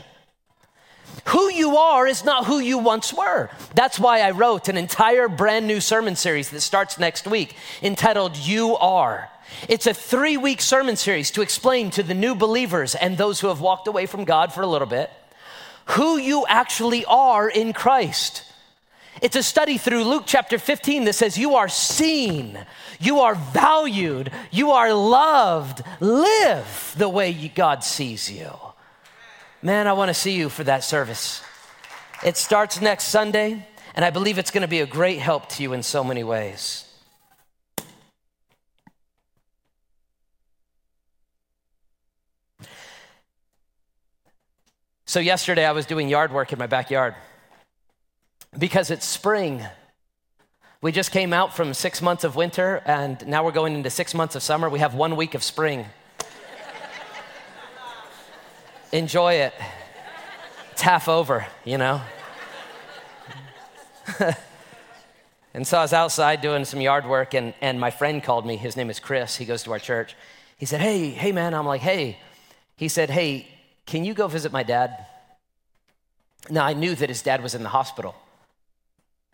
Who 1.26 1.52
you 1.52 1.76
are 1.76 2.06
is 2.06 2.24
not 2.24 2.46
who 2.46 2.58
you 2.58 2.78
once 2.78 3.12
were. 3.12 3.50
That's 3.74 3.98
why 3.98 4.20
I 4.20 4.30
wrote 4.30 4.68
an 4.68 4.78
entire 4.78 5.28
brand 5.28 5.66
new 5.66 5.80
sermon 5.80 6.16
series 6.16 6.50
that 6.50 6.60
starts 6.60 6.98
next 6.98 7.26
week 7.26 7.54
entitled 7.82 8.36
You 8.36 8.76
Are. 8.76 9.28
It's 9.68 9.86
a 9.86 9.94
three 9.94 10.36
week 10.36 10.60
sermon 10.60 10.96
series 10.96 11.30
to 11.32 11.42
explain 11.42 11.90
to 11.90 12.02
the 12.02 12.14
new 12.14 12.34
believers 12.34 12.94
and 12.94 13.18
those 13.18 13.40
who 13.40 13.48
have 13.48 13.60
walked 13.60 13.88
away 13.88 14.06
from 14.06 14.24
God 14.24 14.52
for 14.52 14.62
a 14.62 14.66
little 14.66 14.88
bit 14.88 15.10
who 15.92 16.18
you 16.18 16.44
actually 16.46 17.04
are 17.06 17.48
in 17.48 17.72
Christ. 17.72 18.44
It's 19.20 19.36
a 19.36 19.42
study 19.42 19.78
through 19.78 20.04
Luke 20.04 20.24
chapter 20.26 20.58
15 20.58 21.04
that 21.04 21.14
says 21.14 21.36
you 21.36 21.56
are 21.56 21.68
seen, 21.68 22.58
you 23.00 23.20
are 23.20 23.34
valued, 23.34 24.30
you 24.50 24.70
are 24.70 24.92
loved. 24.92 25.82
Live 26.00 26.94
the 26.96 27.08
way 27.08 27.32
God 27.48 27.82
sees 27.82 28.30
you. 28.30 28.50
Man, 29.60 29.88
I 29.88 29.92
want 29.92 30.08
to 30.08 30.14
see 30.14 30.36
you 30.36 30.48
for 30.48 30.62
that 30.64 30.84
service. 30.84 31.42
It 32.24 32.36
starts 32.36 32.80
next 32.80 33.04
Sunday, 33.04 33.66
and 33.94 34.04
I 34.04 34.10
believe 34.10 34.38
it's 34.38 34.52
going 34.52 34.62
to 34.62 34.68
be 34.68 34.80
a 34.80 34.86
great 34.86 35.18
help 35.18 35.48
to 35.50 35.62
you 35.62 35.72
in 35.72 35.82
so 35.82 36.04
many 36.04 36.22
ways. 36.22 36.84
So, 45.06 45.20
yesterday 45.20 45.64
I 45.64 45.72
was 45.72 45.86
doing 45.86 46.08
yard 46.08 46.32
work 46.32 46.52
in 46.52 46.58
my 46.58 46.66
backyard 46.66 47.14
because 48.56 48.90
it's 48.90 49.06
spring. 49.06 49.64
We 50.80 50.92
just 50.92 51.10
came 51.10 51.32
out 51.32 51.56
from 51.56 51.74
six 51.74 52.00
months 52.00 52.22
of 52.24 52.36
winter, 52.36 52.82
and 52.86 53.26
now 53.26 53.44
we're 53.44 53.52
going 53.52 53.74
into 53.74 53.90
six 53.90 54.14
months 54.14 54.36
of 54.36 54.42
summer. 54.42 54.68
We 54.68 54.78
have 54.78 54.94
one 54.94 55.16
week 55.16 55.34
of 55.34 55.42
spring. 55.42 55.86
Enjoy 58.92 59.34
it. 59.34 59.52
It's 60.72 60.82
half 60.82 61.08
over, 61.08 61.46
you 61.64 61.76
know? 61.76 62.00
and 65.52 65.66
so 65.66 65.78
I 65.78 65.82
was 65.82 65.92
outside 65.92 66.40
doing 66.40 66.64
some 66.64 66.80
yard 66.80 67.06
work, 67.06 67.34
and, 67.34 67.52
and 67.60 67.80
my 67.80 67.90
friend 67.90 68.22
called 68.22 68.46
me. 68.46 68.56
His 68.56 68.76
name 68.76 68.88
is 68.88 69.00
Chris. 69.00 69.36
He 69.36 69.44
goes 69.44 69.64
to 69.64 69.72
our 69.72 69.78
church. 69.78 70.14
He 70.56 70.64
said, 70.64 70.80
Hey, 70.80 71.10
hey, 71.10 71.32
man. 71.32 71.54
I'm 71.54 71.66
like, 71.66 71.80
Hey. 71.80 72.18
He 72.76 72.86
said, 72.86 73.10
Hey, 73.10 73.48
can 73.84 74.04
you 74.04 74.14
go 74.14 74.28
visit 74.28 74.52
my 74.52 74.62
dad? 74.62 75.06
Now, 76.48 76.64
I 76.64 76.72
knew 76.72 76.94
that 76.94 77.08
his 77.08 77.22
dad 77.22 77.42
was 77.42 77.54
in 77.54 77.64
the 77.64 77.68
hospital. 77.68 78.14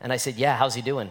And 0.01 0.13
I 0.13 0.17
said, 0.17 0.37
Yeah, 0.37 0.57
how's 0.57 0.75
he 0.75 0.83
doing? 0.83 1.11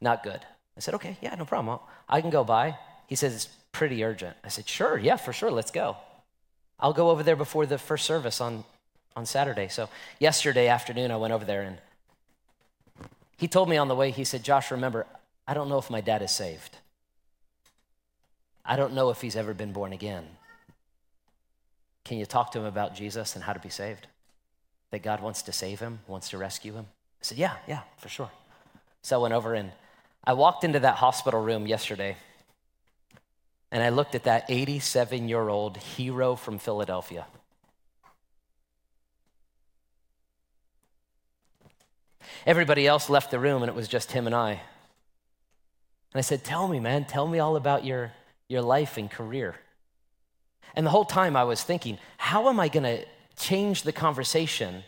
Not 0.00 0.22
good. 0.22 0.40
I 0.76 0.80
said, 0.80 0.94
Okay, 0.94 1.16
yeah, 1.20 1.34
no 1.34 1.44
problem. 1.44 1.78
I 2.08 2.20
can 2.20 2.30
go 2.30 2.44
by. 2.44 2.76
He 3.06 3.16
says, 3.16 3.34
It's 3.34 3.48
pretty 3.72 4.04
urgent. 4.04 4.36
I 4.44 4.48
said, 4.48 4.68
Sure, 4.68 4.98
yeah, 4.98 5.16
for 5.16 5.32
sure, 5.32 5.50
let's 5.50 5.70
go. 5.70 5.96
I'll 6.78 6.92
go 6.92 7.10
over 7.10 7.22
there 7.22 7.36
before 7.36 7.66
the 7.66 7.78
first 7.78 8.04
service 8.04 8.40
on, 8.40 8.64
on 9.14 9.24
Saturday. 9.24 9.68
So, 9.68 9.88
yesterday 10.18 10.68
afternoon, 10.68 11.10
I 11.10 11.16
went 11.16 11.32
over 11.32 11.44
there 11.44 11.62
and 11.62 11.78
he 13.36 13.48
told 13.48 13.68
me 13.68 13.76
on 13.76 13.88
the 13.88 13.94
way, 13.94 14.10
he 14.10 14.24
said, 14.24 14.44
Josh, 14.44 14.70
remember, 14.70 15.06
I 15.46 15.54
don't 15.54 15.68
know 15.68 15.78
if 15.78 15.90
my 15.90 16.00
dad 16.00 16.22
is 16.22 16.30
saved. 16.30 16.76
I 18.64 18.76
don't 18.76 18.94
know 18.94 19.10
if 19.10 19.20
he's 19.20 19.34
ever 19.34 19.54
been 19.54 19.72
born 19.72 19.92
again. 19.92 20.24
Can 22.04 22.18
you 22.18 22.26
talk 22.26 22.52
to 22.52 22.60
him 22.60 22.64
about 22.64 22.94
Jesus 22.94 23.34
and 23.34 23.44
how 23.44 23.52
to 23.52 23.60
be 23.60 23.68
saved? 23.68 24.06
That 24.92 25.02
God 25.02 25.20
wants 25.20 25.42
to 25.42 25.52
save 25.52 25.80
him, 25.80 25.98
wants 26.06 26.28
to 26.30 26.38
rescue 26.38 26.74
him? 26.74 26.86
I 26.88 27.22
said, 27.24 27.38
Yeah, 27.38 27.56
yeah, 27.66 27.80
for 27.98 28.08
sure. 28.08 28.30
So 29.02 29.18
I 29.18 29.22
went 29.22 29.34
over 29.34 29.54
and 29.54 29.72
I 30.22 30.34
walked 30.34 30.62
into 30.62 30.78
that 30.80 30.96
hospital 30.96 31.42
room 31.42 31.66
yesterday 31.66 32.16
and 33.72 33.82
I 33.82 33.88
looked 33.88 34.14
at 34.14 34.24
that 34.24 34.44
87 34.48 35.28
year 35.28 35.48
old 35.48 35.78
hero 35.78 36.36
from 36.36 36.58
Philadelphia. 36.58 37.26
Everybody 42.44 42.86
else 42.86 43.08
left 43.08 43.30
the 43.30 43.38
room 43.38 43.62
and 43.62 43.70
it 43.70 43.74
was 43.74 43.88
just 43.88 44.12
him 44.12 44.26
and 44.26 44.34
I. 44.34 44.50
And 44.50 44.60
I 46.14 46.20
said, 46.20 46.44
Tell 46.44 46.68
me, 46.68 46.80
man, 46.80 47.06
tell 47.06 47.26
me 47.26 47.38
all 47.38 47.56
about 47.56 47.84
your, 47.84 48.12
your 48.48 48.62
life 48.62 48.98
and 48.98 49.10
career. 49.10 49.56
And 50.74 50.86
the 50.86 50.90
whole 50.90 51.04
time 51.04 51.36
I 51.36 51.44
was 51.44 51.62
thinking, 51.62 51.98
how 52.16 52.48
am 52.48 52.60
I 52.60 52.68
going 52.68 52.84
to 52.84 53.04
change 53.36 53.82
the 53.82 53.92
conversation 53.92 54.84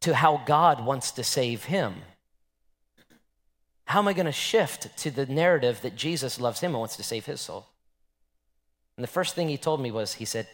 to 0.00 0.14
how 0.14 0.42
God 0.44 0.84
wants 0.84 1.12
to 1.12 1.24
save 1.24 1.64
him? 1.64 1.94
How 3.86 3.98
am 4.00 4.08
I 4.08 4.12
going 4.12 4.26
to 4.26 4.32
shift 4.32 4.96
to 4.98 5.10
the 5.10 5.26
narrative 5.26 5.80
that 5.82 5.96
Jesus 5.96 6.40
loves 6.40 6.60
him 6.60 6.72
and 6.72 6.78
wants 6.78 6.96
to 6.96 7.02
save 7.02 7.26
his 7.26 7.40
soul? 7.40 7.66
And 8.96 9.04
the 9.04 9.08
first 9.08 9.34
thing 9.34 9.48
he 9.48 9.56
told 9.56 9.80
me 9.80 9.90
was, 9.90 10.14
he 10.14 10.24
said, 10.24 10.46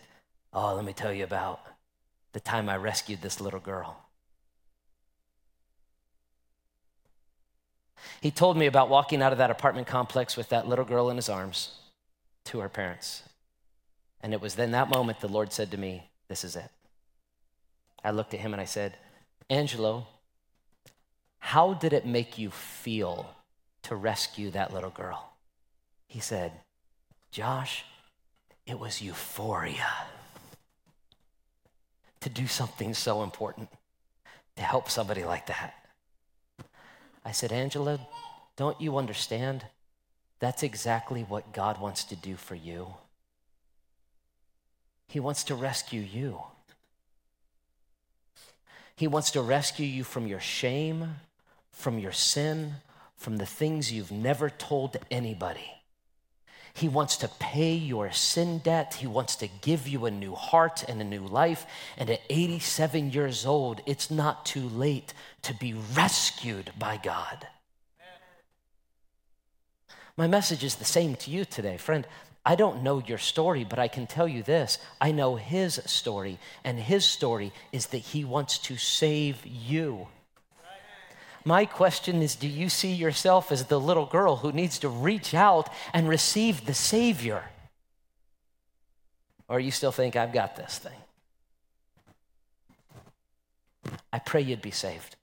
Oh, 0.52 0.74
let 0.74 0.84
me 0.84 0.92
tell 0.92 1.12
you 1.12 1.24
about 1.24 1.60
the 2.32 2.40
time 2.40 2.68
I 2.68 2.76
rescued 2.76 3.22
this 3.22 3.40
little 3.40 3.60
girl. 3.60 4.04
He 8.20 8.30
told 8.30 8.56
me 8.56 8.66
about 8.66 8.88
walking 8.88 9.22
out 9.22 9.32
of 9.32 9.38
that 9.38 9.50
apartment 9.50 9.86
complex 9.86 10.36
with 10.36 10.48
that 10.50 10.68
little 10.68 10.84
girl 10.84 11.10
in 11.10 11.16
his 11.16 11.28
arms 11.28 11.78
to 12.46 12.60
her 12.60 12.68
parents. 12.68 13.22
And 14.20 14.32
it 14.32 14.40
was 14.40 14.54
then 14.54 14.72
that 14.72 14.90
moment 14.90 15.20
the 15.20 15.28
Lord 15.28 15.52
said 15.52 15.70
to 15.70 15.76
me, 15.78 16.09
This 16.30 16.44
is 16.44 16.54
it. 16.54 16.70
I 18.04 18.12
looked 18.12 18.34
at 18.34 18.40
him 18.40 18.54
and 18.54 18.62
I 18.62 18.64
said, 18.64 18.94
Angelo, 19.50 20.06
how 21.40 21.74
did 21.74 21.92
it 21.92 22.06
make 22.06 22.38
you 22.38 22.50
feel 22.50 23.34
to 23.82 23.96
rescue 23.96 24.48
that 24.52 24.72
little 24.72 24.90
girl? 24.90 25.32
He 26.06 26.20
said, 26.20 26.52
Josh, 27.32 27.84
it 28.64 28.78
was 28.78 29.02
euphoria 29.02 29.88
to 32.20 32.28
do 32.28 32.46
something 32.46 32.94
so 32.94 33.24
important, 33.24 33.68
to 34.54 34.62
help 34.62 34.88
somebody 34.88 35.24
like 35.24 35.46
that. 35.46 35.74
I 37.24 37.32
said, 37.32 37.50
Angelo, 37.50 37.98
don't 38.54 38.80
you 38.80 38.98
understand? 38.98 39.64
That's 40.38 40.62
exactly 40.62 41.22
what 41.22 41.52
God 41.52 41.80
wants 41.80 42.04
to 42.04 42.14
do 42.14 42.36
for 42.36 42.54
you. 42.54 42.94
He 45.10 45.18
wants 45.18 45.42
to 45.44 45.56
rescue 45.56 46.00
you. 46.00 46.40
He 48.94 49.08
wants 49.08 49.32
to 49.32 49.42
rescue 49.42 49.84
you 49.86 50.04
from 50.04 50.28
your 50.28 50.38
shame, 50.38 51.16
from 51.72 51.98
your 51.98 52.12
sin, 52.12 52.74
from 53.16 53.38
the 53.38 53.46
things 53.46 53.90
you've 53.90 54.12
never 54.12 54.48
told 54.48 54.96
anybody. 55.10 55.72
He 56.74 56.86
wants 56.86 57.16
to 57.16 57.28
pay 57.40 57.74
your 57.74 58.12
sin 58.12 58.58
debt. 58.58 58.94
He 59.00 59.08
wants 59.08 59.34
to 59.36 59.48
give 59.48 59.88
you 59.88 60.06
a 60.06 60.12
new 60.12 60.36
heart 60.36 60.84
and 60.86 61.00
a 61.00 61.04
new 61.04 61.26
life. 61.26 61.66
And 61.96 62.08
at 62.08 62.20
87 62.30 63.10
years 63.10 63.44
old, 63.44 63.80
it's 63.86 64.12
not 64.12 64.46
too 64.46 64.68
late 64.68 65.12
to 65.42 65.52
be 65.54 65.74
rescued 65.74 66.70
by 66.78 67.00
God. 67.02 67.48
My 70.16 70.28
message 70.28 70.62
is 70.62 70.76
the 70.76 70.84
same 70.84 71.16
to 71.16 71.32
you 71.32 71.44
today, 71.44 71.78
friend. 71.78 72.06
I 72.44 72.54
don't 72.54 72.82
know 72.82 73.02
your 73.06 73.18
story, 73.18 73.64
but 73.64 73.78
I 73.78 73.88
can 73.88 74.06
tell 74.06 74.26
you 74.26 74.42
this 74.42 74.78
I 75.00 75.12
know 75.12 75.36
his 75.36 75.80
story, 75.86 76.38
and 76.64 76.78
his 76.78 77.04
story 77.04 77.52
is 77.72 77.88
that 77.88 77.98
he 77.98 78.24
wants 78.24 78.58
to 78.58 78.76
save 78.76 79.44
you. 79.46 80.08
My 81.44 81.64
question 81.64 82.22
is 82.22 82.36
Do 82.36 82.48
you 82.48 82.68
see 82.68 82.92
yourself 82.92 83.52
as 83.52 83.64
the 83.64 83.80
little 83.80 84.06
girl 84.06 84.36
who 84.36 84.52
needs 84.52 84.78
to 84.80 84.88
reach 84.88 85.34
out 85.34 85.68
and 85.92 86.08
receive 86.08 86.66
the 86.66 86.74
Savior? 86.74 87.44
Or 89.48 89.58
you 89.58 89.70
still 89.70 89.92
think, 89.92 90.16
I've 90.16 90.32
got 90.32 90.56
this 90.56 90.78
thing? 90.78 90.92
I 94.12 94.18
pray 94.18 94.42
you'd 94.42 94.62
be 94.62 94.70
saved. 94.70 95.16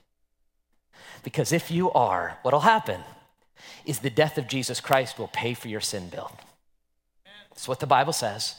Because 1.24 1.52
if 1.52 1.72
you 1.72 1.92
are, 1.92 2.38
what'll 2.42 2.62
happen 2.62 3.02
is 3.86 4.00
the 4.00 4.10
death 4.10 4.38
of 4.38 4.48
Jesus 4.48 4.82
Christ 4.82 5.18
will 5.18 5.30
pay 5.30 5.54
for 5.54 5.68
your 5.68 5.82
sin 5.82 6.10
bill. 6.10 6.32
That's 7.58 7.68
what 7.68 7.80
the 7.80 7.88
Bible 7.88 8.14
says. 8.14 8.56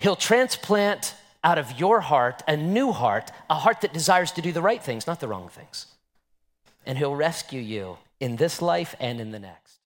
He'll 0.00 0.16
transplant 0.16 1.14
out 1.44 1.58
of 1.58 1.78
your 1.78 2.00
heart 2.00 2.42
a 2.48 2.56
new 2.56 2.90
heart, 2.90 3.30
a 3.48 3.54
heart 3.54 3.82
that 3.82 3.92
desires 3.92 4.32
to 4.32 4.42
do 4.42 4.50
the 4.50 4.60
right 4.60 4.82
things, 4.82 5.06
not 5.06 5.20
the 5.20 5.28
wrong 5.28 5.48
things. 5.48 5.86
And 6.84 6.98
He'll 6.98 7.14
rescue 7.14 7.60
you 7.60 7.98
in 8.18 8.34
this 8.34 8.60
life 8.60 8.96
and 8.98 9.20
in 9.20 9.30
the 9.30 9.38
next. 9.38 9.78